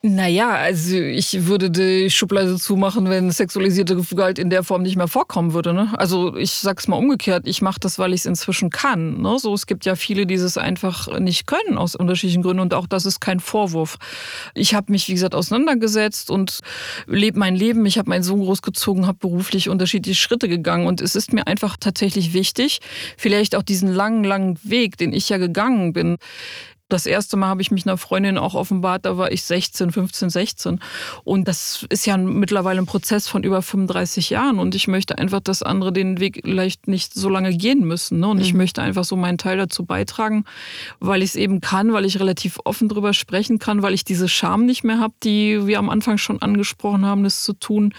Naja, 0.04 0.52
also 0.52 0.96
ich 0.96 1.48
würde 1.48 1.72
die 1.72 2.12
Schublade 2.12 2.56
zumachen, 2.58 3.10
wenn 3.10 3.32
sexualisierte 3.32 3.96
Gewalt 3.96 4.38
in 4.38 4.52
der 4.52 4.62
Form 4.62 4.84
nicht 4.84 4.96
mehr 4.96 5.08
vorkommen 5.08 5.54
würde. 5.54 5.74
Ne? 5.74 5.92
Also 5.98 6.36
ich 6.36 6.52
sag's 6.52 6.88
mal 6.88 6.98
umgekehrt, 6.98 7.48
ich 7.48 7.64
mache 7.64 7.80
das, 7.80 7.98
weil 7.98 8.14
ich 8.14 8.20
es 8.20 8.26
inzwischen 8.28 8.70
kann. 8.70 9.20
Ne? 9.24 9.40
So, 9.40 9.56
es 9.56 9.66
gibt 9.66 9.86
ja 9.86 9.96
viele, 9.96 10.28
die 10.28 10.36
es 10.36 10.56
einfach 10.56 11.20
nicht 11.20 11.48
können 11.48 11.80
aus 11.80 11.96
unterschiedlichen 11.96 12.44
Gründen 12.44 12.60
und 12.60 12.76
auch 12.76 12.86
das 12.86 13.08
ist 13.08 13.22
kein 13.22 13.40
Vorwurf. 13.40 13.98
Ich 14.54 14.76
habe 14.76 14.92
mich, 14.92 15.08
wie 15.08 15.14
gesagt, 15.14 15.34
auseinandergesetzt 15.34 16.30
und 16.30 16.60
lebe 17.08 17.40
mein 17.40 17.56
Leben. 17.56 17.84
Ich 17.88 17.98
habe 17.98 18.10
meinen 18.10 18.24
Sohn 18.24 18.42
großgezogen, 18.42 19.08
habe 19.08 19.18
beruflich 19.18 19.68
unterschiedliche 19.68 20.20
Schritte 20.20 20.48
gegangen 20.48 20.86
und 20.86 21.02
es 21.02 21.16
ist 21.16 21.34
mir 21.34 21.48
einfach 21.48 21.76
tatsächlich 21.76 22.34
wichtig, 22.34 22.82
vielleicht 23.18 23.56
auch 23.56 23.64
diesen 23.64 23.92
langen, 23.92 24.24
langen 24.24 24.60
Weg, 24.62 24.98
den 24.98 25.12
ich 25.12 25.28
ja 25.30 25.38
gegangen 25.40 25.92
bin, 25.92 26.18
das 26.90 27.06
erste 27.06 27.36
Mal 27.36 27.48
habe 27.48 27.62
ich 27.62 27.70
mich 27.70 27.86
einer 27.86 27.98
Freundin 27.98 28.38
auch 28.38 28.54
offenbart, 28.54 29.06
da 29.06 29.18
war 29.18 29.32
ich 29.32 29.44
16, 29.44 29.92
15, 29.92 30.30
16. 30.30 30.80
Und 31.26 31.48
das 31.48 31.86
ist 31.90 32.06
ja 32.06 32.16
mittlerweile 32.16 32.80
ein 32.80 32.86
Prozess 32.86 33.28
von 33.28 33.44
über 33.44 33.62
35 33.62 34.30
Jahren. 34.30 34.58
Und 34.58 34.74
ich 34.74 34.88
möchte 34.88 35.18
einfach, 35.18 35.42
dass 35.42 35.64
andere 35.64 35.92
den 35.92 36.20
Weg 36.20 36.42
vielleicht 36.46 36.88
nicht 36.88 37.14
so 37.14 37.28
lange 37.28 37.56
gehen 37.56 37.86
müssen. 37.86 38.20
Ne? 38.20 38.28
Und 38.30 38.38
mhm. 38.38 38.44
ich 38.44 38.54
möchte 38.54 38.82
einfach 38.82 39.04
so 39.04 39.18
meinen 39.18 39.38
Teil 39.38 39.58
dazu 39.58 39.86
beitragen, 39.86 40.46
weil 41.00 41.24
ich 41.24 41.32
es 41.32 41.36
eben 41.36 41.60
kann, 41.60 41.92
weil 41.92 42.06
ich 42.06 42.20
relativ 42.22 42.60
offen 42.64 42.88
drüber 42.88 43.14
sprechen 43.14 43.60
kann, 43.60 43.82
weil 43.82 43.94
ich 43.94 44.06
diese 44.06 44.30
Scham 44.30 44.66
nicht 44.66 44.86
mehr 44.86 45.00
habe, 45.00 45.14
die 45.24 45.68
wir 45.68 45.80
am 45.80 45.90
Anfang 45.90 46.18
schon 46.18 46.42
angesprochen 46.42 47.06
haben, 47.06 47.24
das 47.24 47.44
zu 47.44 47.52
tun. 47.52 47.94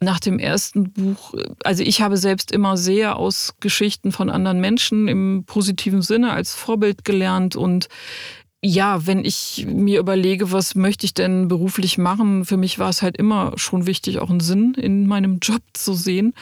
Nach 0.00 0.20
dem 0.20 0.38
ersten 0.38 0.90
Buch, 0.90 1.34
also 1.64 1.82
ich 1.82 2.00
habe 2.00 2.16
selbst 2.16 2.50
immer 2.50 2.78
sehr 2.78 3.16
aus 3.16 3.54
Geschichten 3.60 4.10
von 4.10 4.30
anderen 4.30 4.60
Menschen 4.60 5.06
im 5.06 5.44
positiven 5.46 6.00
Sinne 6.00 6.32
als 6.32 6.54
Vorbild 6.54 7.04
gelernt 7.04 7.56
und 7.56 7.88
ja, 8.64 9.08
wenn 9.08 9.24
ich 9.24 9.66
mir 9.68 9.98
überlege, 9.98 10.52
was 10.52 10.76
möchte 10.76 11.04
ich 11.04 11.14
denn 11.14 11.48
beruflich 11.48 11.98
machen, 11.98 12.44
für 12.44 12.56
mich 12.56 12.78
war 12.78 12.90
es 12.90 13.02
halt 13.02 13.16
immer 13.16 13.54
schon 13.56 13.86
wichtig, 13.86 14.20
auch 14.20 14.30
einen 14.30 14.38
Sinn 14.38 14.74
in 14.74 15.08
meinem 15.08 15.40
Job 15.40 15.62
zu 15.72 15.94
sehen. 15.94 16.32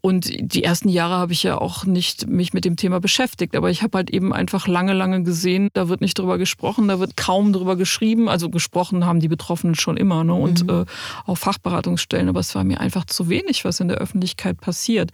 Und 0.00 0.30
die 0.40 0.64
ersten 0.64 0.88
Jahre 0.88 1.16
habe 1.16 1.34
ich 1.34 1.42
ja 1.42 1.58
auch 1.58 1.84
nicht 1.84 2.26
mich 2.26 2.54
mit 2.54 2.64
dem 2.64 2.76
Thema 2.76 3.00
beschäftigt, 3.00 3.54
aber 3.54 3.68
ich 3.68 3.82
habe 3.82 3.98
halt 3.98 4.08
eben 4.08 4.32
einfach 4.32 4.66
lange, 4.66 4.94
lange 4.94 5.22
gesehen, 5.24 5.68
da 5.74 5.90
wird 5.90 6.00
nicht 6.00 6.18
drüber 6.18 6.38
gesprochen, 6.38 6.88
da 6.88 7.00
wird 7.00 7.18
kaum 7.18 7.52
drüber 7.52 7.76
geschrieben. 7.76 8.30
Also 8.30 8.48
gesprochen 8.48 9.04
haben 9.04 9.20
die 9.20 9.28
Betroffenen 9.28 9.74
schon 9.74 9.98
immer 9.98 10.24
ne? 10.24 10.32
und 10.32 10.62
mhm. 10.62 10.70
äh, 10.70 10.84
auch 11.26 11.36
Fachberatungsstellen, 11.36 12.30
aber 12.30 12.40
es 12.40 12.54
war 12.54 12.64
mir 12.64 12.80
einfach 12.80 13.04
zu 13.04 13.28
wenig, 13.28 13.66
was 13.66 13.78
in 13.80 13.88
der 13.88 13.98
Öffentlichkeit 13.98 14.58
passiert. 14.58 15.10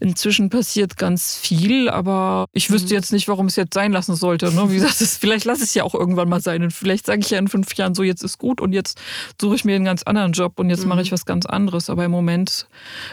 Inzwischen 0.00 0.50
passiert 0.50 0.98
ganz 0.98 1.38
viel, 1.38 1.88
aber 1.88 2.44
ich 2.52 2.70
wüsste 2.70 2.88
mhm. 2.88 2.96
jetzt 2.96 3.12
nicht, 3.12 3.26
warum 3.26 3.46
es 3.46 3.56
jetzt 3.56 3.72
sein 3.72 3.92
lassen 3.92 4.16
sollte. 4.16 4.52
Ne? 4.52 4.70
Wie 4.70 4.74
gesagt, 4.74 4.96
vielleicht 4.96 5.46
lasse 5.46 5.62
ich 5.62 5.70
es 5.70 5.77
ja 5.78 5.84
auch 5.84 5.94
irgendwann 5.94 6.28
mal 6.28 6.40
sein. 6.40 6.62
Und 6.62 6.72
vielleicht 6.72 7.06
sage 7.06 7.20
ich 7.20 7.30
ja 7.30 7.38
in 7.38 7.48
fünf 7.48 7.74
Jahren 7.74 7.94
so, 7.94 8.02
jetzt 8.02 8.22
ist 8.22 8.38
gut 8.38 8.60
und 8.60 8.72
jetzt 8.72 9.00
suche 9.40 9.54
ich 9.56 9.64
mir 9.64 9.76
einen 9.76 9.84
ganz 9.84 10.02
anderen 10.02 10.32
Job 10.32 10.58
und 10.58 10.70
jetzt 10.70 10.82
mhm. 10.82 10.90
mache 10.90 11.02
ich 11.02 11.12
was 11.12 11.24
ganz 11.24 11.46
anderes. 11.46 11.90
Aber 11.90 12.04
im 12.04 12.10
Moment 12.10 12.68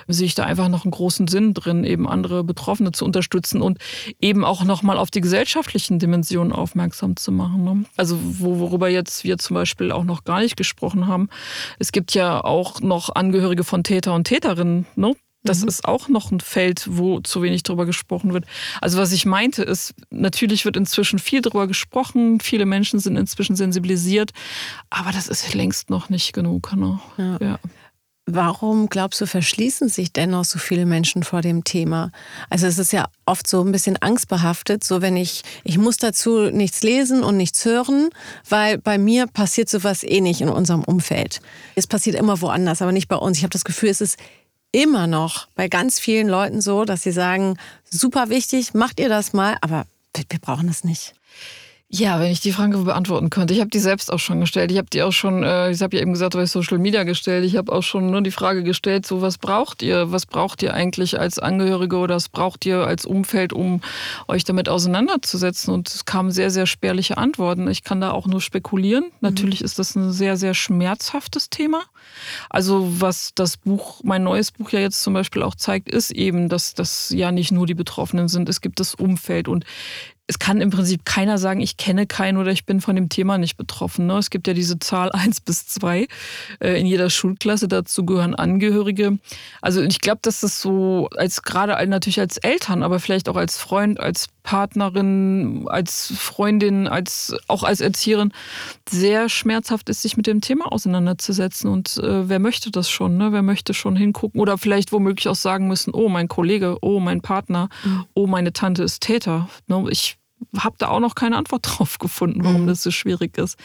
sehe 0.08 0.26
ich 0.26 0.36
da 0.36 0.44
einfach 0.44 0.68
noch 0.68 0.84
einen 0.86 0.92
großen 0.92 1.28
Sinn 1.28 1.54
drin, 1.54 1.84
eben 1.84 2.08
andere 2.08 2.44
Betroffene 2.44 2.92
zu 2.92 3.06
unterstützen 3.06 3.62
und 3.62 3.80
eben 4.20 4.44
auch 4.44 4.64
nochmal 4.64 4.98
auf 4.98 5.12
die 5.12 5.22
gesellschaftlichen 5.22 6.00
Dimensionen 6.00 6.52
aufmerksam 6.52 7.16
zu 7.16 7.32
machen. 7.32 7.64
Ne? 7.64 7.86
Also 7.98 8.20
worüber 8.22 8.90
jetzt 8.90 9.24
wir 9.24 9.38
zum 9.38 9.56
Beispiel 9.56 9.92
auch 9.92 10.04
noch 10.04 10.24
gar 10.24 10.42
nicht 10.42 10.58
gesprochen 10.58 11.08
haben. 11.08 11.30
Es 11.80 11.92
gibt 11.92 12.14
ja 12.14 12.44
auch 12.44 12.82
noch 12.82 13.16
Angehörige 13.16 13.64
von 13.64 13.84
Täter 13.84 14.14
und 14.14 14.26
Täterinnen, 14.26 14.86
ne? 14.96 15.16
Das 15.46 15.62
mhm. 15.62 15.68
ist 15.70 15.86
auch 15.86 16.10
noch 16.10 16.32
ein 16.32 16.42
Feld, 16.42 16.88
wo 16.90 17.22
zu 17.22 17.42
wenig 17.42 17.64
drüber 17.64 17.86
gesprochen 17.86 18.34
wird. 18.34 18.46
Also 18.82 18.98
was 18.98 19.12
ich 19.12 19.26
meinte 19.26 19.64
ist, 19.64 19.94
natürlich 20.10 20.66
wird 20.66 20.76
inzwischen 20.76 21.20
viel 21.20 21.42
drüber 21.42 21.68
gesprochen, 21.68 22.40
viele 22.42 22.66
Menschen 22.66 23.00
sind 23.00 23.16
inzwischen 23.16 23.56
sensibilisiert, 23.56 24.32
aber 24.90 25.12
das 25.12 25.28
ist 25.28 25.54
längst 25.54 25.90
noch 25.90 26.10
nicht 26.10 26.34
genug. 26.34 26.76
Ne? 26.76 27.00
Ja. 27.18 27.38
ja. 27.40 27.60
Warum 28.28 28.90
glaubst 28.90 29.22
du, 29.22 29.28
verschließen 29.28 29.88
sich 29.88 30.12
dennoch 30.12 30.46
so 30.46 30.58
viele 30.58 30.88
Menschen 30.88 31.22
vor 31.22 31.42
dem 31.42 31.64
Thema? 31.64 32.12
Also 32.50 32.66
es 32.66 32.80
ist 32.80 32.92
ja 32.92 33.06
oft 33.28 33.48
so 33.48 33.62
ein 33.62 33.72
bisschen 33.72 33.98
angstbehaftet, 34.02 34.84
so 34.84 35.04
wenn 35.04 35.16
ich, 35.16 35.44
ich 35.64 35.78
muss 35.78 35.98
dazu 35.98 36.50
nichts 36.50 36.82
lesen 36.82 37.24
und 37.24 37.38
nichts 37.38 37.64
hören, 37.66 38.10
weil 38.50 38.80
bei 38.80 38.98
mir 38.98 39.28
passiert 39.28 39.70
sowas 39.70 40.04
eh 40.04 40.22
nicht 40.22 40.42
in 40.42 40.50
unserem 40.50 40.84
Umfeld. 40.84 41.40
Es 41.76 41.86
passiert 41.86 42.16
immer 42.16 42.42
woanders, 42.42 42.82
aber 42.82 42.92
nicht 42.92 43.10
bei 43.10 43.16
uns. 43.16 43.38
Ich 43.38 43.44
habe 43.44 43.52
das 43.52 43.64
Gefühl, 43.64 43.90
es 43.90 44.02
ist 44.02 44.18
immer 44.76 45.08
noch 45.08 45.48
bei 45.56 45.70
ganz 45.70 46.00
vielen 46.00 46.28
Leuten 46.28 46.60
so, 46.60 46.84
dass 46.84 47.04
sie 47.04 47.12
sagen, 47.12 47.58
super 47.90 48.30
wichtig, 48.30 48.74
macht 48.74 49.00
ihr 49.00 49.08
das 49.08 49.32
mal, 49.32 49.58
aber 49.62 49.86
wir, 50.14 50.40
brauchen 50.40 50.68
das 50.68 50.84
nicht. 50.84 51.14
Ja, 51.88 52.20
wenn 52.20 52.32
ich 52.32 52.40
die 52.40 52.52
Frage 52.52 52.80
beantworten 52.80 53.30
könnte. 53.30 53.54
Ich 53.54 53.60
habe 53.60 53.70
die 53.70 53.80
selbst 53.80 54.12
auch 54.12 54.18
schon 54.18 54.40
gestellt. 54.40 54.72
Ich 54.72 54.78
habe 54.78 54.90
die 54.92 55.04
auch 55.04 55.12
schon, 55.12 55.44
äh, 55.44 55.70
ich 55.70 55.82
habe 55.84 55.96
ja 55.96 56.02
eben 56.02 56.14
gesagt, 56.14 56.34
bei 56.34 56.46
Social 56.48 56.80
Media 56.80 57.04
gestellt. 57.04 57.46
Ich 57.46 57.56
habe 57.56 57.72
auch 57.72 57.84
schon 57.84 58.10
nur 58.10 58.22
die 58.22 58.32
Frage 58.32 58.64
gestellt, 58.64 59.06
so 59.06 59.22
was 59.22 59.38
braucht 59.38 59.84
ihr? 59.84 60.12
Was 60.12 60.26
braucht 60.26 60.64
ihr 60.64 60.74
eigentlich 60.74 61.20
als 61.20 61.38
Angehörige 61.38 61.98
oder 61.98 62.16
was 62.16 62.28
braucht 62.28 62.66
ihr 62.66 62.88
als 62.88 63.06
Umfeld, 63.06 63.54
um 63.54 63.82
euch 64.28 64.44
damit 64.44 64.68
auseinanderzusetzen? 64.68 65.72
Und 65.72 65.88
es 65.88 66.06
kamen 66.06 66.32
sehr, 66.32 66.50
sehr 66.50 66.66
spärliche 66.66 67.20
Antworten. 67.20 67.68
Ich 67.68 67.84
kann 67.84 68.02
da 68.02 68.12
auch 68.12 68.26
nur 68.26 68.42
spekulieren. 68.42 69.06
Mhm. 69.06 69.12
Natürlich 69.22 69.62
ist 69.62 69.78
das 69.78 69.96
ein 69.96 70.12
sehr, 70.12 70.38
sehr 70.38 70.56
schmerzhaftes 70.56 71.52
Thema. 71.52 71.84
Also 72.50 73.00
was 73.00 73.32
das 73.36 73.58
Buch, 73.58 74.02
mein 74.04 74.24
neues 74.24 74.52
Buch 74.52 74.72
ja 74.72 74.80
jetzt 74.80 75.02
zum 75.04 75.14
Beispiel 75.14 75.44
auch 75.44 75.56
zeigt, 75.56 75.90
ist 75.90 76.10
eben, 76.12 76.50
dass 76.50 76.74
das 76.74 77.12
ja 77.12 77.32
nicht 77.32 77.52
nur 77.52 77.68
die 77.68 77.76
Betroffenen 77.76 78.28
sind. 78.28 78.50
Es 78.50 78.60
gibt 78.60 78.80
das 78.80 78.96
Umfeld 78.96 79.48
und 79.48 79.66
es 80.28 80.40
kann 80.40 80.60
im 80.60 80.72
Prinzip 80.72 81.06
keiner 81.06 81.38
sagen, 81.38 81.62
ich 81.62 81.78
kenne 81.78 82.08
keinen 82.08 82.38
oder 82.38 82.52
ich 82.52 82.66
bin 82.66 82.82
von 82.82 82.96
dem 82.96 83.10
Thema 83.10 83.38
nicht 83.38 83.58
betroffen. 83.58 84.08
Ne? 84.08 84.18
Es 84.18 84.30
gibt 84.30 84.48
ja 84.48 84.54
diese 84.54 84.80
Zahl 84.80 85.12
1 85.14 85.42
bis 85.42 85.68
2 85.68 86.08
äh, 86.60 86.80
in 86.80 86.88
jeder 86.88 87.10
Schulklasse, 87.10 87.68
dazu 87.68 88.06
gehören 88.06 88.36
Angehörige. 88.36 89.20
Also 89.62 89.82
ich 89.82 90.02
glaube, 90.02 90.20
dass 90.22 90.42
das 90.42 90.62
so 90.62 91.10
als 91.16 91.44
gerade 91.44 91.74
natürlich 91.88 92.20
als 92.20 92.38
Eltern, 92.38 92.84
aber 92.84 93.00
vielleicht 93.00 93.30
auch 93.30 93.36
als 93.36 93.58
Freund, 93.58 94.00
als 94.00 94.28
Partnerin, 94.46 95.66
als 95.68 96.14
Freundin, 96.16 96.88
als 96.88 97.36
auch 97.48 97.64
als 97.64 97.82
Erzieherin 97.82 98.32
sehr 98.88 99.28
schmerzhaft 99.28 99.90
ist, 99.90 100.04
sich 100.04 100.18
mit 100.18 100.28
dem 100.28 100.40
Thema 100.40 100.72
auseinanderzusetzen. 100.72 101.70
Und 101.70 101.98
äh, 101.98 102.30
wer 102.30 102.38
möchte 102.38 102.70
das 102.70 102.88
schon? 102.88 103.18
Ne? 103.18 103.32
Wer 103.32 103.42
möchte 103.42 103.74
schon 103.74 103.96
hingucken 103.96 104.40
oder 104.40 104.60
vielleicht 104.60 104.92
womöglich 104.92 105.28
auch 105.28 105.36
sagen 105.36 105.68
müssen: 105.68 105.94
Oh, 105.94 106.10
mein 106.10 106.28
Kollege, 106.28 106.78
oh, 106.82 107.00
mein 107.00 107.22
Partner, 107.22 107.70
mhm. 107.84 108.06
oh, 108.14 108.28
meine 108.28 108.54
Tante 108.54 108.84
ist 108.84 109.02
Täter. 109.02 109.50
Ne? 109.68 109.84
Ich 109.90 110.18
habe 110.58 110.76
da 110.78 110.90
auch 110.90 111.00
noch 111.00 111.16
keine 111.16 111.38
Antwort 111.38 111.66
drauf 111.66 112.00
gefunden, 112.00 112.44
warum 112.44 112.64
mhm. 112.64 112.68
das 112.68 112.84
so 112.84 112.92
schwierig 112.92 113.38
ist. 113.38 113.58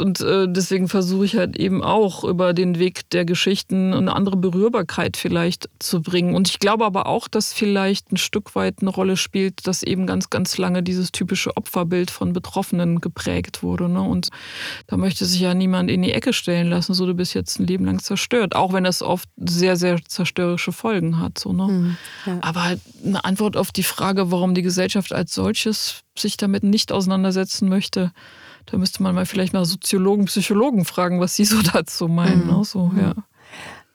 Und 0.00 0.20
äh, 0.20 0.46
deswegen 0.48 0.88
versuche 0.88 1.24
ich 1.24 1.36
halt 1.36 1.56
eben 1.56 1.82
auch 1.82 2.24
über 2.24 2.52
den 2.52 2.78
Weg 2.78 3.08
der 3.10 3.24
Geschichten 3.24 3.92
eine 3.92 4.14
andere 4.14 4.36
Berührbarkeit 4.36 5.16
vielleicht 5.16 5.68
zu 5.78 6.02
bringen. 6.02 6.34
Und 6.34 6.48
ich 6.48 6.58
glaube 6.58 6.84
aber 6.84 7.06
auch, 7.06 7.28
dass 7.28 7.52
vielleicht 7.52 8.12
ein 8.12 8.16
Stück 8.16 8.54
weit 8.54 8.76
eine 8.80 8.90
Rolle 8.90 9.16
spielt, 9.16 9.66
dass 9.66 9.82
eben 9.82 10.06
ganz, 10.06 10.30
ganz 10.30 10.58
lange 10.58 10.82
dieses 10.82 11.12
typische 11.12 11.56
Opferbild 11.56 12.10
von 12.10 12.32
Betroffenen 12.32 13.00
geprägt 13.00 13.62
wurde. 13.62 13.88
Ne? 13.88 14.02
Und 14.02 14.28
da 14.86 14.96
möchte 14.96 15.24
sich 15.24 15.40
ja 15.40 15.54
niemand 15.54 15.90
in 15.90 16.02
die 16.02 16.12
Ecke 16.12 16.32
stellen 16.32 16.68
lassen, 16.68 16.94
so 16.94 17.06
du 17.06 17.14
bist 17.14 17.34
jetzt 17.34 17.58
ein 17.58 17.66
Leben 17.66 17.84
lang 17.84 17.98
zerstört, 18.00 18.54
auch 18.54 18.72
wenn 18.72 18.84
das 18.84 19.02
oft 19.02 19.28
sehr, 19.36 19.76
sehr 19.76 19.98
zerstörerische 20.04 20.72
Folgen 20.72 21.18
hat. 21.18 21.38
So, 21.38 21.52
ne? 21.52 21.64
Mhm, 21.64 21.96
ja. 22.26 22.38
Aber 22.42 22.76
eine 23.04 23.24
Antwort 23.24 23.56
auf 23.56 23.72
die 23.72 23.82
Frage, 23.82 24.30
warum 24.30 24.54
die 24.54 24.62
Gesellschaft 24.62 25.12
als 25.12 25.34
solches 25.34 25.97
sich 26.16 26.36
damit 26.36 26.62
nicht 26.62 26.92
auseinandersetzen 26.92 27.68
möchte, 27.68 28.12
da 28.66 28.76
müsste 28.76 29.02
man 29.02 29.14
mal 29.14 29.26
vielleicht 29.26 29.52
mal 29.52 29.64
Soziologen, 29.64 30.26
Psychologen 30.26 30.84
fragen, 30.84 31.20
was 31.20 31.34
sie 31.34 31.44
so 31.44 31.62
dazu 31.72 32.08
meinen. 32.08 32.46
Mhm. 32.46 32.58
Ne? 32.58 32.64
So, 32.64 32.90
ja. 33.00 33.14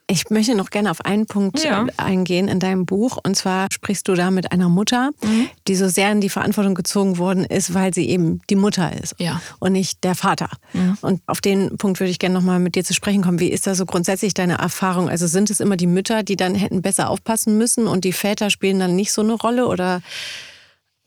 Ich 0.06 0.30
möchte 0.30 0.54
noch 0.54 0.70
gerne 0.70 0.92
auf 0.92 1.06
einen 1.06 1.28
Punkt 1.28 1.64
ja. 1.64 1.86
eingehen 1.96 2.50
in 2.50 2.60
deinem 2.60 2.86
Buch. 2.86 3.18
Und 3.24 3.36
zwar 3.36 3.68
sprichst 3.72 4.08
du 4.08 4.16
da 4.16 4.32
mit 4.32 4.52
einer 4.52 4.68
Mutter, 4.68 5.12
mhm. 5.24 5.48
die 5.68 5.76
so 5.76 5.88
sehr 5.88 6.12
in 6.12 6.20
die 6.20 6.30
Verantwortung 6.30 6.76
gezogen 6.76 7.18
worden 7.18 7.46
ist, 7.46 7.74
weil 7.74 7.94
sie 7.94 8.10
eben 8.10 8.42
die 8.50 8.58
Mutter 8.58 8.92
ist 9.02 9.16
ja. 9.18 9.42
und 9.60 9.72
nicht 9.72 10.04
der 10.04 10.14
Vater. 10.14 10.50
Mhm. 10.74 10.98
Und 11.02 11.22
auf 11.26 11.40
den 11.40 11.78
Punkt 11.78 12.02
würde 12.02 12.12
ich 12.12 12.20
gerne 12.20 12.36
nochmal 12.36 12.60
mit 12.60 12.76
dir 12.76 12.84
zu 12.84 12.94
sprechen 12.94 13.24
kommen. 13.24 13.40
Wie 13.40 13.50
ist 13.50 13.66
da 13.66 13.76
so 13.76 13.86
grundsätzlich 13.86 14.34
deine 14.34 14.58
Erfahrung? 14.58 15.10
Also 15.10 15.26
sind 15.26 15.50
es 15.50 15.62
immer 15.62 15.78
die 15.78 15.88
Mütter, 15.88 16.22
die 16.22 16.36
dann 16.36 16.54
hätten 16.54 16.82
besser 16.82 17.10
aufpassen 17.10 17.58
müssen 17.58 17.88
und 17.88 18.04
die 18.04 18.14
Väter 18.14 18.50
spielen 18.50 18.80
dann 18.80 18.96
nicht 18.96 19.14
so 19.14 19.22
eine 19.22 19.34
Rolle? 19.34 19.68
Oder 19.68 20.02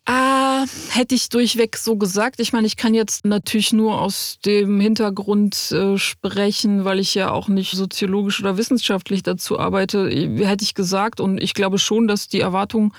Ah, 0.08 0.64
hätte 0.90 1.16
ich 1.16 1.30
durchweg 1.30 1.76
so 1.76 1.96
gesagt. 1.96 2.38
Ich 2.38 2.52
meine, 2.52 2.68
ich 2.68 2.76
kann 2.76 2.94
jetzt 2.94 3.24
natürlich 3.24 3.72
nur 3.72 4.00
aus 4.00 4.38
dem 4.46 4.78
Hintergrund 4.78 5.72
äh, 5.72 5.98
sprechen, 5.98 6.84
weil 6.84 7.00
ich 7.00 7.16
ja 7.16 7.32
auch 7.32 7.48
nicht 7.48 7.72
soziologisch 7.72 8.38
oder 8.38 8.56
wissenschaftlich 8.56 9.24
dazu 9.24 9.58
arbeite. 9.58 10.08
Hätte 10.08 10.62
ich 10.62 10.74
gesagt. 10.74 11.18
Und 11.18 11.42
ich 11.42 11.54
glaube 11.54 11.80
schon, 11.80 12.06
dass 12.06 12.28
die 12.28 12.40
Erwartung 12.40 12.94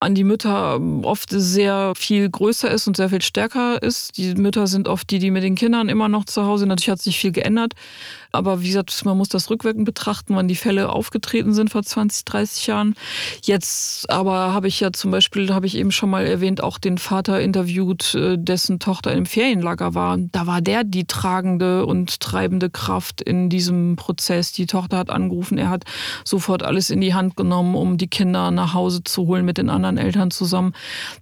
an 0.00 0.14
die 0.14 0.24
Mütter 0.24 0.76
ähm, 0.76 1.04
oft 1.04 1.30
sehr 1.30 1.92
viel 1.96 2.30
größer 2.30 2.70
ist 2.70 2.86
und 2.86 2.96
sehr 2.96 3.08
viel 3.08 3.22
stärker 3.22 3.82
ist. 3.82 4.16
Die 4.16 4.34
Mütter 4.34 4.66
sind 4.66 4.86
oft 4.88 5.10
die, 5.10 5.18
die 5.18 5.30
mit 5.30 5.42
den 5.42 5.56
Kindern 5.56 5.88
immer 5.88 6.08
noch 6.08 6.24
zu 6.24 6.44
Hause. 6.44 6.66
Natürlich 6.66 6.90
hat 6.90 7.02
sich 7.02 7.18
viel 7.18 7.32
geändert. 7.32 7.74
Aber 8.30 8.62
wie 8.62 8.68
gesagt, 8.68 9.04
man 9.04 9.16
muss 9.16 9.28
das 9.28 9.50
rückwirkend 9.50 9.84
betrachten, 9.84 10.36
wann 10.36 10.48
die 10.48 10.54
Fälle 10.54 10.90
aufgetreten 10.90 11.54
sind 11.54 11.70
vor 11.70 11.82
20, 11.82 12.24
30 12.26 12.66
Jahren. 12.66 12.94
Jetzt 13.42 14.10
aber 14.10 14.52
habe 14.52 14.68
ich 14.68 14.80
ja 14.80 14.92
zum 14.92 15.10
Beispiel, 15.10 15.52
habe 15.52 15.66
ich 15.66 15.76
eben 15.76 15.90
schon 15.90 16.10
mal 16.10 16.26
erwähnt, 16.26 16.62
auch 16.62 16.78
den 16.78 16.98
Vater 16.98 17.40
interviewt, 17.40 18.14
äh, 18.14 18.36
dessen 18.38 18.78
Tochter 18.78 19.12
im 19.14 19.26
Ferienlager 19.26 19.94
war. 19.94 20.18
Da 20.18 20.46
war 20.46 20.60
der 20.60 20.84
die 20.84 21.06
tragende 21.06 21.86
und 21.86 22.20
treibende 22.20 22.70
Kraft 22.70 23.20
in 23.22 23.48
diesem 23.48 23.96
Prozess. 23.96 24.52
Die 24.52 24.66
Tochter 24.66 24.98
hat 24.98 25.10
angerufen, 25.10 25.58
er 25.58 25.70
hat 25.70 25.84
sofort 26.24 26.62
alles 26.62 26.90
in 26.90 27.00
die 27.00 27.14
Hand 27.14 27.36
genommen, 27.36 27.74
um 27.74 27.96
die 27.96 28.08
Kinder 28.08 28.50
nach 28.50 28.74
Hause 28.74 29.02
zu 29.02 29.26
holen 29.26 29.44
mit 29.44 29.58
den 29.58 29.70
anderen 29.70 29.87
Eltern 29.96 30.30
zusammen. 30.30 30.74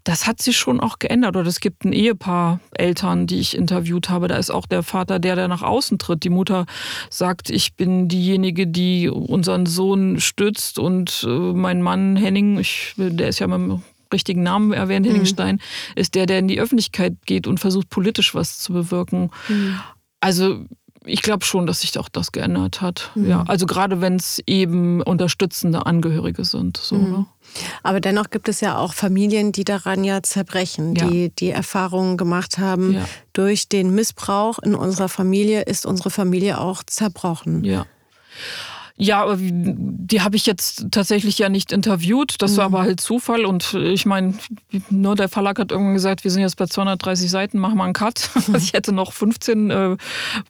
Das 0.05 0.27
hat 0.27 0.43
sich 0.43 0.57
schon 0.57 0.81
auch 0.81 0.99
geändert. 0.99 1.37
Oder 1.37 1.47
es 1.47 1.61
gibt 1.61 1.85
ein 1.85 1.93
Ehepaar 1.93 2.61
Eltern, 2.73 3.27
die 3.27 3.39
ich 3.39 3.57
interviewt 3.57 4.09
habe. 4.09 4.29
Da 4.29 4.37
ist 4.37 4.51
auch 4.51 4.67
der 4.67 4.83
Vater 4.83 5.19
der, 5.19 5.37
der 5.37 5.49
nach 5.49 5.63
außen 5.63 5.99
tritt. 5.99 6.25
Die 6.25 6.31
Mutter 6.31 6.67
sagt, 7.11 7.51
ich 7.51 7.75
bin 7.75 8.09
diejenige, 8.09 8.67
die 8.67 9.09
unseren 9.09 9.67
Sohn 9.67 10.21
stützt 10.21 10.79
und 10.79 11.25
äh, 11.29 11.29
mein 11.29 11.83
Mann 11.83 12.17
Henning, 12.17 12.59
ich, 12.59 12.95
der 12.97 13.29
ist 13.29 13.39
ja 13.39 13.47
mit 13.47 13.59
dem 13.59 13.83
richtigen 14.13 14.43
Namen 14.43 14.73
erwähnt, 14.73 15.07
mhm. 15.07 15.27
Stein, 15.27 15.61
ist 15.95 16.15
der, 16.15 16.27
der 16.27 16.39
in 16.39 16.49
die 16.49 16.61
Öffentlichkeit 16.61 17.15
geht 17.27 17.47
und 17.47 17.59
versucht 17.59 17.91
politisch 17.91 18.35
was 18.35 18.59
zu 18.59 18.73
bewirken. 18.73 19.31
Mhm. 19.49 19.81
Also 20.21 20.65
ich 21.05 21.23
glaube 21.23 21.45
schon, 21.45 21.67
dass 21.67 21.83
sich 21.83 21.97
auch 21.99 22.09
das 22.09 22.33
geändert 22.33 22.81
hat. 22.81 23.11
Mhm. 23.15 23.29
Ja, 23.29 23.45
also 23.47 23.67
gerade 23.67 24.01
wenn 24.01 24.17
es 24.17 24.43
eben 24.47 25.03
unterstützende 25.03 25.87
Angehörige 25.87 26.45
sind. 26.45 26.77
So, 26.77 26.97
mhm. 26.97 27.27
Ne? 27.61 27.69
Aber 27.83 28.01
dennoch 28.01 28.31
gibt 28.31 28.49
es 28.49 28.61
ja 28.61 28.79
auch 28.79 28.95
Familien, 28.95 29.53
die 29.53 29.65
daran 29.65 30.05
ja 30.05 30.23
zerbrechen, 30.23 30.95
ja. 30.95 31.07
die 31.07 31.31
die 31.31 31.51
Erfahrungen 31.51 32.17
gemacht 32.17 32.59
haben, 32.59 32.95
ja. 32.95 33.09
durch 33.33 33.69
den 33.69 33.95
Missbrauch 33.95 34.59
in 34.59 34.75
unserer 34.75 35.09
Familie 35.09 35.63
ist 35.63 35.87
unsere 35.87 36.11
Familie 36.11 36.61
auch 36.61 36.83
zerbrochen. 36.83 37.65
Ja. 37.65 37.87
Ja, 38.99 39.23
aber 39.23 39.37
die 39.39 40.23
habe 40.23 40.37
ich 40.37 40.47
jetzt 40.47 40.87
tatsächlich 40.91 41.37
ja 41.39 41.51
nicht 41.51 41.71
interviewt. 41.71 42.37
Das 42.41 42.57
war 42.57 42.69
mhm. 42.69 42.75
aber 42.75 42.85
halt 42.85 43.01
Zufall. 43.01 43.45
Und 43.45 43.75
ich 43.75 44.07
meine, 44.07 44.35
nur 44.89 45.17
der 45.17 45.29
Verlag 45.29 45.59
hat 45.59 45.71
irgendwann 45.71 45.95
gesagt, 45.95 46.25
wir 46.25 46.31
sind 46.31 46.41
jetzt 46.41 46.57
bei 46.57 46.65
230 46.65 47.31
Seiten, 47.31 47.59
machen 47.59 47.77
wir 47.77 47.85
einen 47.85 47.93
Cut. 47.93 48.31
Also 48.47 48.57
ich 48.57 48.73
hätte 48.73 48.93
noch 48.93 49.13
15 49.13 49.71
äh, 49.71 49.97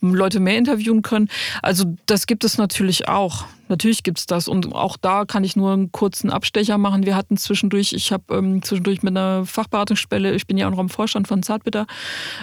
Leute 0.01 0.39
mehr 0.39 0.59
interviewen 0.59 1.03
können. 1.03 1.29
Also 1.63 1.97
das 2.07 2.27
gibt 2.27 2.45
es 2.45 2.59
natürlich 2.59 3.09
auch. 3.09 3.47
Natürlich 3.69 4.03
gibt 4.03 4.19
es 4.19 4.27
das. 4.27 4.49
Und 4.49 4.73
auch 4.75 4.97
da 4.97 5.25
kann 5.25 5.45
ich 5.45 5.57
nur 5.57 5.73
einen 5.73 5.93
kurzen 5.93 6.31
Abstecher 6.31 6.79
machen. 6.79 7.05
Wir 7.05 7.17
hatten 7.17 7.37
zwischendurch, 7.37 7.93
ich 7.93 8.13
habe 8.13 8.37
ähm, 8.37 8.63
zwischendurch 8.63 9.03
mit 9.03 9.17
einer 9.17 9.45
Fachberatungsstelle, 9.45 10.35
ich 10.35 10.47
bin 10.47 10.57
ja 10.57 10.67
auch 10.67 10.71
noch 10.71 10.79
im 10.79 10.89
Vorstand 10.89 11.27
von 11.29 11.43
Zartbitter, 11.43 11.87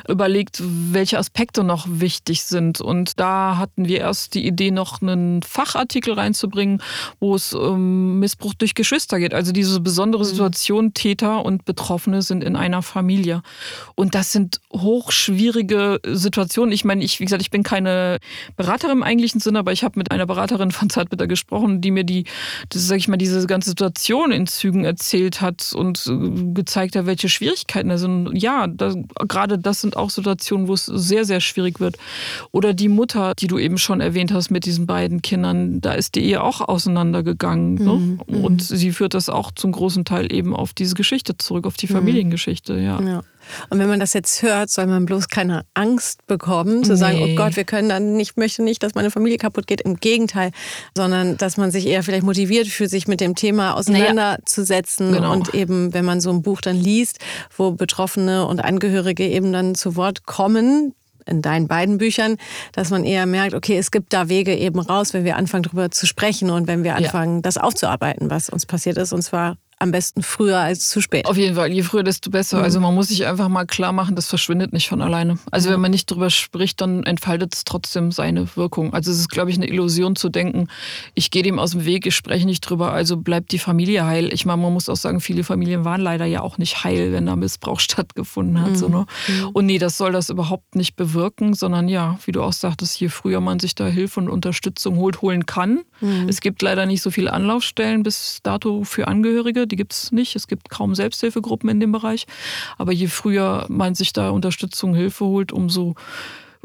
überlegt, 0.08 0.62
welche 0.62 1.18
Aspekte 1.18 1.64
noch 1.64 1.88
wichtig 1.90 2.44
sind. 2.44 2.82
Und 2.82 3.20
da 3.20 3.58
hatten 3.58 3.88
wir 3.88 4.00
erst 4.00 4.34
die 4.34 4.46
Idee, 4.46 4.72
noch 4.72 5.02
einen 5.02 5.42
Fachartikel 5.44 6.14
reinzubringen, 6.14 6.82
wo 7.20 7.36
es 7.36 7.54
um 7.54 8.20
Missbrauch 8.20 8.54
durch 8.54 8.76
Geschwister 8.76 9.20
geht. 9.20 9.34
Also 9.34 9.52
diese 9.52 9.80
besondere 9.80 10.24
mhm. 10.24 10.28
Situation, 10.28 10.94
Täter 10.94 11.46
und 11.46 11.66
Betroffene 11.66 12.22
sind 12.22 12.44
in 12.44 12.56
einer 12.56 12.82
Familie. 12.82 13.42
Und 13.96 14.16
das 14.16 14.32
sind 14.32 14.60
hochschwierige 14.74 16.00
Situationen. 16.06 16.74
Ich 16.74 16.84
meine, 16.84 17.04
ich, 17.04 17.20
wie 17.20 17.26
gesagt, 17.26 17.42
ich 17.42 17.52
bin 17.52 17.64
keine 17.64 18.20
Beraterin 18.58 18.98
im 18.98 19.04
eigentlichen 19.04 19.40
Sinne, 19.40 19.60
aber 19.60 19.72
ich 19.72 19.84
habe 19.84 19.98
mit 19.98 20.12
einer 20.12 20.26
Beraterin 20.26 20.72
von 20.72 20.90
Zartbitter 20.90 21.12
mit 21.17 21.30
gesprochen, 21.30 21.82
die 21.82 21.91
mir 21.91 22.04
die, 22.04 22.26
das, 22.69 22.88
sag 22.88 22.97
ich 22.97 23.08
mal, 23.08 23.17
diese 23.17 23.45
ganze 23.47 23.69
Situation 23.69 24.32
in 24.32 24.47
Zügen 24.47 24.84
erzählt 24.86 25.41
hat 25.41 25.73
und 25.73 26.06
äh, 26.08 26.54
gezeigt 26.54 26.95
hat, 26.95 27.06
welche 27.06 27.30
Schwierigkeiten 27.30 27.89
da 27.89 27.97
sind. 27.97 28.32
Ja, 28.34 28.67
da, 28.67 28.93
gerade 29.28 29.58
das 29.58 29.82
sind 29.82 29.97
auch 29.97 30.10
Situationen, 30.10 30.67
wo 30.67 30.73
es 30.73 30.86
sehr, 30.86 31.26
sehr 31.26 31.41
schwierig 31.41 31.80
wird. 31.80 31.97
Oder 32.52 32.73
die 32.73 32.89
Mutter, 32.89 33.34
die 33.36 33.47
du 33.47 33.58
eben 33.58 33.78
schon 33.78 34.02
erwähnt 34.02 34.32
hast 34.32 34.52
mit 34.52 34.65
diesen 34.65 34.86
beiden 34.86 35.21
Kindern, 35.21 35.82
da 35.82 35.93
ist 35.93 36.15
die 36.15 36.21
Ehe 36.21 36.43
auch 36.43 36.62
auseinandergegangen. 36.62 37.76
Ne? 37.76 37.93
Mhm, 37.93 38.21
ne? 38.28 38.38
Und 38.39 38.62
sie 38.62 38.91
führt 38.91 39.13
das 39.13 39.30
auch 39.30 39.52
zum 39.52 39.71
großen 39.71 40.06
Teil 40.06 40.32
eben 40.32 40.56
auf 40.56 40.73
diese 40.73 40.95
Geschichte 40.95 41.38
zurück, 41.38 41.65
auf 41.65 41.78
die 41.78 41.88
mhm. 41.88 41.93
Familiengeschichte, 41.93 42.80
ja. 42.80 43.02
ja. 43.02 43.23
Und 43.69 43.79
wenn 43.79 43.88
man 43.88 43.99
das 43.99 44.13
jetzt 44.13 44.41
hört, 44.41 44.69
soll 44.69 44.88
man 44.88 45.06
bloß 45.06 45.29
keine 45.29 45.65
Angst 45.73 46.25
bekommen, 46.27 46.84
zu 46.84 46.93
nee. 46.93 46.97
sagen, 46.97 47.19
oh 47.21 47.36
Gott, 47.36 47.56
wir 47.56 47.63
können 47.63 47.89
dann 47.89 48.13
nicht, 48.13 48.38
möchte 48.38 48.63
nicht, 48.63 48.84
dass 48.84 48.95
meine 48.95 49.12
Familie 49.12 49.38
kaputt 49.38 49.67
geht. 49.67 49.82
Im 49.82 49.97
Gegenteil, 49.97 50.51
sondern 50.95 51.38
dass 51.38 51.58
man 51.58 51.71
sich 51.71 51.88
eher 51.88 52.03
vielleicht 52.03 52.23
motiviert 52.23 52.67
fühlt, 52.67 52.89
sich 52.89 53.08
mit 53.08 53.21
dem 53.21 53.36
Thema 53.36 53.75
auseinanderzusetzen. 53.75 55.12
Naja, 55.12 55.21
genau. 55.21 55.34
Und 55.34 55.53
eben, 55.53 55.93
wenn 55.93 56.06
man 56.06 56.21
so 56.21 56.29
ein 56.29 56.41
Buch 56.41 56.62
dann 56.62 56.75
liest, 56.75 57.19
wo 57.56 57.71
Betroffene 57.71 58.45
und 58.45 58.63
Angehörige 58.63 59.27
eben 59.27 59.51
dann 59.51 59.75
zu 59.75 59.95
Wort 59.95 60.25
kommen, 60.25 60.93
in 61.25 61.41
deinen 61.41 61.67
beiden 61.67 61.97
Büchern, 61.97 62.38
dass 62.73 62.89
man 62.89 63.03
eher 63.03 63.25
merkt, 63.25 63.53
okay, 63.53 63.77
es 63.77 63.91
gibt 63.91 64.13
da 64.13 64.29
Wege 64.29 64.56
eben 64.56 64.79
raus, 64.79 65.13
wenn 65.13 65.23
wir 65.23 65.38
anfangen, 65.38 65.63
darüber 65.63 65.91
zu 65.91 66.06
sprechen 66.06 66.49
und 66.49 66.67
wenn 66.67 66.84
wir 66.84 66.95
anfangen, 66.95 67.36
ja. 67.36 67.41
das 67.41 67.58
aufzuarbeiten, 67.58 68.29
was 68.29 68.49
uns 68.49 68.65
passiert 68.65 68.97
ist, 68.97 69.13
und 69.13 69.21
zwar 69.21 69.58
am 69.84 69.91
besten 69.91 70.24
früher 70.24 70.60
als 70.60 70.89
zu 70.89 71.02
spät. 71.02 71.26
Auf 71.26 71.38
jeden 71.38 71.56
Fall, 71.56 71.72
je 71.72 71.84
früher, 71.84 72.04
desto 72.04 72.32
besser. 72.32 72.60
Mhm. 72.60 72.63
Also 72.63 72.80
man 72.80 72.96
muss 72.96 73.10
sich 73.10 73.26
einfach 73.28 73.50
mal 73.50 73.65
klar 73.65 73.91
machen, 73.91 74.15
das 74.15 74.28
verschwindet 74.28 74.72
nicht 74.72 74.88
von 74.88 75.02
alleine. 75.02 75.38
Also 75.52 75.69
mhm. 75.69 75.74
wenn 75.74 75.82
man 75.82 75.91
nicht 75.91 76.10
drüber 76.10 76.30
spricht, 76.30 76.80
dann 76.80 77.04
entfaltet 77.04 77.54
es 77.54 77.65
trotzdem 77.65 78.12
seine 78.12 78.56
Wirkung. 78.56 78.93
Also 78.93 79.12
es 79.12 79.19
ist, 79.19 79.30
glaube 79.30 79.52
ich, 79.52 79.58
eine 79.58 79.67
Illusion 79.67 80.15
zu 80.15 80.30
denken, 80.30 80.69
ich 81.13 81.32
gehe 81.32 81.43
dem 81.43 81.60
aus 81.60 81.72
dem 81.72 81.86
Weg, 81.86 82.06
ich 82.06 82.15
spreche 82.15 82.46
nicht 82.46 82.62
drüber, 82.62 82.93
also 82.93 83.17
bleibt 83.17 83.52
die 83.52 83.60
Familie 83.60 84.06
heil. 84.06 84.34
Ich 84.34 84.46
meine, 84.46 84.62
man 84.62 84.72
muss 84.72 84.88
auch 84.88 84.96
sagen, 84.96 85.19
viele 85.19 85.43
Familien 85.43 85.84
waren 85.84 86.00
leider 86.00 86.26
ja 86.26 86.41
auch 86.41 86.58
nicht 86.58 86.86
heil, 86.86 87.12
wenn 87.12 87.26
da 87.26 87.36
Missbrauch 87.36 87.80
stattgefunden 87.82 88.62
hat. 88.62 88.72
Mhm. 88.72 88.76
So, 88.76 88.88
ne? 88.88 89.06
Mhm. 89.28 89.50
Und 89.50 89.65
nee, 89.65 89.80
das 89.80 89.98
soll 89.98 90.13
das 90.13 90.30
überhaupt 90.30 90.76
nicht 90.76 90.96
bewirken, 90.96 91.54
sondern 91.54 91.89
ja, 91.89 92.17
wie 92.26 92.32
du 92.32 92.41
auch 92.41 92.54
sagtest, 92.54 93.00
je 93.02 93.10
früher 93.10 93.41
man 93.41 93.60
sich 93.60 93.76
da 93.76 93.86
Hilfe 93.86 94.22
und 94.22 94.30
Unterstützung 94.30 94.96
holt, 94.96 95.22
holen 95.22 95.46
kann. 95.46 95.82
Mhm. 96.00 96.30
Es 96.30 96.39
gibt 96.39 96.62
leider 96.62 96.86
nicht 96.86 97.02
so 97.02 97.12
viele 97.12 97.34
Anlaufstellen 97.34 98.04
bis 98.04 98.39
dato 98.43 98.86
für 98.86 99.10
Angehörige, 99.10 99.67
die 99.74 99.78
gibt 99.78 99.94
es 99.94 100.12
nicht. 100.12 100.36
Es 100.36 100.48
gibt 100.48 100.70
kaum 100.70 100.94
Selbsthilfegruppen 100.94 101.68
in 101.70 101.80
dem 101.80 101.92
Bereich. 101.92 102.26
Aber 102.78 102.92
je 102.92 103.08
früher 103.08 103.66
man 103.70 103.96
sich 103.96 104.14
da 104.14 104.30
Unterstützung, 104.30 104.94
Hilfe 104.94 105.26
holt, 105.26 105.52
umso 105.52 105.96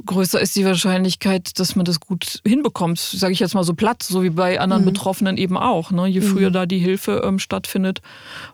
größer 0.04 0.40
ist 0.40 0.54
die 0.54 0.64
Wahrscheinlichkeit, 0.64 1.58
dass 1.58 1.74
man 1.74 1.84
das 1.84 2.00
gut 2.00 2.40
hinbekommt, 2.46 3.00
sage 3.00 3.32
ich 3.32 3.40
jetzt 3.40 3.54
mal 3.54 3.64
so 3.64 3.74
platt, 3.74 4.02
so 4.02 4.22
wie 4.22 4.30
bei 4.30 4.60
anderen 4.60 4.82
mhm. 4.82 4.92
Betroffenen 4.92 5.36
eben 5.38 5.56
auch. 5.56 5.90
Ne? 5.90 6.06
Je 6.06 6.20
früher 6.20 6.50
mhm. 6.50 6.52
da 6.52 6.66
die 6.66 6.78
Hilfe 6.78 7.22
ähm, 7.24 7.38
stattfindet, 7.38 8.00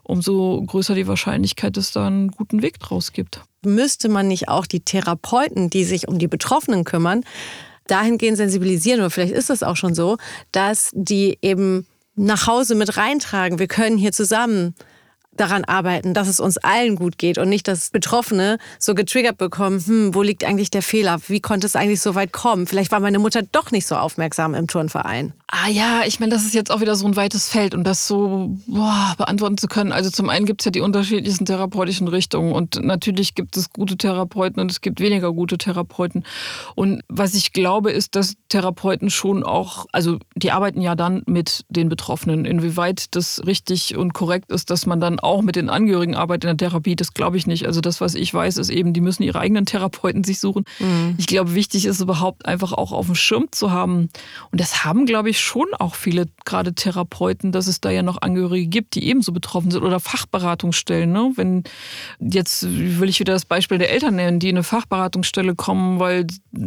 umso 0.05 0.63
größer 0.63 0.95
die 0.95 1.07
Wahrscheinlichkeit, 1.07 1.77
dass 1.77 1.93
da 1.93 2.07
einen 2.07 2.31
guten 2.31 2.63
Weg 2.63 2.79
draus 2.79 3.13
gibt. 3.13 3.43
Müsste 3.67 4.09
man 4.09 4.29
nicht 4.29 4.49
auch 4.49 4.67
die 4.67 4.81
Therapeuten, 4.81 5.69
die 5.69 5.85
sich 5.85 6.09
um 6.09 6.19
die 6.19 6.29
Betroffenen 6.29 6.85
kümmern, 6.85 7.25
dahingehend 7.89 8.39
sensibilisieren, 8.39 9.01
oder 9.01 9.11
vielleicht 9.11 9.35
ist 9.35 9.51
das 9.51 9.63
auch 9.63 9.77
schon 9.77 9.95
so, 9.95 10.17
dass 10.53 10.91
die 10.95 11.39
eben 11.43 11.87
nach 12.17 12.47
Hause 12.47 12.75
mit 12.75 12.97
reintragen. 12.97 13.59
Wir 13.59 13.67
können 13.67 13.99
hier 13.99 14.13
zusammen 14.13 14.75
daran 15.37 15.65
arbeiten, 15.65 16.15
dass 16.15 16.29
es 16.29 16.41
uns 16.41 16.59
allen 16.59 16.97
gut 16.97 17.19
geht 17.19 17.39
und 17.39 17.49
nicht, 17.49 17.67
dass 17.67 17.91
Betroffene 17.91 18.59
so 18.79 18.95
getriggert 18.95 19.37
bekommen, 19.37 19.85
hm, 19.85 20.15
wo 20.15 20.23
liegt 20.23 20.45
eigentlich 20.45 20.71
der 20.71 20.83
Fehler? 20.83 21.19
Wie 21.27 21.41
konnte 21.41 21.67
es 21.67 21.77
eigentlich 21.77 22.01
so 22.01 22.15
weit 22.15 22.33
kommen? 22.33 22.67
Vielleicht 22.67 22.93
war 22.93 23.01
meine 23.01 23.19
Mutter 23.19 23.43
doch 23.43 23.71
nicht 23.71 23.87
so 23.87 23.97
aufmerksam 23.97 24.55
im 24.55 24.69
Turnverein. 24.69 25.33
Ah 25.57 25.69
ja, 25.69 26.03
ich 26.05 26.19
meine, 26.19 26.33
das 26.33 26.45
ist 26.45 26.53
jetzt 26.53 26.73
auch 26.73 26.81
wieder 26.81 26.97
so 26.97 27.07
ein 27.07 27.15
weites 27.15 27.49
Feld 27.49 27.77
und 27.77 27.85
das 27.85 28.09
so 28.09 28.57
boah, 28.67 29.15
beantworten 29.17 29.57
zu 29.57 29.69
können. 29.69 29.93
Also 29.93 30.11
zum 30.11 30.29
einen 30.29 30.47
gibt 30.47 30.63
es 30.63 30.65
ja 30.65 30.73
die 30.73 30.81
unterschiedlichsten 30.81 31.47
therapeutischen 31.47 32.09
Richtungen 32.09 32.53
und 32.53 32.83
natürlich 32.83 33.37
gibt 33.37 33.57
es 33.57 33.71
gute 33.71 33.97
Therapeuten 33.97 34.61
und 34.61 34.69
es 34.69 34.81
gibt 34.81 34.99
weniger 34.99 35.33
gute 35.33 35.57
Therapeuten. 35.57 36.25
Und 36.75 37.03
was 37.09 37.35
ich 37.35 37.53
glaube, 37.53 37.93
ist, 37.93 38.17
dass 38.17 38.35
Therapeuten 38.49 39.11
schon 39.11 39.45
auch, 39.45 39.87
also 39.93 40.19
die 40.35 40.51
arbeiten 40.51 40.81
ja 40.81 40.97
dann 40.97 41.23
mit 41.27 41.65
den 41.69 41.89
Betroffenen. 41.89 42.47
Inwieweit 42.47 43.15
das 43.15 43.47
richtig 43.47 43.97
und 43.97 44.13
korrekt 44.13 44.51
ist, 44.51 44.71
dass 44.71 44.87
man 44.87 44.99
dann 44.99 45.21
auch 45.21 45.43
mit 45.43 45.55
den 45.55 45.71
Angehörigen 45.71 46.17
arbeitet 46.17 46.51
in 46.51 46.57
der 46.57 46.69
Therapie, 46.69 46.97
das 46.97 47.15
glaube 47.15 47.37
ich 47.37 47.47
nicht. 47.47 47.67
Also 47.67 47.81
das, 47.81 48.01
was 48.01 48.17
ich 48.17 48.35
weiß, 48.35 48.57
ist 48.57 48.71
eben, 48.71 48.93
die 48.93 49.01
müssen 49.01 49.23
ihre 49.23 49.39
eigenen 49.39 49.67
Therapeuten 49.67 50.25
sich 50.25 50.41
suchen. 50.41 50.65
Mhm. 50.81 51.15
Ich 51.19 51.29
glaube, 51.29 51.55
wichtig 51.55 51.87
ist 51.87 52.01
überhaupt 52.01 52.45
einfach 52.45 52.73
auch 52.73 52.91
auf 52.91 53.07
dem 53.07 53.15
Schirm 53.15 53.47
zu 53.53 53.71
haben. 53.71 54.09
Und 54.51 54.61
das 54.61 54.85
haben, 54.85 55.07
glaube 55.07 55.31
ich, 55.31 55.44
schon 55.45 55.69
auch 55.79 55.95
viele, 55.95 56.27
gerade 56.45 56.75
Therapeuten, 56.75 57.53
dass 57.53 57.67
es 57.67 57.81
da 57.81 57.91
ja 57.91 58.03
noch 58.03 58.23
Angehörige 58.23 58.67
gibt, 58.67 58.95
die 58.95 59.05
ebenso 59.05 59.33
betroffen 59.33 59.71
sind 59.71 59.83
oder 59.83 60.01
Fachberatungsstellen. 60.01 61.13
Ne? 61.13 61.33
Wenn 61.37 61.65
jetzt 62.19 62.67
will 62.69 63.09
ich 63.09 63.21
wieder 63.21 63.33
das 63.33 63.45
Beispiel 63.45 63.79
der 63.79 63.91
Eltern 63.91 64.17
nennen, 64.17 64.41
die 64.41 64.49
in 64.49 64.57
eine 64.57 64.65
Fachberatungsstelle 64.65 65.55
kommen, 65.55 66.01
weil 66.01 66.27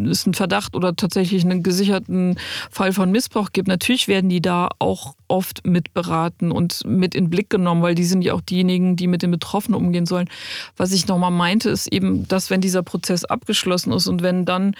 es 0.10 0.26
einen 0.26 0.34
Verdacht 0.34 0.76
oder 0.76 0.96
tatsächlich 0.96 1.44
einen 1.44 1.64
gesicherten 1.64 2.38
Fall 2.72 2.94
von 2.94 3.12
Missbrauch 3.12 3.52
gibt. 3.52 3.68
Natürlich 3.68 4.08
werden 4.08 4.30
die 4.30 4.42
da 4.42 4.70
auch 4.80 5.16
oft 5.28 5.66
mitberaten 5.66 6.52
und 6.52 6.86
mit 6.86 7.16
in 7.16 7.26
den 7.26 7.30
Blick 7.30 7.50
genommen, 7.50 7.82
weil 7.82 7.96
die 7.96 8.06
sind 8.06 8.22
ja 8.22 8.34
auch 8.34 8.42
diejenigen, 8.42 8.96
die 8.96 9.08
mit 9.08 9.22
den 9.22 9.32
Betroffenen 9.32 9.80
umgehen 9.80 10.06
sollen. 10.06 10.30
Was 10.78 10.92
ich 10.92 11.08
nochmal 11.08 11.32
meinte, 11.32 11.70
ist 11.70 11.92
eben, 11.92 12.28
dass 12.28 12.50
wenn 12.50 12.62
dieser 12.62 12.84
Prozess 12.84 13.26
abgeschlossen 13.26 13.92
ist 13.92 14.08
und 14.08 14.22
wenn 14.22 14.46
dann 14.46 14.76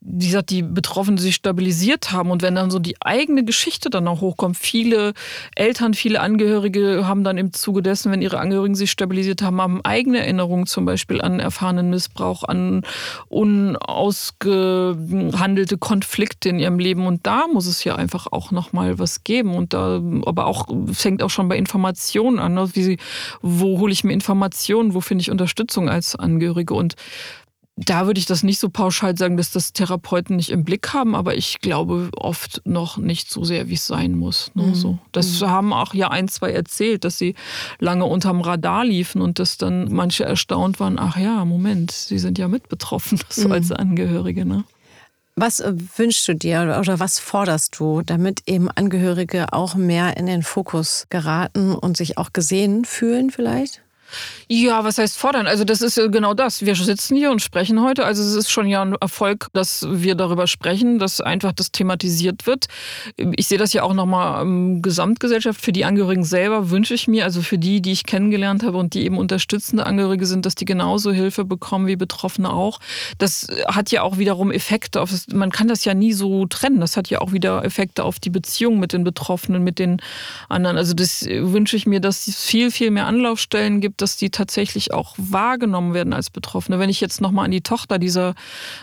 wie 0.00 0.26
gesagt, 0.26 0.50
die 0.50 0.62
Betroffenen 0.62 1.18
sich 1.18 1.34
stabilisiert 1.34 2.12
haben. 2.12 2.30
Und 2.30 2.42
wenn 2.42 2.54
dann 2.54 2.70
so 2.70 2.78
die 2.78 2.94
eigene 3.00 3.44
Geschichte 3.44 3.90
dann 3.90 4.06
auch 4.06 4.20
hochkommt, 4.20 4.56
viele 4.56 5.14
Eltern, 5.54 5.94
viele 5.94 6.20
Angehörige 6.20 7.08
haben 7.08 7.24
dann 7.24 7.38
im 7.38 7.52
Zuge 7.52 7.82
dessen, 7.82 8.12
wenn 8.12 8.22
ihre 8.22 8.38
Angehörigen 8.38 8.76
sich 8.76 8.90
stabilisiert 8.90 9.42
haben, 9.42 9.60
haben 9.60 9.84
eigene 9.84 10.18
Erinnerungen 10.18 10.66
zum 10.66 10.84
Beispiel 10.84 11.20
an 11.20 11.40
erfahrenen 11.40 11.90
Missbrauch, 11.90 12.44
an 12.44 12.82
unausgehandelte 13.28 15.78
Konflikte 15.78 16.50
in 16.50 16.60
ihrem 16.60 16.78
Leben. 16.78 17.06
Und 17.06 17.26
da 17.26 17.46
muss 17.52 17.66
es 17.66 17.82
ja 17.84 17.96
einfach 17.96 18.28
auch 18.30 18.52
nochmal 18.52 18.98
was 18.98 19.24
geben. 19.24 19.54
Und 19.54 19.72
da, 19.72 20.02
aber 20.24 20.46
auch, 20.46 20.66
fängt 20.92 21.22
auch 21.22 21.30
schon 21.30 21.48
bei 21.48 21.56
Informationen 21.56 22.38
an, 22.38 22.52
ne? 22.54 22.68
wie, 22.74 22.98
wo 23.42 23.80
hole 23.80 23.92
ich 23.92 24.04
mir 24.04 24.12
Informationen, 24.12 24.94
wo 24.94 25.00
finde 25.00 25.22
ich 25.22 25.30
Unterstützung 25.30 25.88
als 25.88 26.14
Angehörige? 26.14 26.74
Und 26.74 26.94
da 27.76 28.06
würde 28.06 28.18
ich 28.18 28.24
das 28.24 28.42
nicht 28.42 28.58
so 28.58 28.70
pauschal 28.70 29.18
sagen, 29.18 29.36
dass 29.36 29.50
das 29.50 29.74
Therapeuten 29.74 30.36
nicht 30.36 30.50
im 30.50 30.64
Blick 30.64 30.94
haben, 30.94 31.14
aber 31.14 31.36
ich 31.36 31.60
glaube 31.60 32.08
oft 32.16 32.62
noch 32.64 32.96
nicht 32.96 33.30
so 33.30 33.44
sehr, 33.44 33.68
wie 33.68 33.74
es 33.74 33.86
sein 33.86 34.12
muss. 34.12 34.50
Ne? 34.54 34.68
Mhm. 34.68 34.74
So. 34.74 34.98
Das 35.12 35.40
mhm. 35.40 35.46
haben 35.48 35.72
auch 35.74 35.92
ja 35.92 36.10
ein, 36.10 36.28
zwei 36.28 36.52
erzählt, 36.52 37.04
dass 37.04 37.18
sie 37.18 37.34
lange 37.78 38.06
unterm 38.06 38.40
Radar 38.40 38.84
liefen 38.86 39.20
und 39.20 39.38
dass 39.38 39.58
dann 39.58 39.92
manche 39.92 40.24
erstaunt 40.24 40.80
waren, 40.80 40.98
ach 40.98 41.18
ja, 41.18 41.44
Moment, 41.44 41.90
sie 41.92 42.18
sind 42.18 42.38
ja 42.38 42.48
mit 42.48 42.70
betroffen, 42.70 43.20
so 43.28 43.48
mhm. 43.48 43.52
als 43.52 43.70
Angehörige. 43.70 44.46
Ne? 44.46 44.64
Was 45.34 45.60
äh, 45.60 45.74
wünschst 45.96 46.26
du 46.28 46.34
dir 46.34 46.78
oder 46.80 46.98
was 46.98 47.18
forderst 47.18 47.78
du, 47.78 48.00
damit 48.00 48.44
eben 48.46 48.70
Angehörige 48.70 49.52
auch 49.52 49.74
mehr 49.74 50.16
in 50.16 50.24
den 50.24 50.42
Fokus 50.42 51.04
geraten 51.10 51.74
und 51.74 51.98
sich 51.98 52.16
auch 52.16 52.32
gesehen 52.32 52.86
fühlen 52.86 53.30
vielleicht? 53.30 53.82
Ja, 54.48 54.84
was 54.84 54.98
heißt 54.98 55.18
fordern? 55.18 55.46
Also 55.46 55.64
das 55.64 55.82
ist 55.82 55.96
ja 55.96 56.06
genau 56.06 56.32
das. 56.32 56.64
Wir 56.64 56.76
sitzen 56.76 57.16
hier 57.16 57.30
und 57.30 57.42
sprechen 57.42 57.82
heute. 57.82 58.04
Also 58.04 58.22
es 58.22 58.34
ist 58.34 58.50
schon 58.50 58.66
ja 58.68 58.82
ein 58.82 58.94
Erfolg, 59.00 59.48
dass 59.52 59.86
wir 59.88 60.14
darüber 60.14 60.46
sprechen, 60.46 60.98
dass 60.98 61.20
einfach 61.20 61.52
das 61.52 61.72
thematisiert 61.72 62.46
wird. 62.46 62.66
Ich 63.16 63.48
sehe 63.48 63.58
das 63.58 63.72
ja 63.72 63.82
auch 63.82 63.94
nochmal 63.94 64.42
im 64.42 64.82
Gesamtgesellschaft. 64.82 65.60
Für 65.60 65.72
die 65.72 65.84
Angehörigen 65.84 66.24
selber 66.24 66.70
wünsche 66.70 66.94
ich 66.94 67.08
mir, 67.08 67.24
also 67.24 67.42
für 67.42 67.58
die, 67.58 67.82
die 67.82 67.92
ich 67.92 68.04
kennengelernt 68.04 68.62
habe 68.62 68.78
und 68.78 68.94
die 68.94 69.04
eben 69.04 69.18
unterstützende 69.18 69.84
Angehörige 69.84 70.26
sind, 70.26 70.46
dass 70.46 70.54
die 70.54 70.64
genauso 70.64 71.12
Hilfe 71.12 71.44
bekommen 71.44 71.88
wie 71.88 71.96
Betroffene 71.96 72.52
auch. 72.52 72.78
Das 73.18 73.48
hat 73.66 73.90
ja 73.90 74.02
auch 74.02 74.18
wiederum 74.18 74.52
Effekte 74.52 75.00
auf, 75.00 75.10
man 75.32 75.50
kann 75.50 75.66
das 75.66 75.84
ja 75.84 75.94
nie 75.94 76.12
so 76.12 76.46
trennen. 76.46 76.80
Das 76.80 76.96
hat 76.96 77.08
ja 77.08 77.20
auch 77.20 77.32
wieder 77.32 77.64
Effekte 77.64 78.04
auf 78.04 78.20
die 78.20 78.30
Beziehung 78.30 78.78
mit 78.78 78.92
den 78.92 79.02
Betroffenen, 79.02 79.64
mit 79.64 79.78
den 79.78 80.00
anderen. 80.48 80.76
Also 80.76 80.94
das 80.94 81.26
wünsche 81.28 81.76
ich 81.76 81.86
mir, 81.86 82.00
dass 82.00 82.28
es 82.28 82.44
viel, 82.44 82.70
viel 82.70 82.90
mehr 82.90 83.06
Anlaufstellen 83.06 83.80
gibt, 83.80 83.95
dass 83.96 84.16
die 84.16 84.30
tatsächlich 84.30 84.92
auch 84.92 85.14
wahrgenommen 85.18 85.94
werden 85.94 86.12
als 86.12 86.30
Betroffene. 86.30 86.78
Wenn 86.78 86.90
ich 86.90 87.00
jetzt 87.00 87.20
nochmal 87.20 87.46
an 87.46 87.50
die 87.50 87.62
Tochter 87.62 87.98
dieser 87.98 88.34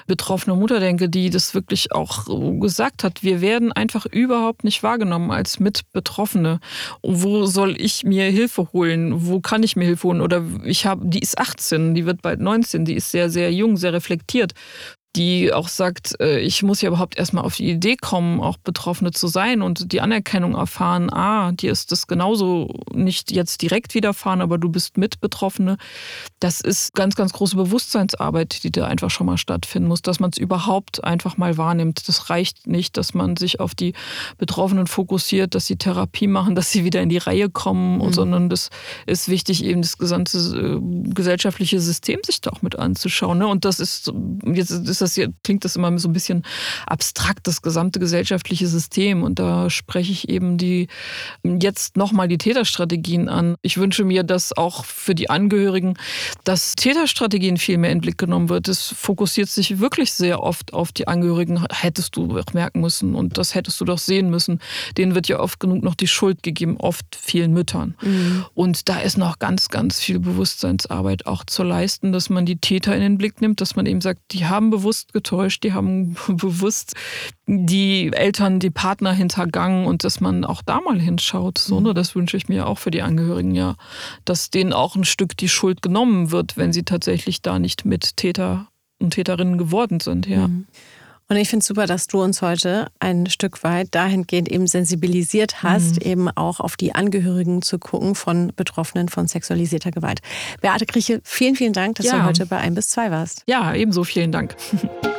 betroffenen 0.07 0.59
Mutter 0.59 0.79
denke, 0.79 1.09
die 1.09 1.29
das 1.29 1.53
wirklich 1.53 1.91
auch 1.91 2.25
gesagt 2.59 3.03
hat, 3.03 3.23
wir 3.23 3.41
werden 3.41 3.71
einfach 3.71 4.05
überhaupt 4.05 4.63
nicht 4.63 4.83
wahrgenommen 4.83 5.31
als 5.31 5.59
Mitbetroffene. 5.59 6.59
Wo 7.01 7.45
soll 7.45 7.79
ich 7.79 8.03
mir 8.03 8.25
Hilfe 8.25 8.71
holen? 8.73 9.27
Wo 9.27 9.39
kann 9.39 9.63
ich 9.63 9.75
mir 9.75 9.85
Hilfe 9.85 10.07
holen? 10.07 10.21
Oder 10.21 10.43
ich 10.63 10.85
habe, 10.85 11.05
die 11.05 11.19
ist 11.19 11.37
18, 11.37 11.93
die 11.93 12.05
wird 12.05 12.21
bald 12.21 12.39
19, 12.39 12.85
die 12.85 12.95
ist 12.95 13.11
sehr, 13.11 13.29
sehr 13.29 13.51
jung, 13.51 13.77
sehr 13.77 13.93
reflektiert 13.93 14.53
die 15.15 15.53
auch 15.53 15.67
sagt, 15.67 16.19
äh, 16.19 16.39
ich 16.39 16.63
muss 16.63 16.81
ja 16.81 16.89
überhaupt 16.89 17.17
erstmal 17.17 17.43
auf 17.43 17.55
die 17.55 17.69
Idee 17.69 17.95
kommen, 17.95 18.39
auch 18.39 18.57
Betroffene 18.57 19.11
zu 19.11 19.27
sein 19.27 19.61
und 19.61 19.91
die 19.91 20.01
Anerkennung 20.01 20.55
erfahren, 20.55 21.11
ah, 21.11 21.51
dir 21.51 21.71
ist 21.71 21.91
das 21.91 22.07
genauso 22.07 22.81
nicht 22.91 23.31
jetzt 23.31 23.61
direkt 23.61 23.93
widerfahren, 23.93 24.41
aber 24.41 24.57
du 24.57 24.69
bist 24.69 24.97
mit 24.97 25.21
Betroffene. 25.21 25.77
Das 26.43 26.59
ist 26.59 26.93
ganz, 26.93 27.15
ganz 27.15 27.31
große 27.31 27.55
Bewusstseinsarbeit, 27.55 28.65
die 28.65 28.71
da 28.71 28.85
einfach 28.85 29.09
schon 29.09 29.27
mal 29.27 29.37
stattfinden 29.37 29.87
muss, 29.87 30.01
dass 30.01 30.19
man 30.19 30.29
es 30.29 30.37
überhaupt 30.37 31.01
einfach 31.01 31.37
mal 31.37 31.55
wahrnimmt. 31.55 32.05
Das 32.09 32.29
reicht 32.29 32.67
nicht, 32.67 32.97
dass 32.97 33.13
man 33.13 33.37
sich 33.37 33.61
auf 33.61 33.75
die 33.75 33.93
Betroffenen 34.37 34.87
fokussiert, 34.87 35.55
dass 35.55 35.67
sie 35.67 35.77
Therapie 35.77 36.27
machen, 36.27 36.53
dass 36.55 36.69
sie 36.69 36.83
wieder 36.83 37.01
in 37.01 37.07
die 37.07 37.17
Reihe 37.17 37.49
kommen, 37.49 37.99
mhm. 37.99 38.11
sondern 38.11 38.49
das 38.49 38.71
ist 39.05 39.29
wichtig, 39.29 39.63
eben 39.63 39.81
das 39.81 39.97
gesamte 39.97 40.37
äh, 40.37 41.13
gesellschaftliche 41.13 41.79
System 41.79 42.19
sich 42.25 42.41
da 42.41 42.49
auch 42.49 42.61
mit 42.61 42.77
anzuschauen. 42.77 43.37
Ne? 43.37 43.47
Und 43.47 43.63
das 43.63 43.79
ist, 43.79 44.11
jetzt 44.43 44.71
ist 44.71 44.99
das 44.99 45.15
hier, 45.15 45.31
klingt 45.45 45.63
das 45.63 45.77
immer 45.77 45.97
so 45.97 46.09
ein 46.09 46.13
bisschen 46.13 46.43
abstrakt, 46.85 47.47
das 47.47 47.61
gesamte 47.61 48.01
gesellschaftliche 48.01 48.67
System. 48.67 49.23
Und 49.23 49.39
da 49.39 49.69
spreche 49.69 50.11
ich 50.11 50.27
eben 50.27 50.57
die 50.57 50.89
jetzt 51.45 51.95
nochmal 51.95 52.27
die 52.27 52.37
Täterstrategien 52.37 53.29
an. 53.29 53.55
Ich 53.61 53.77
wünsche 53.77 54.03
mir, 54.03 54.23
dass 54.23 54.51
auch 54.51 54.83
für 54.83 55.15
die 55.15 55.29
Angehörigen, 55.29 55.95
dass 56.43 56.75
Täterstrategien 56.75 57.57
viel 57.57 57.77
mehr 57.77 57.91
in 57.91 57.97
den 57.97 58.01
Blick 58.01 58.17
genommen 58.17 58.49
wird. 58.49 58.67
Es 58.67 58.87
fokussiert 58.89 59.49
sich 59.49 59.79
wirklich 59.79 60.13
sehr 60.13 60.41
oft 60.41 60.73
auf 60.73 60.91
die 60.91 61.07
Angehörigen. 61.07 61.65
Hättest 61.71 62.15
du 62.15 62.37
auch 62.37 62.53
merken 62.53 62.81
müssen 62.81 63.15
und 63.15 63.37
das 63.37 63.55
hättest 63.55 63.79
du 63.81 63.85
doch 63.85 63.97
sehen 63.97 64.29
müssen. 64.29 64.59
Denen 64.97 65.15
wird 65.15 65.27
ja 65.27 65.39
oft 65.39 65.59
genug 65.59 65.83
noch 65.83 65.95
die 65.95 66.07
Schuld 66.07 66.43
gegeben, 66.43 66.77
oft 66.77 67.05
vielen 67.19 67.53
Müttern. 67.53 67.95
Mhm. 68.01 68.45
Und 68.53 68.89
da 68.89 68.99
ist 68.99 69.17
noch 69.17 69.39
ganz, 69.39 69.69
ganz 69.69 69.99
viel 69.99 70.19
Bewusstseinsarbeit 70.19 71.25
auch 71.25 71.43
zu 71.45 71.63
leisten, 71.63 72.11
dass 72.11 72.29
man 72.29 72.45
die 72.45 72.57
Täter 72.57 72.95
in 72.95 73.01
den 73.01 73.17
Blick 73.17 73.41
nimmt, 73.41 73.61
dass 73.61 73.75
man 73.75 73.85
eben 73.85 74.01
sagt, 74.01 74.19
die 74.31 74.45
haben 74.45 74.69
bewusst 74.69 75.13
getäuscht, 75.13 75.63
die 75.63 75.73
haben 75.73 76.15
bewusst 76.27 76.93
die 77.45 78.11
Eltern, 78.13 78.59
die 78.59 78.69
Partner 78.69 79.11
hintergangen 79.11 79.85
und 79.85 80.03
dass 80.03 80.21
man 80.21 80.45
auch 80.45 80.61
da 80.61 80.79
mal 80.79 80.99
hinschaut. 80.99 81.57
So, 81.57 81.79
ne? 81.79 81.93
Das 81.93 82.15
wünsche 82.15 82.37
ich 82.37 82.47
mir 82.47 82.67
auch 82.67 82.77
für 82.77 82.91
die 82.91 83.01
Angehörigen, 83.01 83.53
ja. 83.53 83.75
Dass 84.25 84.49
denen 84.49 84.73
auch 84.73 84.95
ein 84.95 85.03
Stück 85.03 85.35
die 85.35 85.49
Schuld 85.49 85.81
genommen 85.81 86.31
wird, 86.31 86.55
wenn 86.55 86.71
sie 86.71 86.83
tatsächlich 86.83 87.41
da 87.41 87.59
nicht 87.59 87.85
mit 87.85 88.17
Täter 88.17 88.67
und 88.99 89.11
Täterinnen 89.11 89.57
geworden 89.57 89.99
sind, 89.99 90.27
ja. 90.27 90.47
Mhm. 90.47 90.67
Und 91.29 91.37
ich 91.37 91.49
finde 91.49 91.61
es 91.61 91.67
super, 91.67 91.87
dass 91.87 92.07
du 92.07 92.21
uns 92.21 92.41
heute 92.41 92.91
ein 92.99 93.27
Stück 93.27 93.63
weit 93.63 93.87
dahingehend 93.91 94.49
eben 94.49 94.67
sensibilisiert 94.67 95.63
hast, 95.63 96.03
mhm. 96.03 96.11
eben 96.11 96.29
auch 96.29 96.59
auf 96.59 96.75
die 96.75 96.93
Angehörigen 96.95 97.61
zu 97.61 97.79
gucken 97.79 98.13
von 98.13 98.51
Betroffenen 98.55 99.09
von 99.09 99.27
sexualisierter 99.27 99.91
Gewalt. 99.91 100.19
Beate 100.61 100.85
Grieche, 100.85 101.21
vielen, 101.23 101.55
vielen 101.55 101.73
Dank, 101.73 101.95
dass 101.95 102.07
ja. 102.07 102.19
du 102.19 102.25
heute 102.25 102.45
bei 102.45 102.57
1 102.57 102.75
bis 102.75 102.89
2 102.89 103.09
warst. 103.09 103.43
Ja, 103.47 103.73
ebenso 103.73 104.03
vielen 104.03 104.31
Dank. 104.31 104.55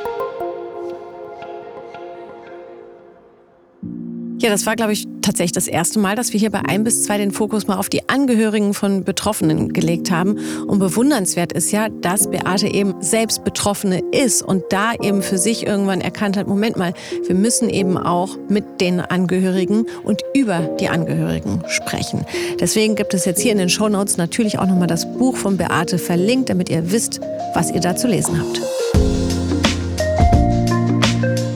Ja, 4.39 4.51
das 4.51 4.67
war, 4.67 4.75
glaube 4.75 4.93
ich, 4.93 5.07
tatsächlich 5.23 5.53
das 5.53 5.69
erste 5.69 5.99
Mal, 5.99 6.17
dass 6.17 6.33
wir 6.33 6.41
hier 6.41 6.51
bei 6.51 6.61
1 6.61 6.85
bis 6.85 7.05
2 7.05 7.19
den 7.19 7.31
Fokus 7.31 7.67
mal 7.67 7.77
auf 7.77 7.89
die 7.89 8.09
Angehörigen 8.09 8.75
von 8.75 9.05
Betroffenen 9.05 9.73
gelegt 9.73 10.11
haben. 10.11 10.39
Und 10.67 10.81
bewundernswert 10.81 11.53
ist 11.53 11.71
ja, 11.71 11.89
dass 11.89 12.31
Beate 12.31 12.67
eben 12.67 12.95
selbst 13.01 13.45
Betroffene 13.45 14.03
ist 14.13 14.43
und 14.43 14.65
da 14.71 14.93
eben 15.01 15.23
für 15.23 15.39
sich 15.39 15.67
irgendwann 15.67 16.01
erkannt 16.01 16.37
hat, 16.37 16.47
Moment 16.47 16.77
mal, 16.77 16.93
wir 17.27 17.35
müssen 17.35 17.71
eben 17.71 17.97
auch 17.97 18.37
mit 18.49 18.81
den 18.81 19.01
Angehörigen 19.01 19.87
und 20.03 20.23
über 20.35 20.59
die 20.81 20.89
Angehörigen 20.89 21.63
sprechen. 21.69 22.27
Deswegen 22.61 22.97
gibt 22.97 23.15
es 23.15 23.25
jetzt 23.25 23.41
hier 23.41 23.53
in 23.53 23.59
den 23.59 23.69
Shownotes 23.69 24.17
natürlich 24.17 24.59
auch 24.59 24.67
nochmal 24.67 24.89
das 24.89 25.11
Buch 25.17 25.37
von 25.37 25.57
Beate 25.57 25.99
verlinkt, 25.99 26.51
damit 26.51 26.69
ihr 26.69 26.91
wisst, 26.91 27.21
was 27.55 27.71
ihr 27.71 27.81
da 27.81 27.97
zu 27.97 28.09
lesen 28.09 28.39
habt. 28.39 29.24